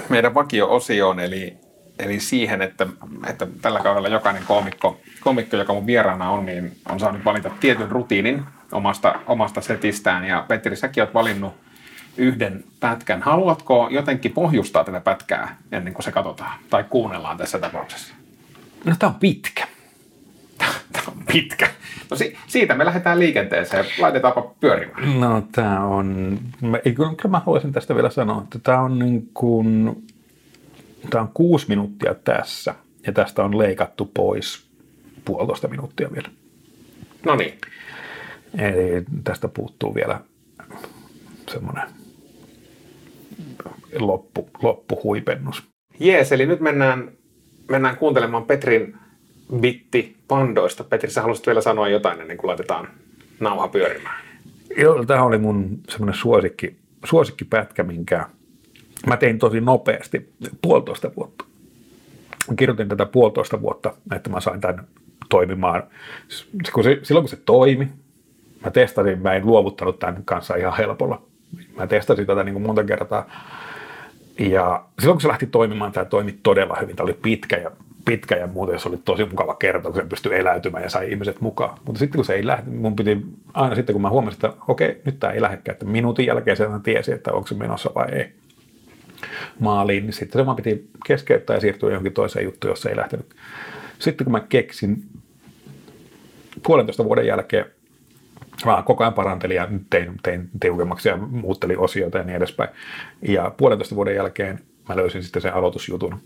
meidän 0.10 0.34
vakio-osioon, 0.34 1.20
eli 1.20 1.58
eli 2.04 2.20
siihen, 2.20 2.62
että, 2.62 2.88
että 3.28 3.48
tällä 3.62 3.80
kaudella 3.80 4.08
jokainen 4.08 4.44
komikko, 4.48 5.00
komikko, 5.20 5.58
joka 5.58 5.74
mun 5.74 5.88
vieraana 5.88 6.30
on, 6.30 6.46
niin 6.46 6.78
on 6.90 7.00
saanut 7.00 7.26
valita 7.26 7.52
tietyn 7.60 7.92
rutiinin 7.92 8.44
omasta, 8.72 9.20
omasta 9.28 9.62
setistään. 9.62 10.26
Ja 10.26 10.46
Petteri, 10.48 10.76
säkin 10.76 11.04
oot 11.04 11.14
valinnut 11.14 11.54
yhden 12.18 12.64
pätkän. 12.80 13.22
Haluatko 13.22 13.88
jotenkin 13.92 14.32
pohjustaa 14.32 14.84
tätä 14.84 15.00
pätkää 15.00 15.58
ennen 15.72 15.94
kuin 15.94 16.04
se 16.04 16.12
katsotaan 16.12 16.60
tai 16.70 16.86
kuunnellaan 16.90 17.38
tässä 17.38 17.60
tapauksessa? 17.60 18.14
No 18.86 18.96
tämä 19.00 19.10
on 19.10 19.20
pitkä. 19.20 19.68
tämä 20.92 21.06
on 21.08 21.24
pitkä. 21.34 21.70
No 22.12 22.18
si- 22.18 22.38
siitä 22.48 22.76
me 22.76 22.86
lähdetään 22.86 23.20
liikenteeseen. 23.20 23.86
Laitetaanpa 24.00 24.42
pyörimään. 24.60 25.20
No 25.20 25.44
tämä 25.52 25.86
on, 25.86 26.40
mä, 26.62 26.80
kyllä 26.94 27.30
mä 27.30 27.40
haluaisin 27.40 27.74
tästä 27.74 27.96
vielä 27.96 28.10
sanoa, 28.10 28.42
että 28.44 28.60
tämä 28.60 28.82
on 28.82 29.00
niin 29.00 29.30
kuin 29.34 29.96
Tämä 31.10 31.22
on 31.22 31.32
kuusi 31.34 31.66
minuuttia 31.70 32.14
tässä 32.14 32.76
ja 33.08 33.14
tästä 33.14 33.44
on 33.44 33.58
leikattu 33.58 34.12
pois 34.14 34.68
puolitoista 35.26 35.68
minuuttia 35.68 36.10
vielä. 36.14 36.30
No 37.26 37.36
niin. 37.36 37.58
Eli 38.58 39.06
tästä 39.24 39.48
puuttuu 39.48 39.96
vielä 39.96 40.22
semmoinen 41.52 41.88
loppu, 44.00 44.50
loppuhuipennus. 44.62 45.64
Jees, 46.00 46.32
eli 46.32 46.46
nyt 46.46 46.60
mennään, 46.60 47.12
mennään 47.70 47.98
kuuntelemaan 47.98 48.46
Petrin 48.46 48.98
bitti 49.60 50.16
pandoista. 50.28 50.84
Petri, 50.84 51.10
sä 51.10 51.22
haluaisit 51.22 51.48
vielä 51.48 51.62
sanoa 51.62 51.90
jotain 51.90 52.22
ennen 52.22 52.38
kuin 52.38 52.48
laitetaan 52.48 52.88
nauha 53.40 53.68
pyörimään. 53.68 54.24
Joo, 54.78 55.06
tämä 55.06 55.24
oli 55.24 55.38
mun 55.38 55.80
semmoinen 55.90 56.16
suosikki, 56.16 56.76
suosikkipätkä, 57.06 57.84
minkä 57.84 58.30
mä 59.08 59.18
tein 59.18 59.40
tosi 59.40 59.62
nopeasti, 59.62 60.30
puolitoista 60.62 61.12
vuotta. 61.16 61.46
Mä 62.50 62.56
kirjoitin 62.56 62.90
tätä 62.90 63.06
puolitoista 63.06 63.62
vuotta, 63.62 63.94
että 64.16 64.30
mä 64.30 64.40
sain 64.40 64.62
tämän 64.62 64.88
toimimaan. 65.30 65.84
Kun 66.74 66.84
se, 66.84 67.00
silloin 67.04 67.24
kun 67.24 67.30
se 67.30 67.40
toimi, 67.46 67.88
mä 68.66 68.72
testasin, 68.72 69.22
mä 69.22 69.34
en 69.34 69.46
luovuttanut 69.46 70.00
tämän 70.00 70.22
kanssa 70.26 70.56
ihan 70.56 70.78
helpolla. 70.78 71.22
Mä 71.78 71.88
testasin 71.88 72.26
tätä 72.26 72.44
niin 72.44 72.54
kuin 72.54 72.64
monta 72.64 72.84
kertaa. 72.84 73.26
Ja 74.40 74.86
silloin 75.00 75.16
kun 75.16 75.22
se 75.22 75.28
lähti 75.28 75.46
toimimaan, 75.46 75.92
tämä 75.92 76.06
toimi 76.06 76.40
todella 76.44 76.78
hyvin. 76.82 76.96
Tämä 76.96 77.06
oli 77.06 77.20
pitkä 77.22 77.58
ja, 77.58 77.72
pitkä 78.06 78.36
ja 78.36 78.48
muuten 78.48 78.80
se 78.80 78.90
oli 78.90 78.98
tosi 79.06 79.26
mukava 79.26 79.56
kertoa, 79.56 79.92
kun 79.92 80.02
se 80.02 80.08
pystyi 80.08 80.40
eläytymään 80.40 80.84
ja 80.84 80.90
sai 80.90 81.12
ihmiset 81.12 81.42
mukaan. 81.42 81.78
Mutta 81.86 82.00
sitten 82.00 82.18
kun 82.18 82.26
se 82.26 82.34
ei 82.34 82.48
lähde, 82.48 82.72
mun 82.72 82.96
piti 82.96 83.26
aina 83.54 83.76
sitten 83.76 83.94
kun 83.94 84.02
mä 84.02 84.10
huomasin, 84.10 84.46
että 84.46 84.62
okei, 84.68 85.02
nyt 85.06 85.20
tämä 85.20 85.34
ei 85.34 85.42
lähdekään, 85.42 85.74
että 85.74 85.86
minuutin 85.86 86.26
jälkeen 86.26 86.58
se 86.58 86.68
tiesi, 86.84 87.12
että 87.12 87.34
onko 87.34 87.48
se 87.48 87.56
menossa 87.56 87.92
vai 87.96 88.12
ei 88.12 88.34
maaliin, 89.60 90.04
niin 90.04 90.14
sitten 90.14 90.42
se 90.42 90.46
vaan 90.46 90.56
piti 90.56 90.90
keskeyttää 91.06 91.56
ja 91.56 91.62
siirtyä 91.62 91.90
johonkin 91.90 92.14
toiseen 92.14 92.46
juttuun, 92.46 92.72
jos 92.72 92.86
ei 92.86 92.96
lähtenyt. 92.96 93.36
Sitten 94.00 94.26
kun 94.26 94.32
mä 94.32 94.40
keksin 94.40 95.04
puolentoista 96.64 97.04
vuoden 97.04 97.26
jälkeen, 97.26 97.66
mä 98.66 98.84
koko 98.86 99.04
ajan 99.04 99.14
parantelin 99.14 99.56
ja 99.56 99.68
tein, 99.90 100.14
tein 100.24 100.50
tiukemmaksi 100.60 101.10
ja 101.10 101.18
muuttelin 101.18 101.80
osioita 101.80 102.18
ja 102.18 102.24
niin 102.24 102.36
edespäin. 102.36 102.70
Ja 103.22 103.52
puolentoista 103.58 103.96
vuoden 103.96 104.16
jälkeen 104.16 104.60
mä 104.90 104.96
löysin 104.96 105.24
sitten 105.24 105.42
sen 105.42 105.54
aloitusjutun, 105.54 106.20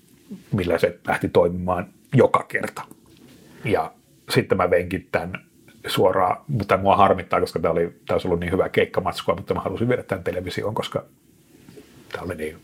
millä 0.51 0.77
se 0.77 0.99
lähti 1.07 1.29
toimimaan 1.29 1.87
joka 2.15 2.45
kerta. 2.47 2.81
Ja 3.65 3.91
sitten 4.29 4.57
mä 4.57 4.69
venkin 4.69 5.07
tämän 5.11 5.33
suoraan, 5.87 6.37
mutta 6.47 6.77
mua 6.77 6.95
harmittaa, 6.95 7.39
koska 7.39 7.59
tämä, 7.59 7.71
oli, 7.71 7.85
tämä 7.85 8.15
olisi 8.15 8.27
ollut 8.27 8.39
niin 8.39 8.51
hyvä 8.51 8.69
keikkamatskua, 8.69 9.35
mutta 9.35 9.53
mä 9.53 9.59
halusin 9.59 9.89
viedä 9.89 10.03
tämän 10.03 10.23
televisioon, 10.23 10.75
koska 10.75 11.05
tämä 12.11 12.23
oli 12.23 12.35
niin 12.35 12.57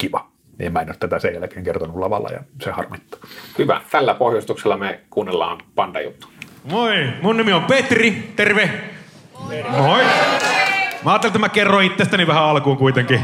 kiva. 0.00 0.26
Niin 0.58 0.72
mä 0.72 0.80
en 0.80 0.88
ole 0.88 0.96
tätä 1.00 1.18
sen 1.18 1.34
jälkeen 1.34 1.64
kertonut 1.64 1.96
lavalla 1.96 2.28
ja 2.28 2.40
se 2.62 2.70
harmittaa. 2.70 3.20
Hyvä. 3.58 3.80
Tällä 3.90 4.14
pohjustuksella 4.14 4.76
me 4.76 5.00
kuunnellaan 5.10 5.58
panda-juttu. 5.74 6.28
Moi, 6.64 7.08
mun 7.22 7.36
nimi 7.36 7.52
on 7.52 7.64
Petri, 7.64 8.32
terve. 8.36 8.70
Moi. 9.78 10.02
Mä 11.04 11.10
ajattelin, 11.10 11.30
että 11.30 11.38
mä 11.38 11.48
kerron 11.48 11.82
itsestäni 11.82 12.26
vähän 12.26 12.44
alkuun 12.44 12.76
kuitenkin. 12.76 13.20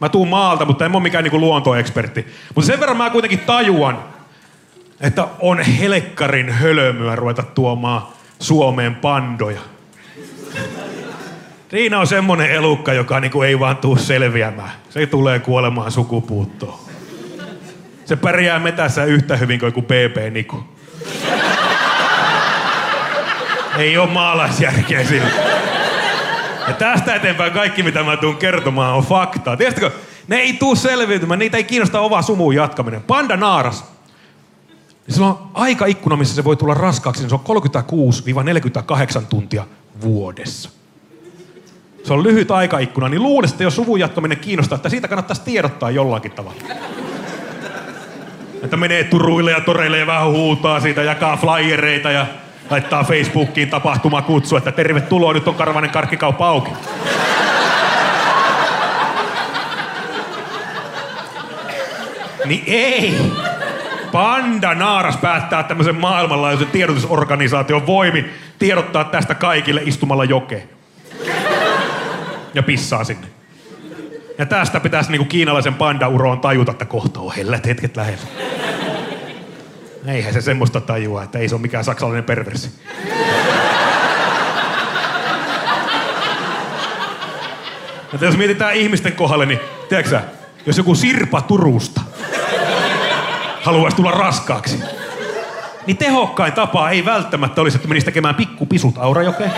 Mä 0.00 0.08
tuun 0.08 0.28
maalta, 0.28 0.64
mutta 0.64 0.84
en 0.84 0.94
ole 0.94 1.02
mikään 1.02 1.24
niinku 1.24 1.40
luontoekspertti. 1.40 2.26
Mutta 2.54 2.66
sen 2.66 2.80
verran 2.80 2.96
mä 2.96 3.10
kuitenkin 3.10 3.38
tajuan, 3.38 3.98
että 5.00 5.28
on 5.40 5.60
helekkarin 5.60 6.50
hölmöä 6.50 7.16
ruveta 7.16 7.42
tuomaan 7.42 8.02
Suomeen 8.38 8.94
pandoja. 8.94 9.60
Riina 11.74 12.00
on 12.00 12.06
semmonen 12.06 12.50
elukka, 12.50 12.92
joka 12.92 13.20
niinku 13.20 13.42
ei 13.42 13.60
vaan 13.60 13.76
tuu 13.76 13.96
selviämään. 13.96 14.70
Se 14.90 15.06
tulee 15.06 15.38
kuolemaan 15.38 15.92
sukupuuttoon. 15.92 16.78
Se 18.04 18.16
pärjää 18.16 18.58
metässä 18.58 19.04
yhtä 19.04 19.36
hyvin 19.36 19.60
kuin 19.60 19.84
PP 19.84 20.32
Niku. 20.32 20.64
Ei 23.78 23.98
ole 23.98 24.10
maalaisjärkeä 24.10 25.04
sillä. 25.04 25.28
Ja 26.68 26.74
tästä 26.74 27.14
eteenpäin 27.14 27.52
kaikki, 27.52 27.82
mitä 27.82 28.02
mä 28.02 28.16
tuun 28.16 28.36
kertomaan, 28.36 28.94
on 28.94 29.04
faktaa. 29.04 29.56
Tiedätkö, 29.56 29.90
ne 30.28 30.36
ei 30.36 30.52
tuu 30.52 30.76
selviytymään, 30.76 31.38
niitä 31.38 31.56
ei 31.56 31.64
kiinnosta 31.64 32.00
ova 32.00 32.22
sumuun 32.22 32.54
jatkaminen. 32.54 33.02
Panda 33.02 33.36
naaras. 33.36 33.84
Sillä 35.08 35.26
on 35.26 35.50
aikaikkuna, 35.54 36.16
missä 36.16 36.34
se 36.34 36.44
voi 36.44 36.56
tulla 36.56 36.74
raskaaksi, 36.74 37.22
niin 37.22 37.30
se 37.30 37.34
on 37.34 37.62
36-48 39.22 39.24
tuntia 39.28 39.66
vuodessa. 40.00 40.83
Se 42.04 42.12
on 42.12 42.22
lyhyt 42.22 42.50
aikaikkuna, 42.50 43.08
niin 43.08 43.22
luulen, 43.22 43.50
että 43.50 43.62
jos 43.62 43.76
suvun 43.76 44.00
jatkaminen 44.00 44.38
kiinnostaa, 44.38 44.76
että 44.76 44.88
siitä 44.88 45.08
kannattaisi 45.08 45.42
tiedottaa 45.42 45.90
jollakin 45.90 46.32
tavalla. 46.32 46.62
Että 48.62 48.76
menee 48.76 49.04
turuille 49.04 49.50
ja 49.50 49.60
toreille 49.60 49.98
ja 49.98 50.06
vähän 50.06 50.30
huutaa 50.30 50.80
siitä, 50.80 51.02
jakaa 51.02 51.36
flyereita 51.36 52.10
ja 52.10 52.26
laittaa 52.70 53.04
Facebookiin 53.04 53.70
tapahtumakutsu, 53.70 54.56
että 54.56 54.72
tervetuloa, 54.72 55.32
nyt 55.32 55.48
on 55.48 55.54
karvanen 55.54 55.90
karkkikauppa 55.90 56.48
auki. 56.48 56.70
Niin 62.44 62.64
ei. 62.66 63.20
Panda 64.12 64.74
Naaras 64.74 65.16
päättää 65.16 65.62
tämmöisen 65.62 66.00
maailmanlaajuisen 66.00 66.68
tiedotusorganisaation 66.68 67.86
voimi 67.86 68.30
tiedottaa 68.58 69.04
tästä 69.04 69.34
kaikille 69.34 69.82
istumalla 69.84 70.24
jokeen. 70.24 70.73
Ja 72.54 72.62
pissaa 72.62 73.04
sinne. 73.04 73.26
Ja 74.38 74.46
tästä 74.46 74.80
pitäisi 74.80 75.10
niinku 75.10 75.24
kiinalaisen 75.24 75.74
panda-uroon 75.74 76.40
tajuta, 76.40 76.72
että 76.72 76.84
kohta 76.84 77.20
on 77.20 77.34
hellät 77.36 77.66
hetket 77.66 77.96
lähellä. 77.96 78.26
Eihän 80.06 80.32
se 80.32 80.40
semmoista 80.40 80.80
tajua, 80.80 81.22
että 81.22 81.38
ei 81.38 81.48
se 81.48 81.54
ole 81.54 81.62
mikään 81.62 81.84
saksalainen 81.84 82.24
perversi. 82.24 82.70
Mutta 88.12 88.26
jos 88.26 88.36
mietitään 88.36 88.74
ihmisten 88.74 89.12
kohdalle, 89.12 89.46
niin 89.46 89.60
tiedätkö 89.88 90.20
jos 90.66 90.78
joku 90.78 90.94
Sirpa 90.94 91.40
Turusta 91.40 92.00
haluaisi 93.62 93.96
tulla 93.96 94.10
raskaaksi, 94.10 94.78
niin 95.86 95.96
tehokkain 95.96 96.52
tapa 96.52 96.90
ei 96.90 97.04
välttämättä 97.04 97.60
olisi, 97.60 97.76
että 97.76 97.88
menisi 97.88 98.04
tekemään 98.04 98.34
pikkupisut 98.34 98.98
Aurajokeen. 98.98 99.52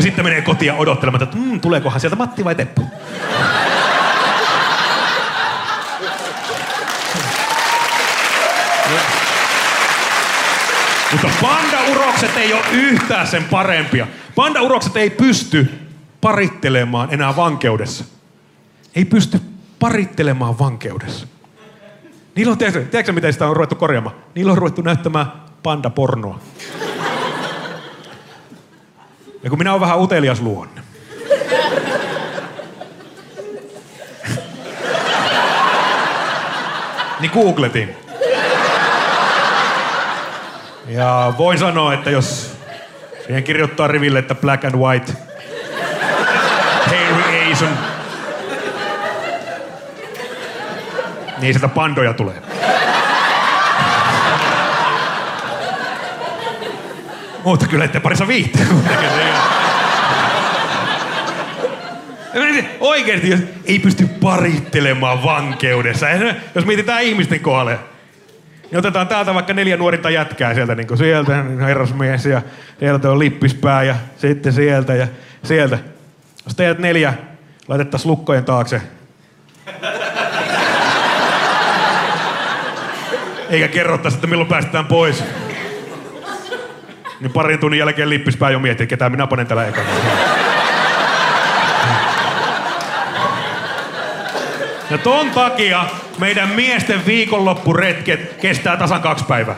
Ja 0.00 0.04
sitten 0.04 0.24
menee 0.24 0.42
kotiin 0.42 0.72
odottelemaan, 0.72 1.22
että 1.22 1.36
mmm, 1.36 1.60
tuleekohan 1.60 2.00
sieltä 2.00 2.16
Matti 2.16 2.44
vai 2.44 2.54
Teppu. 2.54 2.90
Mutta 11.12 11.28
pandaurokset 11.42 12.36
ei 12.36 12.52
ole 12.54 12.62
yhtään 12.72 13.26
sen 13.26 13.44
parempia. 13.44 14.06
Pandaurokset 14.34 14.96
ei 14.96 15.10
pysty 15.10 15.70
parittelemaan 16.20 17.08
enää 17.10 17.36
vankeudessa. 17.36 18.04
Ei 18.94 19.04
pysty 19.04 19.40
parittelemaan 19.78 20.58
vankeudessa. 20.58 21.26
Niillä 22.36 22.52
on, 22.52 22.58
tiedätkö, 22.58 22.84
tiedätkö 22.84 23.12
miten 23.12 23.32
sitä 23.32 23.48
on 23.48 23.56
ruvettu 23.56 23.74
korjaamaan? 23.74 24.16
Niillä 24.34 24.52
on 24.52 24.58
ruvettu 24.58 24.82
näyttämään 24.82 25.32
pandapornoa. 25.62 26.40
Ja 29.42 29.50
kun 29.50 29.58
minä 29.58 29.70
olen 29.70 29.80
vähän 29.80 30.00
utelias 30.00 30.40
luonne. 30.40 30.82
niin 37.20 37.30
googletin. 37.32 37.96
Ja 40.88 41.32
voin 41.38 41.58
sanoa, 41.58 41.94
että 41.94 42.10
jos 42.10 42.56
siihen 43.26 43.44
kirjoittaa 43.44 43.86
riville, 43.86 44.18
että 44.18 44.34
black 44.34 44.64
and 44.64 44.74
white, 44.74 45.12
hairy 46.86 47.52
Asian, 47.52 47.78
niin 51.38 51.54
sieltä 51.54 51.68
pandoja 51.68 52.12
tulee. 52.12 52.49
Mutta 57.44 57.66
kyllä 57.66 57.84
ette 57.84 58.00
parissa 58.00 58.28
viittää. 58.28 58.66
Oikeasti, 62.80 63.30
jos 63.30 63.40
ei 63.64 63.78
pysty 63.78 64.06
parittelemaan 64.06 65.24
vankeudessa. 65.24 66.06
Jos 66.54 66.66
mietitään 66.66 67.02
ihmisten 67.02 67.40
kohdalle, 67.40 67.78
niin 68.70 68.78
otetaan 68.78 69.08
täältä 69.08 69.34
vaikka 69.34 69.52
neljä 69.52 69.76
nuorinta 69.76 70.10
jätkää 70.10 70.54
sieltä, 70.54 70.74
niin 70.74 70.86
kuin 70.86 70.98
sieltä 70.98 71.44
herrasmies 71.60 72.26
ja 72.26 72.42
sieltä 72.78 73.10
on 73.10 73.18
lippispää 73.18 73.82
ja 73.82 73.94
sitten 74.16 74.52
sieltä 74.52 74.94
ja 74.94 75.06
sieltä. 75.42 75.78
Jos 76.44 76.54
teidät 76.56 76.78
neljä 76.78 77.14
laitettaisiin 77.68 78.10
lukkojen 78.10 78.44
taakse, 78.44 78.82
eikä 83.50 83.68
kerrottaisi, 83.68 84.16
että 84.16 84.26
milloin 84.26 84.48
päästetään 84.48 84.86
pois. 84.86 85.24
Niin 87.20 87.32
parin 87.32 87.58
tunnin 87.58 87.78
jälkeen 87.78 88.10
lippispää 88.10 88.50
jo 88.50 88.58
miettii, 88.58 88.86
ketä 88.86 89.10
minä 89.10 89.26
panen 89.26 89.46
tällä 89.46 89.66
ekana. 89.66 89.88
Ja 94.90 94.98
ton 94.98 95.30
takia 95.30 95.84
meidän 96.18 96.48
miesten 96.48 97.06
viikonloppuretket 97.06 98.36
kestää 98.40 98.76
tasan 98.76 99.02
kaksi 99.02 99.24
päivää. 99.24 99.56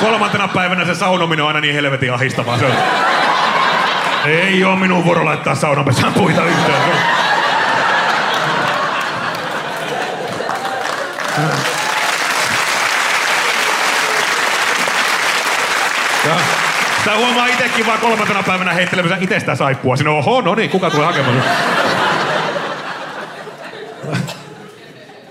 kolmantena 0.00 0.48
päivänä 0.48 0.84
se 0.84 0.94
saunominen 0.94 1.42
on 1.42 1.48
aina 1.48 1.60
niin 1.60 1.74
helvetin 1.74 2.12
ahistavaa. 2.12 2.58
Se 2.58 2.64
on... 2.64 2.72
Ei 4.26 4.64
oo 4.64 4.76
minun 4.76 5.04
vuoro 5.04 5.24
laittaa 5.24 5.54
saunapesään 5.54 6.12
puita 6.12 6.44
yhteen. 6.44 6.82
Sitä 16.98 17.14
vaan 17.86 17.98
kolmantena 17.98 18.42
päivänä 18.42 18.72
heittelemässä 18.72 19.18
itsestä 19.20 19.54
saippua. 19.54 19.96
Sinne 19.96 20.10
oho, 20.10 20.40
no 20.40 20.54
niin, 20.54 20.70
kuka 20.70 20.90
tulee 20.90 21.06
hakemaan? 21.06 21.42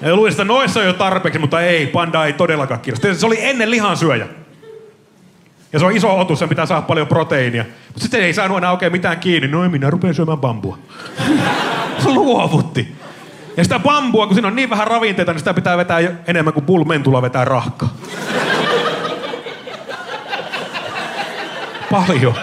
Ja 0.02 0.16
luulin, 0.16 0.32
että 0.32 0.43
noissa 0.43 0.84
jo 0.84 0.93
tarpeeksi, 0.93 1.39
mutta 1.39 1.62
ei, 1.62 1.88
panda 1.88 2.26
ei 2.26 2.34
todellakaan 2.34 2.80
kiinnosta. 2.80 3.16
Se 3.16 3.26
oli 3.26 3.38
ennen 3.39 3.72
lihansyöjä. 3.72 4.28
Ja 5.74 5.80
se 5.80 5.86
on 5.86 5.98
iso 5.98 6.20
otus, 6.20 6.39
sen 6.39 6.50
pitää 6.50 6.66
saada 6.66 6.82
paljon 6.82 7.08
proteiinia. 7.08 7.64
Mutta 7.88 8.00
sitten 8.00 8.22
ei 8.22 8.34
saanut 8.34 8.58
enää 8.58 8.72
oikein 8.72 8.91
mitään 8.91 9.20
kiinni. 9.20 9.48
No 9.48 9.70
minä 9.70 9.89
rupean 9.89 10.14
syömään 10.14 10.38
bambua. 10.38 10.78
se 12.04 12.10
luovutti. 12.10 12.95
Ja 13.58 13.64
sitä 13.64 13.80
bambua, 13.80 14.28
kun 14.28 14.36
siinä 14.36 14.48
on 14.48 14.56
niin 14.56 14.70
vähän 14.70 14.88
ravinteita, 14.88 15.32
niin 15.32 15.39
sitä 15.39 15.54
pitää 15.54 15.78
vetää 15.78 16.00
enemmän 16.28 16.54
kuin 16.54 16.66
pulmentula 16.66 17.22
vetää 17.22 17.45
rahkaa. 17.45 17.89
Paljon. 21.91 22.35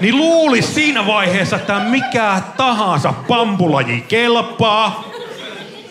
Niin 0.00 0.16
luulis 0.16 0.74
siinä 0.74 1.06
vaiheessa, 1.06 1.56
että 1.56 1.78
mikä 1.80 2.40
tahansa 2.56 3.12
pampulaji 3.28 4.00
kelpaa. 4.08 5.04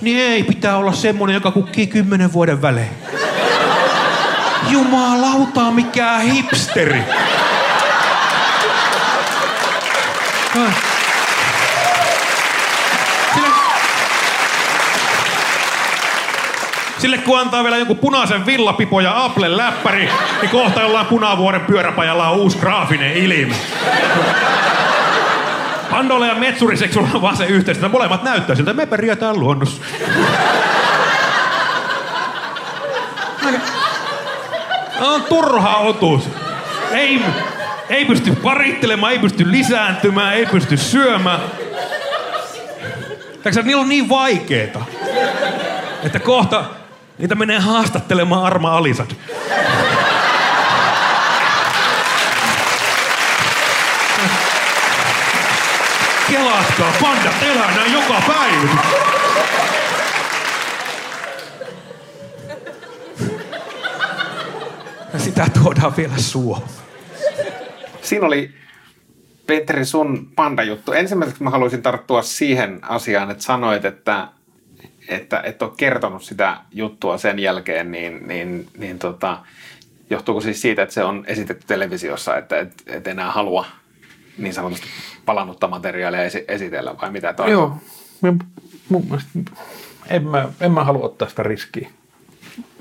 Niin 0.01 0.19
ei 0.19 0.43
pitää 0.43 0.77
olla 0.77 0.93
semmonen, 0.93 1.33
joka 1.33 1.51
kukkii 1.51 1.87
kymmenen 1.87 2.33
vuoden 2.33 2.61
välein. 2.61 2.91
Jumalauta, 4.69 5.71
mikä 5.71 6.17
hipsteri. 6.17 7.03
Ai. 10.55 10.88
Sille 16.99 17.17
kun 17.17 17.39
antaa 17.39 17.63
vielä 17.63 17.77
jonkun 17.77 17.97
punaisen 17.97 18.45
villapipo 18.45 18.99
ja 18.99 19.25
Apple 19.25 19.57
läppäri, 19.57 20.09
niin 20.41 20.51
kohta 20.51 20.81
jollain 20.81 21.07
punavuoren 21.07 21.61
pyöräpajalla 21.61 22.29
on 22.29 22.37
uusi 22.37 22.57
graafinen 22.57 23.17
ilme. 23.17 23.55
Pandolle 25.91 26.27
ja 26.27 26.35
Metsuriseksi 26.35 26.99
on 26.99 27.21
vaan 27.21 27.37
se 27.37 27.45
yhteys, 27.45 27.77
että 27.77 27.89
molemmat 27.89 28.23
näyttää 28.23 28.55
siltä, 28.55 28.73
me 28.73 28.85
pärjätään 28.85 29.39
luonnossa. 29.39 29.81
On 34.99 35.23
turha 35.23 35.77
otus. 35.77 36.29
Ei, 36.91 37.21
ei 37.89 38.05
pysty 38.05 38.35
parittelemaan, 38.35 39.13
ei 39.13 39.19
pysty 39.19 39.51
lisääntymään, 39.51 40.33
ei 40.33 40.45
pysty 40.45 40.77
syömään. 40.77 41.39
Tiedätkö, 43.43 43.63
niillä 43.63 43.81
on 43.81 43.89
niin 43.89 44.09
vaikeeta, 44.09 44.79
että 46.03 46.19
kohta 46.19 46.63
niitä 47.19 47.35
menee 47.35 47.59
haastattelemaan 47.59 48.43
Arma 48.43 48.77
Alisat. 48.77 49.15
Kelatkaa, 56.31 56.93
pandat 57.01 57.43
elää 57.43 57.75
näin 57.75 57.93
joka 57.93 58.21
päivä. 58.27 58.69
Sitä 65.17 65.47
tuodaan 65.63 65.97
vielä 65.97 66.17
Suomeen. 66.17 66.69
Siinä 68.01 68.25
oli 68.25 68.53
Petri 69.47 69.85
sun 69.85 70.31
panda-juttu. 70.35 70.91
Ensimmäiseksi 70.91 71.43
mä 71.43 71.49
haluaisin 71.49 71.81
tarttua 71.81 72.21
siihen 72.21 72.79
asiaan, 72.81 73.31
että 73.31 73.43
sanoit, 73.43 73.85
että 73.85 74.27
että 75.09 75.41
et 75.41 75.61
ole 75.61 75.71
kertonut 75.77 76.23
sitä 76.23 76.57
juttua 76.71 77.17
sen 77.17 77.39
jälkeen, 77.39 77.91
niin, 77.91 78.27
niin, 78.27 78.67
niin 78.77 78.99
tota, 78.99 79.37
johtuuko 80.09 80.41
siis 80.41 80.61
siitä, 80.61 80.81
että 80.81 80.93
se 80.93 81.03
on 81.03 81.23
esitetty 81.27 81.67
televisiossa, 81.67 82.37
että 82.37 82.59
et, 82.59 82.83
et 82.85 83.07
enää 83.07 83.31
halua 83.31 83.65
niin 84.37 84.53
sanotusti 84.53 84.87
palannutta 85.25 85.67
materiaalia 85.67 86.23
esi- 86.23 86.45
esitellä 86.47 86.95
vai 87.01 87.11
mitä 87.11 87.33
toi? 87.33 87.51
Joo, 87.51 87.77
mä, 88.21 88.33
mun 88.89 89.05
mielestä, 89.05 89.29
en, 90.09 90.27
mä, 90.27 90.49
en 90.61 90.71
mä 90.71 90.83
halua 90.83 91.05
ottaa 91.05 91.29
sitä 91.29 91.43
riskiä, 91.43 91.89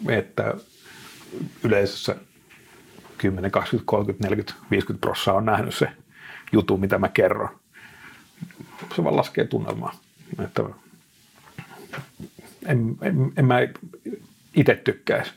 että 0.08 0.54
yleisössä 1.64 2.16
10, 3.18 3.50
20, 3.50 3.86
30, 3.86 4.28
40, 4.28 4.54
50 4.70 5.00
prossaa 5.00 5.34
on 5.34 5.44
nähnyt 5.44 5.74
se 5.74 5.88
jutu, 6.52 6.76
mitä 6.76 6.98
mä 6.98 7.08
kerron. 7.08 7.48
Se 8.96 9.04
vaan 9.04 9.16
laskee 9.16 9.44
tunnelmaa. 9.44 9.92
Että 10.44 10.62
en, 12.66 12.96
en, 13.02 13.32
en 13.36 13.44
mä 13.44 13.58
itse 14.54 14.74
tykkäisi, 14.74 15.32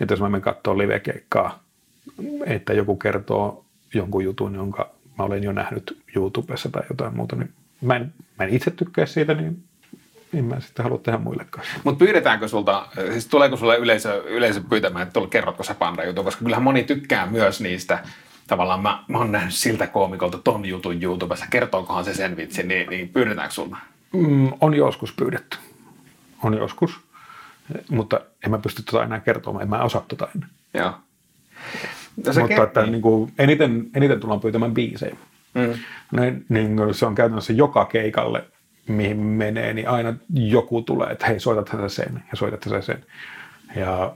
että 0.00 0.12
jos 0.12 0.20
mä 0.20 0.28
menen 0.28 0.42
katsomaan 0.42 0.78
live-keikkaa, 0.78 1.62
että 2.46 2.72
joku 2.72 2.96
kertoo 2.96 3.64
jonkun 3.94 4.24
jutun, 4.24 4.54
jonka 4.54 4.90
mä 5.18 5.24
olen 5.24 5.42
jo 5.42 5.52
nähnyt 5.52 6.02
YouTubessa 6.16 6.68
tai 6.68 6.82
jotain 6.90 7.16
muuta, 7.16 7.36
niin 7.36 7.50
mä 7.80 7.96
en, 7.96 8.14
mä 8.38 8.44
en 8.44 8.54
itse 8.54 8.70
tykkää 8.70 9.06
siitä, 9.06 9.34
niin 9.34 9.64
en 10.34 10.44
mä 10.44 10.60
sitten 10.60 10.82
halua 10.82 10.98
tehdä 10.98 11.18
muillekaan. 11.18 11.66
Mutta 11.84 11.98
pyydetäänkö 11.98 12.48
sulta, 12.48 12.88
siis 13.10 13.26
tuleeko 13.26 13.56
sulle 13.56 13.76
yleisö, 13.76 14.22
yleisö 14.26 14.60
pyytämään, 14.70 15.06
että 15.06 15.20
kerrotko 15.30 15.62
sä 15.62 15.74
panda 15.74 16.04
jutun, 16.04 16.24
koska 16.24 16.44
kyllähän 16.44 16.62
moni 16.62 16.84
tykkää 16.84 17.26
myös 17.26 17.60
niistä, 17.60 17.98
tavallaan 18.46 18.82
mä, 18.82 19.04
mä 19.08 19.18
oon 19.18 19.32
nähnyt 19.32 19.54
siltä 19.54 19.86
koomikolta 19.86 20.38
ton 20.38 20.64
jutun 20.64 21.02
YouTubessa, 21.02 21.46
kertookohan 21.50 22.04
se 22.04 22.14
sen 22.14 22.36
vitsin, 22.36 22.68
niin, 22.68 22.90
niin 22.90 23.08
pyydetäänkö 23.08 23.54
sulta? 23.54 23.76
Mm, 24.12 24.52
on 24.60 24.74
joskus 24.74 25.12
pyydetty. 25.12 25.56
On 26.42 26.54
joskus. 26.54 27.00
Mutta 27.90 28.20
en 28.44 28.50
mä 28.50 28.58
pysty 28.58 28.82
tota 28.82 29.04
enää 29.04 29.20
kertomaan, 29.20 29.62
en 29.62 29.70
mä 29.70 29.82
osaa 29.82 30.04
tota 30.08 30.28
enää. 30.36 30.48
Joo. 30.74 30.90
No 32.16 32.32
Mutta 32.40 32.40
ker- 32.40 32.62
että 32.62 32.86
niin 32.86 33.02
kuin, 33.02 33.32
eniten, 33.38 33.90
eniten 33.94 34.20
tullaan 34.20 34.40
pyytämään 34.40 34.74
biisejä. 34.74 35.16
Mm. 35.54 35.74
Niin, 36.20 36.46
niin 36.48 36.94
se 36.94 37.06
on 37.06 37.14
käytännössä 37.14 37.52
joka 37.52 37.84
keikalle, 37.84 38.44
mihin 38.88 39.16
menee, 39.16 39.74
niin 39.74 39.88
aina 39.88 40.14
joku 40.34 40.82
tulee, 40.82 41.08
että 41.12 41.26
hei, 41.26 41.40
soitat 41.40 41.68
sä 41.68 41.88
sen 41.88 42.22
ja 42.30 42.36
soitat 42.36 42.62
sä 42.62 42.80
sen. 42.80 43.04
Ja 43.76 44.14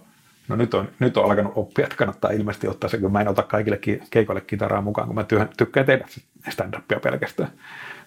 no 0.48 0.56
nyt 0.56 0.74
on, 0.74 0.88
nyt 0.98 1.16
on 1.16 1.24
alkanut 1.24 1.52
oppia, 1.56 1.84
että 1.84 1.96
kannattaa 1.96 2.30
ilmeisesti 2.30 2.68
ottaa 2.68 2.90
se, 2.90 2.98
kun 2.98 3.12
mä 3.12 3.20
en 3.20 3.28
ota 3.28 3.42
kaikille 3.42 3.80
keikoille 4.10 4.40
kitaraa 4.40 4.80
mukaan, 4.80 5.06
kun 5.06 5.14
mä 5.14 5.24
tykkään 5.56 5.86
tehdä 5.86 6.06
stand-upia 6.50 7.00
pelkästään. 7.00 7.50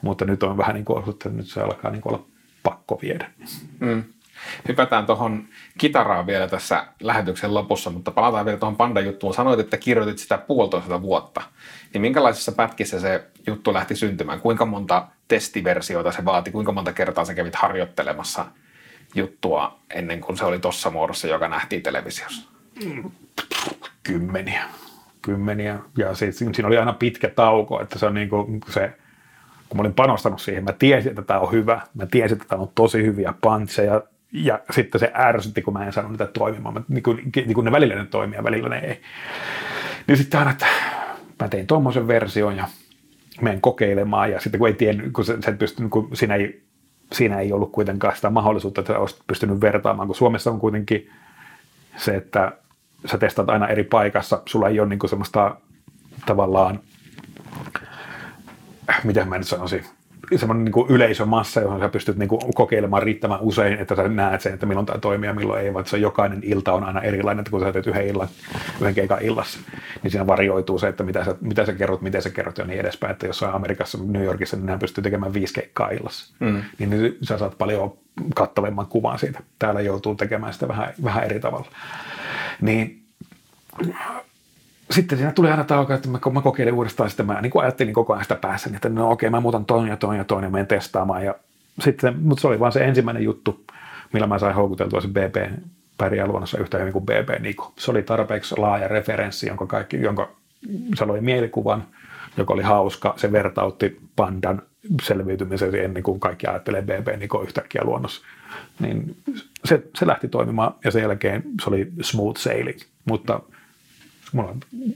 Mutta 0.02 0.26
nyt 0.26 0.44
on 0.44 0.58
vähän 0.58 0.76
niin 0.76 0.86
kuin 0.86 1.10
että 1.10 1.30
nyt 1.30 1.48
se 1.48 1.62
alkaa 1.62 1.92
niin 1.92 2.02
kuin 2.02 2.16
olla 2.16 2.26
pakko 2.64 3.00
viedä. 3.02 3.32
Mm. 3.80 4.04
Hypätään 4.68 5.06
tuohon 5.06 5.48
kitaraan 5.78 6.28
vielä 6.28 6.48
tässä 6.48 6.86
lähetyksen 7.02 7.54
lopussa, 7.54 7.90
mutta 7.90 8.12
palataan 8.12 8.46
vielä 8.46 8.60
tuohon 8.60 8.76
panda-juttuun. 8.76 9.34
Sanoit, 9.34 9.60
että 9.60 9.78
kirjoitit 9.78 10.18
sitä 10.18 10.38
puolitoista 10.38 11.02
vuotta. 11.02 11.42
Niin 11.94 12.02
minkälaisessa 12.02 12.52
pätkissä 12.52 13.00
se 13.00 13.24
juttu 13.48 13.74
lähti 13.74 13.96
syntymään? 13.96 14.42
Kuinka 14.42 14.66
monta 14.66 15.08
testiversioita 15.28 16.12
se 16.12 16.26
vaati? 16.26 16.52
Kuinka 16.52 16.72
monta 16.72 16.94
kertaa 16.94 17.26
sä 17.26 17.34
kävit 17.34 17.56
harjoittelemassa 17.56 18.46
juttua 19.16 19.80
ennen 19.94 20.22
kuin 20.22 20.38
se 20.38 20.46
oli 20.46 20.60
tuossa 20.60 20.90
muodossa, 20.90 21.28
joka 21.28 21.48
nähtiin 21.48 21.84
televisiossa? 21.84 22.50
Kymmeniä. 24.04 24.64
Kymmeniä. 25.22 25.80
Ja 25.98 26.16
siis, 26.16 26.38
siinä 26.38 26.68
oli 26.68 26.78
aina 26.78 26.94
pitkä 26.94 27.30
tauko, 27.30 27.82
että 27.82 28.00
se 28.00 28.06
on 28.06 28.14
niin 28.14 28.30
kuin 28.30 28.60
se 28.70 28.94
kun 29.70 29.78
mä 29.78 29.82
olin 29.82 29.94
panostanut 29.94 30.42
siihen, 30.42 30.64
mä 30.64 30.74
tiesin, 30.74 31.10
että 31.10 31.22
tämä 31.22 31.40
on 31.40 31.52
hyvä, 31.52 31.82
mä 31.94 32.06
tiesin, 32.06 32.36
että 32.36 32.48
tämä 32.48 32.62
on 32.62 32.70
tosi 32.76 33.04
hyviä 33.04 33.34
pantseja, 33.42 34.02
ja 34.32 34.60
sitten 34.72 35.00
se 35.00 35.12
ärsytti, 35.16 35.62
kun 35.62 35.74
mä 35.74 35.86
en 35.86 35.94
saanut 35.94 36.12
niitä 36.12 36.28
toimimaan. 36.28 36.74
Mä, 36.74 36.82
niin, 36.88 37.04
kuin, 37.04 37.32
niin 37.36 37.54
kuin 37.54 37.66
ne 37.66 37.72
välillä 37.72 37.96
ne 37.96 38.06
toimii 38.06 38.38
ja 38.38 38.44
välillä 38.44 38.70
ne 38.70 38.80
ei. 38.80 39.02
Niin 40.08 40.18
sitten 40.18 40.40
aina, 40.40 40.52
että 40.52 40.66
mä 41.40 41.48
tein 41.48 41.68
tuommoisen 41.68 42.08
version 42.08 42.58
ja 42.58 42.68
menen 43.42 43.62
kokeilemaan. 43.62 44.32
Ja 44.32 44.40
sitten 44.40 44.60
kun 44.60 44.68
ei 44.68 44.74
tiennyt, 44.74 45.14
kun 45.14 45.26
se, 45.26 45.38
se 45.42 45.52
pysty, 45.52 45.90
kun 45.90 46.10
siinä 46.14 46.36
ei, 46.36 46.62
siinä 47.14 47.40
ei 47.40 47.54
ollut 47.54 47.72
kuitenkaan 47.72 48.16
sitä 48.16 48.30
mahdollisuutta, 48.30 48.82
että 48.82 49.00
olisit 49.00 49.22
pystynyt 49.28 49.62
vertaamaan, 49.62 50.08
kun 50.08 50.16
Suomessa 50.16 50.52
on 50.52 50.60
kuitenkin 50.60 51.10
se, 51.98 52.16
että 52.16 52.52
sä 53.06 53.18
testaat 53.18 53.50
aina 53.50 53.68
eri 53.68 53.84
paikassa, 53.84 54.42
sulla 54.46 54.70
ei 54.70 54.80
ole 54.80 54.90
niin 54.90 55.00
kuin 55.00 55.10
semmoista 55.10 55.56
tavallaan 56.26 56.80
miten 59.04 59.28
mä 59.28 59.38
nyt 59.38 59.48
sanoisin, 59.48 59.86
semmoinen 60.36 60.66
niin 60.66 60.74
kuin 60.74 60.92
yleisömassa, 60.92 61.62
johon 61.62 61.80
sä 61.80 61.90
pystyt 61.90 62.18
niin 62.18 62.30
kuin 62.30 62.54
kokeilemaan 62.56 63.04
riittävän 63.04 63.40
usein, 63.42 63.80
että 63.80 63.96
sä 63.96 64.08
näet 64.08 64.42
sen, 64.42 64.54
että 64.54 64.66
milloin 64.66 64.86
tämä 64.86 65.00
toimii 65.00 65.28
ja 65.28 65.34
milloin 65.34 65.62
ei, 65.62 65.74
vaan 65.74 65.86
se 65.86 65.98
jokainen 65.98 66.40
ilta 66.44 66.74
on 66.74 66.84
aina 66.84 67.02
erilainen, 67.02 67.40
että 67.40 67.52
kun 67.52 67.60
sä 67.60 67.72
teet 67.72 67.88
yhden, 67.88 68.08
illan, 68.08 68.28
yhden 68.82 68.96
keikan 68.96 69.22
illassa, 69.22 69.60
niin 70.04 70.12
siinä 70.12 70.28
varioituu 70.28 70.80
se, 70.80 70.88
että 70.88 71.04
mitä 71.04 71.26
sä, 71.26 71.36
mitä 71.42 71.66
sä 71.66 71.74
kerrot, 71.74 72.02
miten 72.02 72.22
sä 72.22 72.30
kerrot 72.30 72.58
ja 72.58 72.66
niin 72.66 72.80
edespäin, 72.80 73.12
että 73.12 73.28
jossain 73.28 73.54
Amerikassa, 73.54 73.98
New 74.06 74.24
Yorkissa, 74.24 74.58
niin 74.58 74.66
nämä 74.66 74.78
pystyy 74.78 75.04
tekemään 75.04 75.34
viisi 75.34 75.54
keikkaa 75.54 75.90
illassa, 75.90 76.34
mm. 76.40 76.62
niin, 76.80 76.90
niin 76.90 77.18
sä 77.22 77.38
saat 77.38 77.58
paljon 77.58 77.94
kattavemman 78.36 78.88
kuvan 78.88 79.20
siitä. 79.20 79.40
Täällä 79.60 79.82
joutuu 79.82 80.16
tekemään 80.16 80.54
sitä 80.54 80.68
vähän, 80.68 80.94
vähän 81.04 81.24
eri 81.24 81.40
tavalla. 81.40 81.68
Niin 82.62 83.04
sitten 84.92 85.18
siinä 85.18 85.32
tuli 85.32 85.52
aina 85.52 85.64
tauko, 85.64 85.94
että 85.94 86.10
mä, 86.10 86.20
mä 86.34 86.42
kokeilin 86.42 86.74
uudestaan, 86.74 87.10
sitten 87.10 87.26
mä 87.26 87.42
niin 87.42 87.52
kuin 87.52 87.64
ajattelin 87.64 87.94
koko 87.94 88.14
ajan 88.14 88.26
sitä 88.26 88.36
päässä, 88.36 88.70
että 88.76 88.90
no 88.90 89.12
okei, 89.12 89.30
mä 89.30 89.40
muutan 89.40 89.66
ton 89.66 89.88
ja 89.88 89.98
ton 89.98 90.16
ja 90.16 90.24
ton 90.24 90.44
ja 90.44 90.50
menen 90.50 90.68
testaamaan. 90.68 91.26
Ja 91.26 91.36
sitten, 91.80 92.20
mutta 92.20 92.42
se 92.42 92.48
oli 92.48 92.60
vaan 92.60 92.72
se 92.72 92.86
ensimmäinen 92.86 93.24
juttu, 93.24 93.66
millä 94.14 94.28
mä 94.28 94.40
sain 94.40 94.56
houkuteltua 94.56 95.02
se 95.02 95.08
BP 95.08 95.52
pärjää 95.98 96.28
luonnossa 96.28 96.58
yhtä 96.58 96.78
hyvin 96.78 96.94
kuin 96.94 97.06
BB 97.06 97.30
Niko. 97.40 97.74
Se 97.78 97.92
oli 97.92 98.04
tarpeeksi 98.04 98.58
laaja 98.58 98.88
referenssi, 98.88 99.48
jonka, 99.48 99.66
kaikki, 99.66 100.02
jonka 100.02 100.32
se 100.96 101.06
loi 101.06 101.22
mielikuvan, 101.22 101.84
joka 102.38 102.54
oli 102.54 102.64
hauska. 102.64 103.14
Se 103.18 103.32
vertautti 103.32 104.00
pandan 104.16 104.62
selviytymisen 105.04 105.76
ennen 105.76 106.04
kuin 106.04 106.20
kaikki 106.20 106.48
ajattelee 106.48 106.82
BB 106.82 107.20
Niko 107.20 107.42
yhtäkkiä 107.42 107.82
luonnossa. 107.84 108.22
Niin 108.80 109.16
se, 109.66 109.84
se 109.96 110.08
lähti 110.08 110.28
toimimaan 110.28 110.74
ja 110.84 110.92
sen 110.92 111.02
jälkeen 111.02 111.44
se 111.64 111.70
oli 111.70 111.92
smooth 112.02 112.40
sailing. 112.40 112.80
Mutta 113.06 113.40
mulla, 114.32 114.56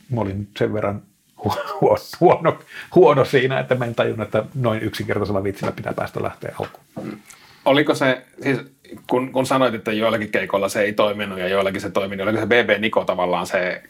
mä 0.09 0.21
olin 0.21 0.47
sen 0.57 0.73
verran 0.73 1.01
huono, 1.43 1.97
huono, 2.19 2.59
huono 2.95 3.25
siinä, 3.25 3.59
että 3.59 3.75
mä 3.75 3.85
en 3.85 3.95
tajunnut, 3.95 4.27
että 4.27 4.45
noin 4.55 4.81
yksinkertaisella 4.81 5.43
vitsillä 5.43 5.71
pitää 5.71 5.93
päästä 5.93 6.23
lähteä 6.23 6.55
alkuun. 6.59 7.17
Oliko 7.65 7.95
se, 7.95 8.25
siis 8.43 8.59
kun, 9.07 9.31
kun 9.31 9.45
sanoit, 9.45 9.73
että 9.73 9.91
joillakin 9.91 10.31
keikoilla 10.31 10.69
se 10.69 10.81
ei 10.81 10.93
toiminut 10.93 11.39
ja 11.39 11.47
joillakin 11.47 11.81
se 11.81 11.89
toimi, 11.89 12.15
niin 12.15 12.23
oliko 12.27 12.39
se 12.39 12.45
BB 12.45 12.81
Niko 12.81 13.05
tavallaan 13.05 13.47
se 13.47 13.83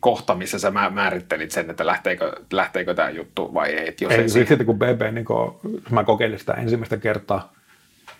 kohta, 0.00 0.34
missä 0.34 0.58
sä 0.58 0.72
määrittelit 0.90 1.50
sen, 1.50 1.70
että 1.70 1.86
lähteekö, 1.86 2.32
lähteekö 2.52 2.94
tämä 2.94 3.10
juttu 3.10 3.54
vai 3.54 3.70
ei? 3.70 3.94
Jos 4.00 4.12
ei, 4.12 4.20
ei 4.20 4.28
sitten 4.28 4.66
kun 4.66 4.78
BB, 4.78 5.26
kun 5.26 5.60
mä 5.90 6.04
kokeilin 6.04 6.38
sitä 6.38 6.52
ensimmäistä 6.52 6.96
kertaa, 6.96 7.52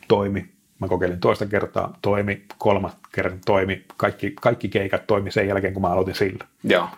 toimi. 0.09 0.49
Mä 0.83 0.89
kokeilin 0.89 1.20
toista 1.20 1.47
kertaa, 1.47 1.99
toimi, 2.03 2.43
kolmas 2.59 2.97
kerta 3.12 3.37
toimi. 3.47 3.85
Kaikki, 3.97 4.35
kaikki 4.41 4.68
keikat 4.68 5.07
toimi 5.07 5.30
sen 5.30 5.49
jälkeen, 5.49 5.72
kun 5.72 5.83
mä 5.83 5.89
aloitin 5.89 6.14
sillä. 6.14 6.45
Joo. 6.64 6.89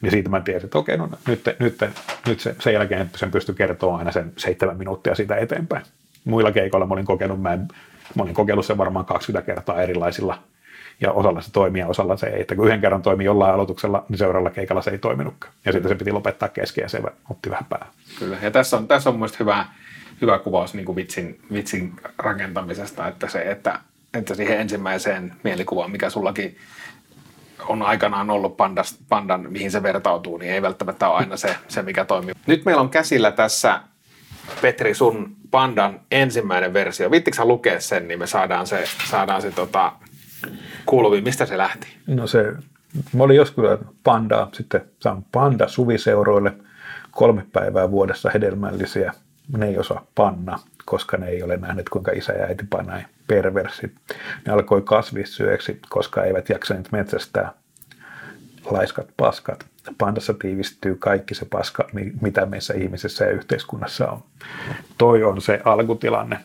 Niin 0.00 0.10
siitä 0.10 0.28
mä 0.28 0.40
tiesin, 0.40 0.64
että 0.64 0.78
okei, 0.78 0.96
no 0.96 1.08
nyt, 1.28 1.44
nyt, 1.58 1.78
nyt 2.26 2.40
se, 2.40 2.56
sen 2.58 2.72
jälkeen 2.72 3.10
sen 3.16 3.30
pystyi 3.30 3.54
kertoa 3.54 3.98
aina 3.98 4.12
sen 4.12 4.32
seitsemän 4.36 4.78
minuuttia 4.78 5.14
siitä 5.14 5.36
eteenpäin. 5.36 5.82
Muilla 6.24 6.52
keikoilla 6.52 6.86
mä 6.86 6.94
olin 6.94 7.04
kokenut, 7.04 7.42
mä, 7.42 7.52
en, 7.52 7.68
mä 8.14 8.22
olin 8.22 8.34
kokeillut 8.34 8.66
sen 8.66 8.78
varmaan 8.78 9.04
20 9.04 9.46
kertaa 9.46 9.82
erilaisilla 9.82 10.38
ja 11.00 11.12
osalla 11.12 11.40
se 11.40 11.52
toimii 11.52 11.80
ja 11.80 11.86
osalla 11.86 12.16
se 12.16 12.26
ei. 12.26 12.40
Että 12.40 12.54
kun 12.54 12.66
yhden 12.66 12.80
kerran 12.80 13.02
toimi 13.02 13.24
jollain 13.24 13.54
aloituksella, 13.54 14.04
niin 14.08 14.18
seuraavalla 14.18 14.50
keikalla 14.50 14.82
se 14.82 14.90
ei 14.90 14.98
toiminutkaan. 14.98 15.52
Ja 15.64 15.72
sitten 15.72 15.88
se 15.88 15.94
piti 15.94 16.12
lopettaa 16.12 16.48
kesken 16.48 16.82
ja 16.82 16.88
se 16.88 17.02
otti 17.30 17.50
vähän 17.50 17.64
päähän. 17.68 17.88
Kyllä, 18.18 18.36
ja 18.42 18.50
tässä 18.50 18.76
on, 18.76 18.88
tässä 18.88 19.10
on 19.10 19.16
mielestäni 19.16 19.38
hyvä, 19.38 19.66
hyvä 20.24 20.38
kuvaus 20.38 20.74
niin 20.74 20.86
kuin 20.86 20.96
vitsin, 20.96 21.40
vitsin 21.52 21.92
rakentamisesta, 22.18 23.08
että 23.08 23.28
se, 23.28 23.42
että, 23.50 23.80
että 24.14 24.34
siihen 24.34 24.60
ensimmäiseen 24.60 25.32
mielikuvaan, 25.42 25.90
mikä 25.90 26.10
sullakin 26.10 26.56
on 27.68 27.82
aikanaan 27.82 28.30
ollut 28.30 28.56
pandas, 28.56 28.98
pandan, 29.08 29.52
mihin 29.52 29.70
se 29.70 29.82
vertautuu, 29.82 30.36
niin 30.36 30.52
ei 30.52 30.62
välttämättä 30.62 31.08
ole 31.08 31.16
aina 31.16 31.36
se, 31.36 31.56
se, 31.68 31.82
mikä 31.82 32.04
toimii. 32.04 32.34
Nyt 32.46 32.64
meillä 32.64 32.80
on 32.80 32.90
käsillä 32.90 33.32
tässä, 33.32 33.80
Petri, 34.62 34.94
sun 34.94 35.36
pandan 35.50 36.00
ensimmäinen 36.10 36.72
versio. 36.72 37.10
Vittikö 37.10 37.44
lukea 37.44 37.80
sen, 37.80 38.08
niin 38.08 38.18
me 38.18 38.26
saadaan 38.26 38.66
se, 38.66 38.84
saadaan 39.10 39.42
se 39.42 39.50
tota, 39.50 39.92
kuuluviin. 40.86 41.24
Mistä 41.24 41.46
se 41.46 41.58
lähti? 41.58 41.86
No 42.06 42.26
se, 42.26 42.52
mä 43.12 43.22
olin 43.24 43.36
joskus 43.36 43.64
pandaa, 44.04 44.48
sitten 44.52 44.80
saan 45.00 45.24
panda 45.32 45.68
suviseuroille 45.68 46.52
kolme 47.10 47.46
päivää 47.52 47.90
vuodessa 47.90 48.30
hedelmällisiä. 48.34 49.12
Ne 49.56 49.66
ei 49.66 49.78
osaa 49.78 50.06
panna, 50.14 50.58
koska 50.84 51.16
ne 51.16 51.28
ei 51.28 51.42
ole 51.42 51.56
nähneet, 51.56 51.88
kuinka 51.88 52.12
isä 52.12 52.32
ja 52.32 52.44
äiti 52.44 52.64
panai 52.70 53.02
perversit. 53.26 53.92
Ne 54.46 54.52
alkoi 54.52 54.82
kasvissyöksi, 54.82 55.80
koska 55.88 56.24
eivät 56.24 56.48
jaksaneet 56.48 56.92
metsästää 56.92 57.52
laiskat 58.64 59.08
paskat. 59.16 59.66
Pandassa 59.98 60.34
tiivistyy 60.34 60.94
kaikki 60.94 61.34
se 61.34 61.44
paska, 61.44 61.88
mitä 62.20 62.46
meissä 62.46 62.74
ihmisissä 62.74 63.24
ja 63.24 63.30
yhteiskunnassa 63.30 64.10
on. 64.10 64.22
Toi 64.98 65.24
on 65.24 65.40
se 65.40 65.60
alkutilanne. 65.64 66.38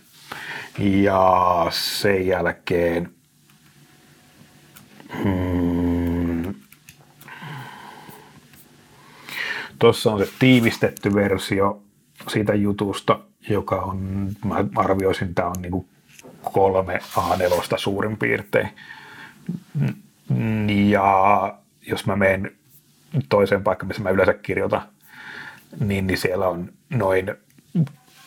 Ja 0.79 1.67
sen 1.69 2.27
jälkeen 2.27 3.09
Hmm. 5.23 6.53
Tuossa 9.79 10.11
on 10.11 10.19
se 10.19 10.31
tiivistetty 10.39 11.13
versio 11.13 11.81
siitä 12.27 12.53
jutusta, 12.53 13.19
joka 13.49 13.75
on, 13.75 14.29
mä 14.45 14.55
arvioisin, 14.75 15.35
tämä 15.35 15.47
on 15.47 15.61
niinku 15.61 15.89
kolme 16.53 16.99
A4 17.17 17.77
suurin 17.77 18.17
piirtein. 18.17 18.69
Ja 20.89 21.57
jos 21.81 22.05
mä 22.05 22.15
menen 22.15 22.51
toiseen 23.29 23.63
paikkaan, 23.63 23.87
missä 23.87 24.03
mä 24.03 24.09
yleensä 24.09 24.33
kirjoitan, 24.33 24.81
niin, 25.79 26.07
niin 26.07 26.17
siellä 26.17 26.47
on 26.47 26.73
noin 26.89 27.35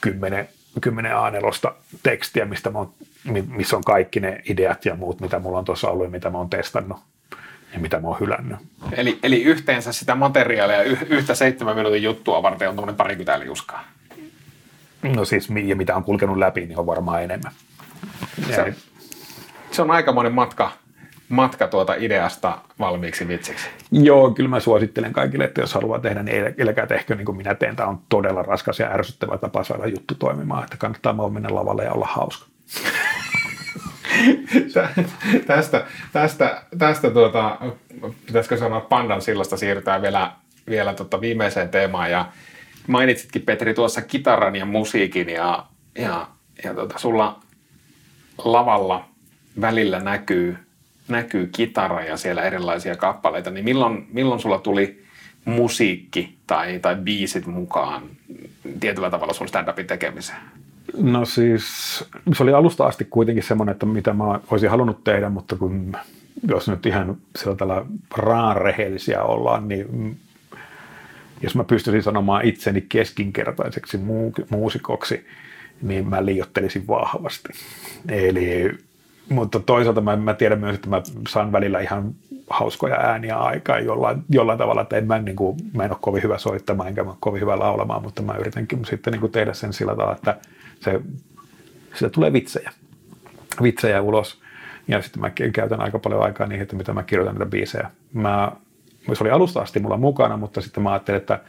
10, 0.01 0.49
10 0.81 1.13
A4 1.13 1.73
tekstiä, 2.03 2.45
mistä 2.45 2.71
mä 2.71 2.79
oon 2.79 2.95
missä 3.49 3.77
on 3.77 3.85
kaikki 3.85 4.21
ne 4.21 4.43
ideat 4.45 4.85
ja 4.85 4.97
muut, 4.97 5.21
mitä 5.21 5.39
mulla 5.39 5.59
on 5.59 5.65
tuossa 5.65 5.89
ollut 5.91 6.05
ja 6.07 6.11
mitä 6.11 6.31
mä 6.31 6.39
oon 6.39 6.51
testannut 6.51 6.99
ja 7.73 7.81
mitä 7.81 8.01
mä 8.01 8.09
oon 8.09 8.21
hylännyt. 8.21 8.59
Eli, 8.93 9.19
eli 9.23 9.43
yhteensä 9.43 9.93
sitä 9.93 10.15
materiaalia 10.15 10.83
y- 10.83 11.07
yhtä 11.09 11.35
seitsemän 11.35 11.77
minuutin 11.77 12.03
juttua 12.03 12.43
varten 12.43 12.69
on 12.69 12.75
tuommoinen 12.75 12.97
parikymmentä 12.97 13.41
liuskaa. 13.41 13.85
No 15.03 15.25
siis, 15.25 15.49
ja 15.65 15.77
mitä 15.77 15.97
on 15.97 16.05
kulkenut 16.05 16.37
läpi, 16.37 16.67
niin 16.67 16.79
on 16.79 16.87
varmaan 16.87 17.23
enemmän. 17.23 17.53
Se, 18.51 18.75
se 19.71 19.83
on 19.83 19.91
aikamoinen 19.91 20.33
matka, 20.33 20.73
matka 21.29 21.69
tuota 21.69 21.95
ideasta 21.95 22.59
valmiiksi 22.79 23.29
vitsiksi. 23.29 23.67
Joo, 23.93 24.31
kyllä 24.31 24.49
mä 24.49 24.61
suosittelen 24.61 25.13
kaikille, 25.13 25.45
että 25.45 25.61
jos 25.61 25.75
haluaa 25.75 25.99
tehdä, 25.99 26.23
niin 26.23 26.45
älkää 26.69 26.87
tehkö 26.87 27.15
niin 27.15 27.25
kuin 27.27 27.37
minä 27.37 27.55
teen. 27.55 27.77
Tämä 27.77 27.89
on 27.89 28.01
todella 28.09 28.43
raskas 28.43 28.79
ja 28.79 28.93
ärsyttävä 28.93 29.39
tapa 29.39 29.65
saada 29.65 29.87
juttu 29.87 30.15
toimimaan, 30.15 30.65
että 30.65 30.77
kannattaa 30.77 31.17
vaan 31.17 31.33
mennä 31.33 31.55
lavalle 31.55 31.85
ja 31.85 31.93
olla 31.93 32.09
hauska. 32.11 32.47
Tästä, 35.47 35.85
tästä, 36.13 36.63
tästä 36.79 37.11
tuota, 37.11 37.59
pitäisikö 38.27 38.57
sanoa 38.57 38.81
pandan 38.81 39.23
sillasta 39.23 39.57
siirrytään 39.57 40.03
vielä, 40.03 40.33
vielä 40.69 40.95
tota 40.95 41.21
viimeiseen 41.21 41.69
teemaan 41.69 42.11
ja 42.11 42.29
mainitsitkin 42.87 43.43
Petri 43.43 43.75
tuossa 43.75 44.03
kitaran 44.03 44.57
ja 44.57 44.65
musiikin 44.65 45.29
ja, 45.29 45.67
ja, 45.99 46.29
ja 46.65 46.75
tota, 46.75 46.99
sulla 46.99 47.41
lavalla 48.45 49.09
välillä 49.61 50.01
näkyy, 50.01 50.57
näkyy 51.09 51.47
kitara 51.47 52.05
ja 52.05 52.17
siellä 52.17 52.43
erilaisia 52.43 52.97
kappaleita, 52.97 53.51
niin 53.51 53.65
milloin, 53.65 54.07
milloin 54.13 54.41
sulla 54.41 54.59
tuli 54.59 55.05
musiikki 55.45 56.37
tai, 56.47 56.79
tai 56.79 56.97
biisit 56.97 57.47
mukaan 57.47 58.03
tietyllä 58.81 59.11
tavalla 59.11 59.33
sun 59.33 59.49
stand-upin 59.49 59.87
tekemiseen? 59.87 60.41
No 60.97 61.25
siis 61.25 61.65
se 62.35 62.43
oli 62.43 62.53
alusta 62.53 62.87
asti 62.87 63.07
kuitenkin 63.11 63.43
semmoinen, 63.45 63.73
että 63.73 63.87
mitä 63.87 64.13
mä 64.13 64.41
olisin 64.51 64.71
halunnut 64.71 65.05
tehdä, 65.05 65.29
mutta 65.29 65.57
kun 65.57 65.97
jos 66.49 66.69
nyt 66.69 66.87
ihan 66.87 67.17
sillä 67.39 67.57
tällä 67.57 67.85
rehellisiä 68.55 69.23
ollaan, 69.23 69.69
niin 69.69 70.17
jos 71.43 71.55
mä 71.55 71.65
pystyisin 71.65 72.03
sanomaan 72.03 72.45
itseni 72.45 72.87
keskinkertaiseksi 72.89 74.01
muusikoksi, 74.51 75.27
niin 75.83 76.09
mä 76.09 76.25
liiottelisin 76.25 76.87
vahvasti. 76.87 77.49
Eli, 78.09 78.79
mutta 79.29 79.61
toisaalta 79.61 80.01
mä, 80.01 80.17
mä 80.17 80.35
tiedän 80.35 80.61
myös, 80.61 80.75
että 80.75 80.89
mä 80.89 81.03
saan 81.29 81.53
välillä 81.53 81.81
ihan 81.81 82.15
hauskoja 82.51 82.97
ääniä 82.97 83.37
aikaa 83.37 83.79
jollain, 83.79 84.23
jollain 84.29 84.59
tavalla, 84.59 84.83
että 84.83 84.97
en 84.97 85.07
mä, 85.07 85.19
niin 85.19 85.37
kuin, 85.37 85.57
mä 85.75 85.85
en 85.85 85.91
ole 85.91 85.99
kovin 86.01 86.23
hyvä 86.23 86.39
soittamaan, 86.39 86.89
enkä 86.89 87.05
mä 87.05 87.11
ole 87.11 87.17
kovin 87.21 87.41
hyvä 87.41 87.59
laulamaan, 87.59 88.03
mutta 88.03 88.23
mä 88.23 88.35
yritänkin 88.41 88.85
sitten 88.85 89.13
niin 89.13 89.21
kuin 89.21 89.33
tehdä 89.33 89.53
sen 89.53 89.73
sillä 89.73 89.93
tavalla, 89.93 90.17
että 90.17 90.37
se, 90.81 91.01
se 91.95 92.11
tulee 92.11 92.33
vitsejä, 92.33 92.71
vitsejä 93.63 94.03
ulos. 94.03 94.43
Ja 94.89 95.03
sitten 95.03 95.21
mä 95.21 95.31
käytän 95.31 95.81
aika 95.81 95.99
paljon 95.99 96.23
aikaa 96.23 96.47
niihin, 96.47 96.63
että 96.63 96.77
mitä 96.77 96.93
mä 96.93 97.03
kirjoitan 97.03 97.35
näitä 97.35 97.51
biisejä. 97.51 97.91
Mä, 98.13 98.53
se 99.13 99.25
oli 99.25 99.31
alusta 99.31 99.61
asti 99.61 99.81
mulla 99.81 99.97
mukana, 99.97 100.37
mutta 100.37 100.61
sitten 100.61 100.83
mä 100.83 100.93
ajattelin, 100.93 101.21
että 101.21 101.41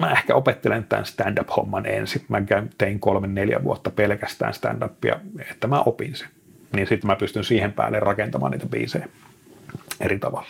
mä 0.00 0.10
ehkä 0.10 0.34
opettelen 0.34 0.84
tämän 0.84 1.06
stand-up-homman 1.06 1.86
ensin. 1.86 2.22
Mä 2.28 2.42
tein 2.78 3.00
kolme, 3.00 3.26
neljä 3.26 3.64
vuotta 3.64 3.90
pelkästään 3.90 4.54
stand-upia, 4.54 5.20
että 5.50 5.66
mä 5.66 5.80
opin 5.80 6.14
sen. 6.14 6.28
Niin 6.72 6.86
sitten 6.86 7.06
mä 7.08 7.16
pystyn 7.16 7.44
siihen 7.44 7.72
päälle 7.72 8.00
rakentamaan 8.00 8.52
niitä 8.52 8.66
biisejä 8.66 9.08
eri 10.00 10.18
tavalla. 10.18 10.48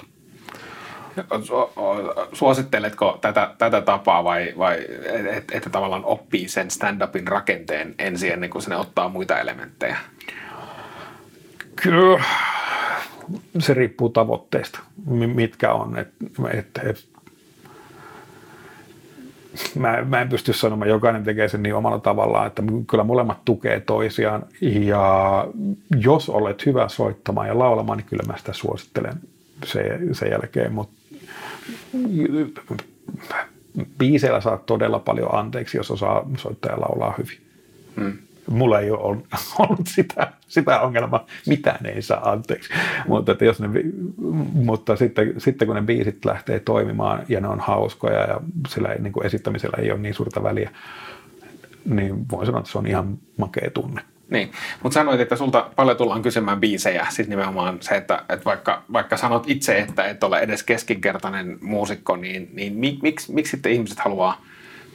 Suositteletko 2.32 3.18
tätä, 3.20 3.54
tätä 3.58 3.80
tapaa 3.80 4.24
vai, 4.24 4.54
vai 4.58 4.86
että 5.30 5.56
et 5.56 5.68
tavallaan 5.72 6.04
oppii 6.04 6.48
sen 6.48 6.68
stand-upin 6.70 7.28
rakenteen 7.28 7.94
ensin 7.98 8.32
ennen 8.32 8.50
kuin 8.50 8.62
sinne 8.62 8.76
ottaa 8.76 9.08
muita 9.08 9.40
elementtejä? 9.40 9.96
Kyllä, 11.82 12.24
se 13.58 13.74
riippuu 13.74 14.08
tavoitteista, 14.08 14.80
mitkä 15.34 15.72
on. 15.72 15.98
Et, 15.98 16.08
et, 16.52 16.80
et, 16.84 17.08
mä, 19.78 20.02
mä 20.02 20.20
en 20.20 20.28
pysty 20.28 20.52
sanomaan, 20.52 20.88
jokainen 20.88 21.24
tekee 21.24 21.48
sen 21.48 21.62
niin 21.62 21.74
omalla 21.74 21.98
tavallaan, 21.98 22.46
että 22.46 22.62
kyllä 22.90 23.04
molemmat 23.04 23.44
tukee 23.44 23.80
toisiaan. 23.80 24.46
Ja 24.60 25.46
jos 26.00 26.28
olet 26.28 26.66
hyvä 26.66 26.88
soittamaan 26.88 27.48
ja 27.48 27.58
laulamaan, 27.58 27.98
niin 27.98 28.06
kyllä 28.06 28.22
mä 28.26 28.38
sitä 28.38 28.52
suosittelen 28.52 29.14
sen, 29.64 30.14
sen 30.14 30.30
jälkeen. 30.30 30.72
Mutta 30.72 30.94
biiseillä 33.98 34.40
saa 34.40 34.56
todella 34.56 34.98
paljon 34.98 35.34
anteeksi, 35.34 35.76
jos 35.76 35.90
osaa 35.90 36.28
soittaa 36.36 36.72
ja 36.72 36.80
laulaa 36.80 37.14
hyvin. 37.18 37.38
Hmm. 37.96 38.18
Mulla 38.50 38.80
ei 38.80 38.90
ole 38.90 39.18
ollut 39.58 39.86
sitä, 39.86 40.32
sitä 40.48 40.80
ongelmaa, 40.80 41.26
mitään 41.46 41.86
ei 41.86 42.02
saa 42.02 42.30
anteeksi. 42.30 42.70
Mutta, 43.08 43.32
että 43.32 43.44
jos 43.44 43.60
ne, 43.60 43.68
mutta 44.52 44.96
sitten, 44.96 45.34
sitten 45.38 45.66
kun 45.66 45.74
ne 45.76 45.82
biisit 45.82 46.24
lähtee 46.24 46.60
toimimaan 46.60 47.22
ja 47.28 47.40
ne 47.40 47.48
on 47.48 47.60
hauskoja 47.60 48.20
ja 48.20 48.40
sillä 48.68 48.94
niin 48.98 49.12
kuin 49.12 49.26
esittämisellä 49.26 49.82
ei 49.82 49.90
ole 49.90 50.00
niin 50.00 50.14
suurta 50.14 50.42
väliä, 50.42 50.70
niin 51.84 52.30
voin 52.30 52.46
sanoa, 52.46 52.60
että 52.60 52.72
se 52.72 52.78
on 52.78 52.86
ihan 52.86 53.18
makea 53.36 53.70
tunne. 53.70 54.02
Niin, 54.30 54.52
mutta 54.82 54.94
sanoit, 54.94 55.20
että 55.20 55.36
sulta 55.36 55.70
paljon 55.76 55.96
tullaan 55.96 56.22
kysymään 56.22 56.60
biisejä, 56.60 57.06
siis 57.10 57.28
nimenomaan 57.28 57.78
se, 57.80 57.96
että, 57.96 58.24
että 58.28 58.44
vaikka, 58.44 58.82
vaikka 58.92 59.16
sanot 59.16 59.44
itse, 59.46 59.78
että 59.78 60.04
et 60.04 60.24
ole 60.24 60.38
edes 60.38 60.62
keskinkertainen 60.62 61.58
muusikko, 61.60 62.16
niin, 62.16 62.50
niin 62.52 62.76
miksi, 63.02 63.32
miksi 63.32 63.50
sitten 63.50 63.72
ihmiset 63.72 63.98
haluaa 63.98 64.40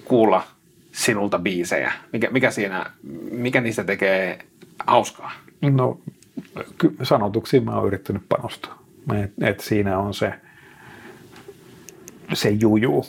kuulla 0.06 0.44
sinulta 0.92 1.40
biisejä? 1.40 1.92
Mikä, 2.14 2.30
mikä, 2.30 2.52
siinä, 2.52 2.86
mikä 3.32 3.62
niistä 3.62 3.84
tekee 3.84 4.40
hauskaa? 4.88 5.32
No, 5.62 6.00
sanotuksiin 7.04 7.66
mä 7.66 7.76
oon 7.76 7.88
yrittänyt 7.88 8.24
panostaa. 8.30 8.84
Et, 9.24 9.32
et 9.42 9.60
siinä 9.60 9.98
on 9.98 10.14
se, 10.14 10.34
se 12.34 12.50
juju 12.50 13.06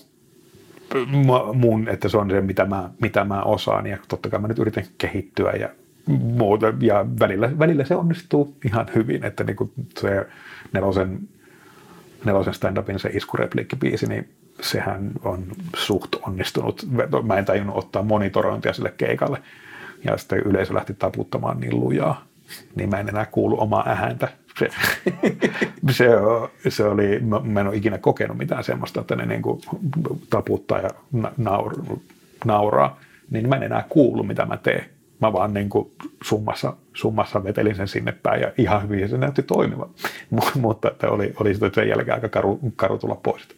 mun, 1.54 1.88
että 1.88 2.08
se 2.08 2.16
on 2.16 2.30
se, 2.30 2.40
mitä 2.40 2.64
mä, 2.64 2.90
mitä 3.00 3.24
mä 3.24 3.42
osaan. 3.42 3.86
Ja 3.86 3.98
totta 4.08 4.28
kai 4.28 4.40
mä 4.40 4.48
nyt 4.48 4.58
yritän 4.58 4.84
kehittyä 4.98 5.52
ja 5.52 5.68
muuta. 6.06 6.72
Ja 6.80 7.06
välillä, 7.20 7.58
välillä 7.58 7.84
se 7.84 7.94
onnistuu 7.94 8.56
ihan 8.64 8.86
hyvin, 8.94 9.24
että 9.24 9.44
niin 9.44 9.56
kuin 9.56 9.72
se 9.98 10.26
nelosen, 10.72 11.28
nelosen 12.24 12.54
stand-upin 12.54 12.98
se 12.98 13.08
iskurepliikkibiisi, 13.08 14.06
niin 14.06 14.28
sehän 14.62 15.10
on 15.24 15.46
suht 15.76 16.14
onnistunut. 16.26 16.86
Mä 17.22 17.38
en 17.38 17.44
tajunnut 17.44 17.76
ottaa 17.76 18.02
monitorointia 18.02 18.72
sille 18.72 18.94
keikalle. 18.96 19.42
Ja 20.04 20.16
sitten 20.16 20.38
yleisö 20.38 20.74
lähti 20.74 20.94
taputtamaan 20.94 21.60
niin 21.60 21.80
lujaa, 21.80 22.24
niin 22.74 22.90
mä 22.90 22.98
en 22.98 23.08
enää 23.08 23.26
kuulu 23.26 23.60
omaa 23.60 23.88
ääntä. 23.88 24.28
Se, 24.58 24.68
se, 25.90 26.06
se 26.68 26.84
oli, 26.84 27.20
mä, 27.44 27.60
en 27.60 27.66
ole 27.66 27.76
ikinä 27.76 27.98
kokenut 27.98 28.38
mitään 28.38 28.64
semmoista, 28.64 29.00
että 29.00 29.16
ne 29.16 29.26
niin 29.26 29.42
kuin 29.42 29.60
taputtaa 30.30 30.78
ja 30.78 30.90
naur, 31.36 31.74
nauraa, 32.44 33.00
niin 33.30 33.48
mä 33.48 33.56
en 33.56 33.62
enää 33.62 33.84
kuulu, 33.88 34.22
mitä 34.22 34.44
mä 34.44 34.56
teen 34.56 34.84
mä 35.22 35.32
vaan 35.32 35.54
niin 35.54 35.68
kuin 35.68 35.90
summassa, 36.24 36.76
summassa 36.94 37.44
vetelin 37.44 37.74
sen 37.74 37.88
sinne 37.88 38.12
päin 38.22 38.40
ja 38.40 38.52
ihan 38.58 38.82
hyvin 38.82 39.08
se 39.08 39.18
näytti 39.18 39.42
toimiva. 39.42 39.88
Mutta 40.60 40.88
että 40.88 41.10
oli, 41.10 41.32
oli 41.40 41.54
sitten 41.54 41.74
sen 41.74 41.88
jälkeen 41.88 42.14
aika 42.14 42.28
karu, 42.28 42.60
karu 42.76 42.98
tulla 42.98 43.20
pois. 43.22 43.48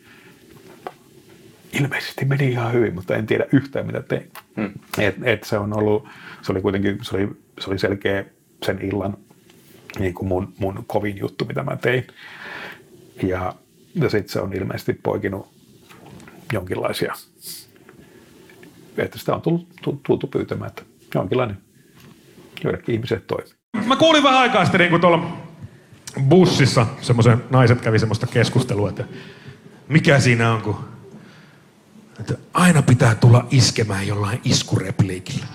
Ilmeisesti 1.80 2.24
meni 2.24 2.50
ihan 2.50 2.72
hyvin, 2.72 2.94
mutta 2.94 3.16
en 3.16 3.26
tiedä 3.26 3.46
yhtään 3.52 3.86
mitä 3.86 4.02
tein. 4.02 4.30
Hmm. 4.56 4.70
Et, 4.98 5.14
et 5.22 5.44
se 5.44 5.58
on 5.58 5.78
ollut, 5.78 6.08
se 6.42 6.52
oli 6.52 6.60
kuitenkin, 6.60 6.98
se 7.02 7.16
oli, 7.16 7.28
se 7.60 7.70
oli 7.70 7.78
selkeä 7.78 8.24
sen 8.66 8.78
illan 8.82 9.16
niin 9.98 10.14
kuin 10.14 10.28
mun, 10.28 10.52
mun 10.58 10.84
kovin 10.86 11.18
juttu, 11.18 11.44
mitä 11.44 11.62
mä 11.62 11.76
tein. 11.76 12.06
Ja, 13.22 13.54
ja 13.94 14.10
sitten 14.10 14.32
se 14.32 14.40
on 14.40 14.52
ilmeisesti 14.52 14.92
poikinut 14.92 15.54
jonkinlaisia, 16.52 17.14
että 18.96 19.18
sitä 19.18 19.34
on 19.34 19.42
tullut, 19.42 19.68
tultu 20.06 20.26
pyytämään, 20.26 20.68
että 20.68 20.82
jonkinlainen 21.14 21.58
joillekin 22.64 22.94
ihmiset 22.94 23.26
toimii. 23.26 23.52
Mä 23.86 23.96
kuulin 23.96 24.22
vähän 24.22 24.40
aikaa 24.40 24.64
sitten, 24.64 24.78
niin 24.78 24.90
kun 24.90 25.00
tuolla 25.00 25.36
bussissa 26.28 26.86
semmoisen 27.00 27.44
naiset 27.50 27.80
kävi 27.80 27.98
semmoista 27.98 28.26
keskustelua, 28.26 28.88
että 28.88 29.04
mikä 29.88 30.20
siinä 30.20 30.52
on, 30.52 30.62
kun 30.62 30.93
että 32.20 32.34
aina 32.54 32.82
pitää 32.82 33.14
tulla 33.14 33.46
iskemään 33.50 34.06
jollain 34.06 34.40
iskurepliikillä. 34.44 35.46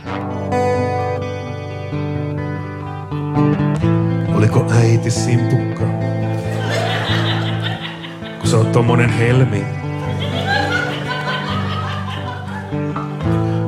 Oliko 4.35 4.71
äiti 4.71 5.11
simpukka? 5.11 5.85
Kun 8.39 8.49
sä 8.49 8.57
oot 8.57 8.71
tommonen 8.71 9.09
helmi. 9.09 9.65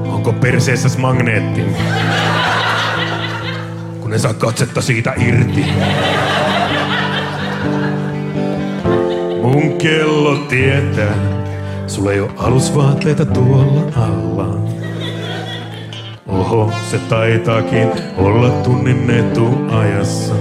Onko 0.08 0.34
perseessä 0.34 1.00
magneetti? 1.00 1.62
Kun 4.00 4.10
ne 4.10 4.18
saa 4.20 4.34
katsetta 4.34 4.82
siitä 4.82 5.14
irti. 5.18 5.66
Mun 9.42 9.78
kello 9.78 10.36
tietää, 10.36 11.41
sulla 11.92 12.12
ei 12.12 12.20
oo 12.20 12.30
alusvaatteita 12.38 13.26
tuolla 13.26 13.82
alla. 13.96 14.48
Oho, 16.28 16.72
se 16.92 16.98
taitaakin 16.98 17.92
olla 18.18 18.50
tunnin 18.50 19.10
etuajassa. 19.10 20.34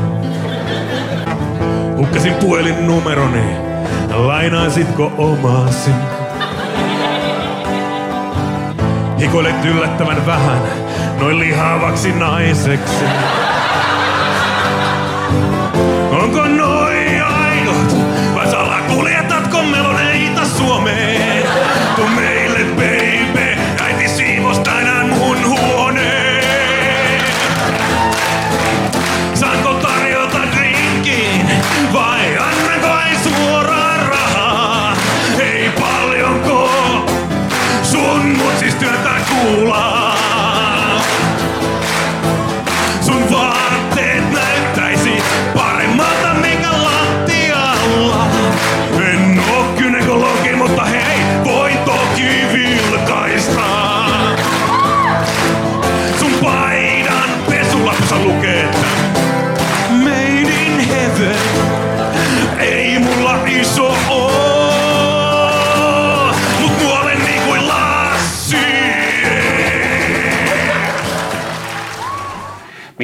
Hukkasin 1.97 2.35
puhelin 2.35 2.87
numeroni, 2.87 3.45
lainaisitko 4.11 5.13
omaasi? 5.19 5.91
Hikoilet 9.21 9.65
yllättävän 9.65 10.27
vähän, 10.27 10.63
noin 11.21 11.39
lihavaksi 11.39 12.13
naiseksi. 12.13 13.05
Onko 16.11 16.47
noin 16.49 16.80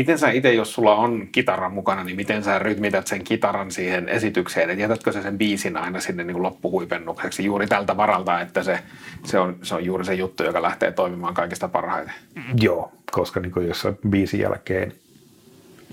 Miten 0.07 0.19
sä 0.19 0.31
itse, 0.31 0.55
jos 0.55 0.75
sulla 0.75 0.95
on 0.95 1.29
kitara 1.33 1.69
mukana, 1.69 2.05
niin 2.05 2.17
miten 2.17 2.45
sä 2.45 2.59
rytmität 2.59 3.07
sen 3.07 3.25
kitaran 3.25 3.71
siihen 3.71 4.09
esitykseen? 4.09 4.71
Et 4.71 4.79
jätätkö 4.79 5.13
sä 5.13 5.23
sen 5.23 5.39
biisin 5.39 5.77
aina 5.77 6.01
sinne 6.01 6.25
niin 6.25 6.35
kuin 6.35 6.43
loppuhuipennukseksi 6.43 7.45
juuri 7.45 7.67
tältä 7.67 7.97
varalta, 7.97 8.41
että 8.41 8.63
se, 8.63 8.79
se, 9.25 9.39
on, 9.39 9.59
se 9.63 9.75
on 9.75 9.85
juuri 9.85 10.05
se 10.05 10.15
juttu, 10.15 10.45
joka 10.45 10.63
lähtee 10.63 10.93
toimimaan 10.93 11.35
kaikista 11.35 11.69
parhaiten? 11.69 12.15
Joo, 12.61 12.93
koska 13.11 13.41
niin 13.41 13.69
jos 13.69 13.81
sä 13.81 13.93
biisin 14.09 14.41
jälkeen, 14.41 14.93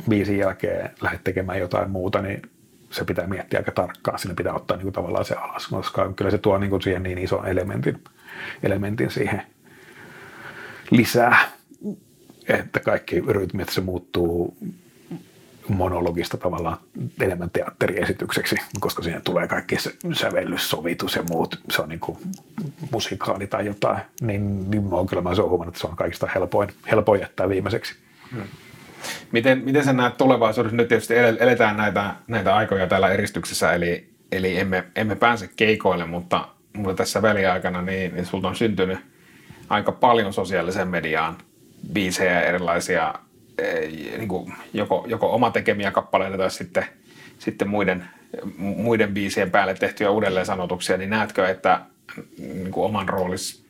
biisin 0.10 0.38
jälkeen 0.38 0.90
lähdet 1.02 1.24
tekemään 1.24 1.60
jotain 1.60 1.92
muuta, 1.92 2.22
niin 2.22 2.42
se 2.90 3.06
pitää 3.06 3.28
miettiä 3.28 3.60
aika 3.60 3.72
tarkkaan. 3.72 4.20
Sinne 4.20 4.36
pitää 4.36 4.54
ottaa 4.54 4.78
niin 4.78 4.86
kuin 4.86 4.94
tavallaan 4.94 5.26
se 5.26 5.36
alas, 5.36 5.68
koska 5.68 6.14
kyllä 6.16 6.32
se 6.32 6.38
tuo 6.38 6.58
niin 6.58 6.70
kuin 6.70 6.82
siihen 6.82 7.04
niin 7.04 7.18
ison 7.18 7.48
elementin, 7.48 8.04
elementin 8.64 9.12
siihen 9.12 9.42
lisää, 10.92 11.38
että 12.48 12.80
kaikki 12.80 13.24
rytmit 13.28 13.70
se 13.70 13.82
muuttuu 13.82 14.58
monologista 15.68 16.38
tavallaan 16.38 16.78
enemmän 17.22 17.50
teatteriesitykseksi, 17.50 18.56
koska 18.80 19.04
siihen 19.04 19.22
tulee 19.22 19.48
kaikki 19.48 19.80
se 19.80 19.94
sävellys, 20.14 20.70
sovitus 20.70 21.16
ja 21.16 21.24
muut, 21.30 21.60
se 21.70 21.82
on 21.82 21.90
niin 21.90 22.00
kuin 22.00 22.18
musikaali 22.92 23.48
tai 23.48 23.66
jotain, 23.66 24.02
niin, 24.22 24.72
niin 24.72 24.84
mä 24.84 24.96
oon 24.96 25.08
kyllä 25.08 25.22
mä 25.22 25.36
se 25.36 25.42
huomannut, 25.42 25.76
että 25.76 25.82
se 25.82 25.88
on 25.88 25.96
kaikista 25.96 26.28
helpoin, 26.36 26.70
helpoin 26.92 27.22
jättää 27.22 27.50
viimeiseksi. 27.50 27.96
Miten, 29.32 29.62
miten 29.66 29.84
sä 29.84 29.94
näet 29.94 30.18
tulevaisuudessa? 30.18 30.78
Nyt 30.78 30.88
tietysti 30.88 31.14
ele- 31.14 31.38
eletään 31.40 31.78
näitä, 31.78 32.16
näitä 32.28 32.56
aikoja 32.56 32.88
täällä 32.88 33.10
eristyksessä, 33.10 33.74
eli, 33.74 34.10
eli 34.32 34.60
emme, 34.60 34.84
emme 34.96 35.16
pääse 35.16 35.50
keikoille, 35.56 36.06
mutta, 36.06 36.48
mutta 36.74 36.96
tässä 36.96 37.22
väliaikana 37.22 37.82
niin, 37.82 38.16
niin 38.16 38.26
sulta 38.26 38.48
on 38.48 38.56
syntynyt 38.56 39.00
aika 39.70 39.92
paljon 39.92 40.34
sosiaaliseen 40.34 40.88
mediaan 40.88 41.38
biisejä 41.94 42.42
erilaisia, 42.42 43.14
eh, 43.58 43.92
niin 44.18 44.28
kuin 44.28 44.54
joko, 44.74 45.06
joko 45.08 45.34
oma 45.34 45.52
tekemiä 45.52 45.92
kappaleita 45.92 46.38
tai 46.38 46.52
sitten, 46.52 46.86
sitten 47.40 47.70
muiden, 47.70 48.06
muiden 48.58 49.14
biisien 49.14 49.52
päälle 49.52 49.74
tehtyjä 49.74 50.10
uudelleen 50.10 50.46
sanotuksia, 50.46 50.98
niin 50.98 51.10
näetkö, 51.10 51.48
että 51.48 51.82
niin 52.38 52.72
kuin 52.72 52.86
oman 52.86 53.10
roolis 53.10 53.66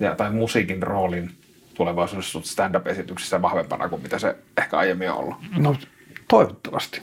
ja, 0.00 0.14
tai 0.14 0.30
musiikin 0.30 0.82
roolin 0.82 1.30
tulevaisuudessa 1.74 2.40
stand-up-esityksissä 2.44 3.42
vahvempana 3.42 3.88
kuin 3.88 4.02
mitä 4.02 4.18
se 4.18 4.36
ehkä 4.58 4.78
aiemmin 4.78 5.10
on 5.10 5.16
ollut? 5.16 5.36
No 5.58 5.76
toivottavasti. 6.28 7.02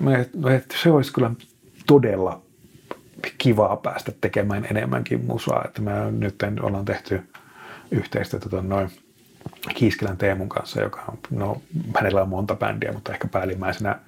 Me, 0.00 0.30
se 0.82 0.90
olisi 0.90 1.12
kyllä 1.12 1.30
todella 1.86 2.42
kivaa 3.38 3.76
päästä 3.76 4.12
tekemään 4.20 4.66
enemmänkin 4.70 5.24
musaa. 5.24 5.62
Että 5.64 5.82
me 5.82 5.92
nyt 6.10 6.34
ollaan 6.62 6.84
tehty 6.84 7.22
yhteistyötä 7.90 8.48
ton 8.48 8.68
noin 8.68 8.90
Kiiskilän 9.74 10.16
Teemun 10.16 10.48
kanssa, 10.48 10.80
joka 10.80 11.04
on, 11.08 11.18
no 11.30 11.62
hänellä 11.96 12.22
on 12.22 12.28
monta 12.28 12.54
bändiä, 12.54 12.92
mutta 12.92 13.12
ehkä 13.12 13.28
päällimmäisenä 13.28 13.98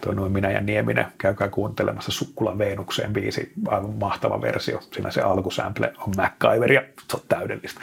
tuo 0.00 0.12
noin 0.12 0.32
Minä 0.32 0.50
ja 0.50 0.60
Nieminen, 0.60 1.06
käykää 1.18 1.48
kuuntelemassa 1.48 2.12
Sukkula 2.12 2.58
Veenukseen 2.58 3.12
biisi, 3.12 3.52
aivan 3.68 3.94
mahtava 3.94 4.40
versio. 4.40 4.80
Siinä 4.92 5.10
se 5.10 5.20
alkusample 5.20 5.92
on 5.98 6.12
MacGyver 6.16 6.72
ja 6.72 6.82
se 7.08 7.16
on 7.16 7.22
täydellistä. 7.28 7.80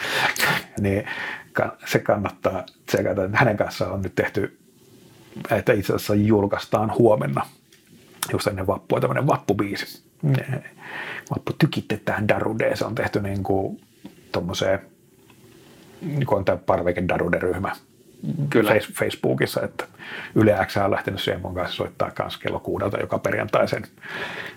niin 0.79 1.05
se 1.85 1.99
kannattaa 1.99 2.65
tsekata. 2.85 3.21
Hänen 3.33 3.57
kanssaan 3.57 3.91
on 3.91 4.01
nyt 4.01 4.15
tehty, 4.15 4.57
että 5.51 5.73
itse 5.73 5.93
asiassa 5.93 6.15
julkaistaan 6.15 6.93
huomenna 6.97 7.45
just 8.31 8.47
ennen 8.47 8.67
vappua 8.67 8.99
tämmöinen 8.99 9.27
vappubiisi. 9.27 10.03
Vappu 11.35 11.53
tykitetään 11.59 12.27
Darudeen. 12.27 12.77
Se 12.77 12.85
on 12.85 12.95
tehty 12.95 13.21
niin 13.21 13.43
kuin 13.43 13.81
tuommoiseen, 14.31 14.79
niin 16.01 16.25
kuin 16.25 16.37
on 16.37 16.45
tämä 16.45 16.57
Parveke 16.65 17.03
Darude-ryhmä 17.09 17.71
Kyllä. 18.49 18.71
Facebookissa, 18.93 19.61
että 19.61 19.85
Yle 20.35 20.57
X 20.65 20.77
on 20.77 20.91
lähtenyt 20.91 21.21
mun 21.41 21.55
kanssa 21.55 21.75
soittaa 21.75 22.11
kanssa 22.11 22.39
kello 22.39 22.59
kuudelta 22.59 22.99
joka 22.99 23.19
perjantai 23.19 23.67
sen. 23.67 23.83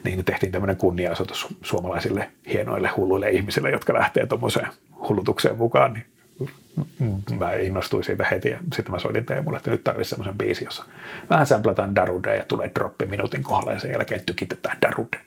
Niin 0.05 0.24
tehtiin 0.24 0.53
tämmöinen 0.53 0.76
kunniaosoitus 0.76 1.47
suomalaisille 1.62 2.30
hienoille 2.53 2.88
hulluille 2.97 3.30
ihmisille, 3.30 3.70
jotka 3.70 3.95
lähtee 3.95 4.26
tuommoiseen 4.26 4.68
hullutukseen 5.09 5.57
mukaan. 5.57 5.93
Niin 5.93 6.07
mä 7.38 7.53
innostuin 7.53 8.05
siitä 8.05 8.26
heti 8.30 8.49
ja 8.49 8.59
sitten 8.74 8.93
mä 8.93 8.99
soitin 8.99 9.26
Teemulle, 9.26 9.57
että 9.57 9.70
nyt 9.70 9.84
tarvitsisi 9.84 10.11
semmoisen 10.11 10.38
biisin, 10.38 10.64
jossa 10.64 10.84
vähän 11.30 11.47
sämplätään 11.47 11.95
Darude 11.95 12.36
ja 12.36 12.45
tulee 12.49 12.70
droppi 12.74 13.07
minuutin 13.07 13.43
kohdalla 13.43 13.72
ja 13.72 13.80
sen 13.80 13.93
jälkeen 13.93 14.20
tykitetään 14.26 14.78
Darude. 14.82 15.20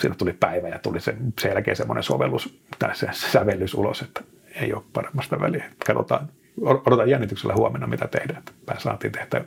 Siinä 0.00 0.14
tuli 0.14 0.32
päivä 0.32 0.68
ja 0.68 0.78
tuli 0.78 1.00
sen, 1.00 1.16
sen 1.40 1.50
jälkeen 1.50 1.76
semmoinen 1.76 2.02
sovellus 2.02 2.58
tai 2.78 2.96
se 2.96 3.08
sävellys 3.12 3.74
ulos, 3.74 4.02
että 4.02 4.20
ei 4.60 4.72
ole 4.72 4.82
paremmasta 4.92 5.40
väliä. 5.40 5.64
Katsotaan, 5.86 6.28
odotan 6.62 7.10
jännityksellä 7.10 7.54
huomenna, 7.54 7.86
mitä 7.86 8.08
tehdään. 8.08 8.38
Että 8.38 8.74
saatiin 8.78 9.12
tehtyä, 9.12 9.44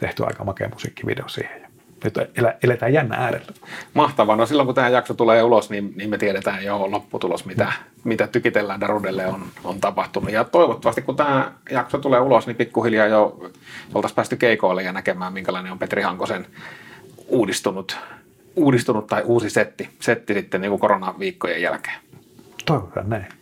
tehtyä 0.00 0.26
aika 0.26 0.44
makea 0.44 0.68
musiikkivideo 0.68 1.28
siihen. 1.28 1.62
Ja 1.62 1.68
nyt 2.04 2.14
eletään 2.62 2.92
jännä 2.92 3.16
äärellä. 3.16 3.52
Mahtavaa. 3.94 4.36
No 4.36 4.46
silloin 4.46 4.66
kun 4.66 4.74
tämä 4.74 4.88
jakso 4.88 5.14
tulee 5.14 5.42
ulos, 5.42 5.70
niin, 5.70 5.92
niin 5.96 6.10
me 6.10 6.18
tiedetään 6.18 6.64
jo 6.64 6.90
lopputulos, 6.90 7.44
mitä, 7.44 7.64
mm. 7.64 8.00
mitä 8.04 8.26
tykitellään 8.26 8.80
Darudelle 8.80 9.26
on, 9.26 9.42
on 9.64 9.80
tapahtunut. 9.80 10.32
Ja 10.32 10.44
toivottavasti 10.44 11.02
kun 11.02 11.16
tämä 11.16 11.52
jakso 11.70 11.98
tulee 11.98 12.20
ulos, 12.20 12.46
niin 12.46 12.56
pikkuhiljaa 12.56 13.06
jo 13.06 13.50
oltaisiin 13.94 14.16
päästy 14.16 14.36
keikoille 14.36 14.82
ja 14.82 14.92
näkemään, 14.92 15.32
minkälainen 15.32 15.72
on 15.72 15.78
Petri 15.78 16.02
Hankosen 16.02 16.46
uudistunut, 17.26 17.98
uudistunut 18.56 19.06
tai 19.06 19.22
uusi 19.24 19.50
setti, 19.50 19.88
setti 20.00 20.34
sitten 20.34 20.60
niin 20.60 20.70
kuin 20.70 20.80
koronaviikkojen 20.80 21.62
jälkeen. 21.62 21.96
Toivotaan 22.66 23.08
näin. 23.10 23.41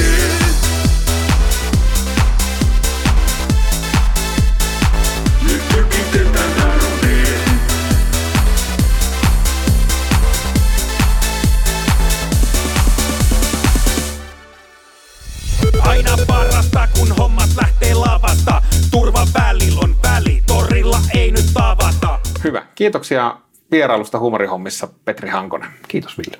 hommat 17.51 17.71
lähtee 17.71 17.93
lavasta. 17.93 18.61
Turva 18.91 19.27
välillä 19.33 19.79
on 19.83 19.95
väli, 20.03 20.43
torilla 20.47 20.99
ei 21.15 21.31
nyt 21.31 21.45
tavata. 21.53 22.19
Hyvä. 22.43 22.65
Kiitoksia 22.75 23.37
vierailusta 23.71 24.19
huumorihommissa 24.19 24.87
Petri 25.05 25.29
Hankonen. 25.29 25.69
Kiitos 25.87 26.17
Ville. 26.17 26.37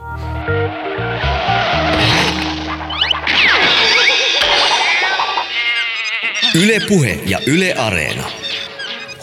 Yle 6.55 6.82
Puhe 6.88 7.20
ja 7.26 7.39
Yle 7.47 7.74
Areena. 7.74 8.24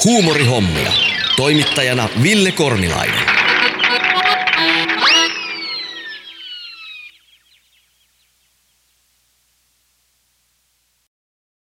Huumorihommia. 0.05 0.93
Toimittajana 1.37 2.09
Ville 2.23 2.53
Kornilainen. 2.53 3.38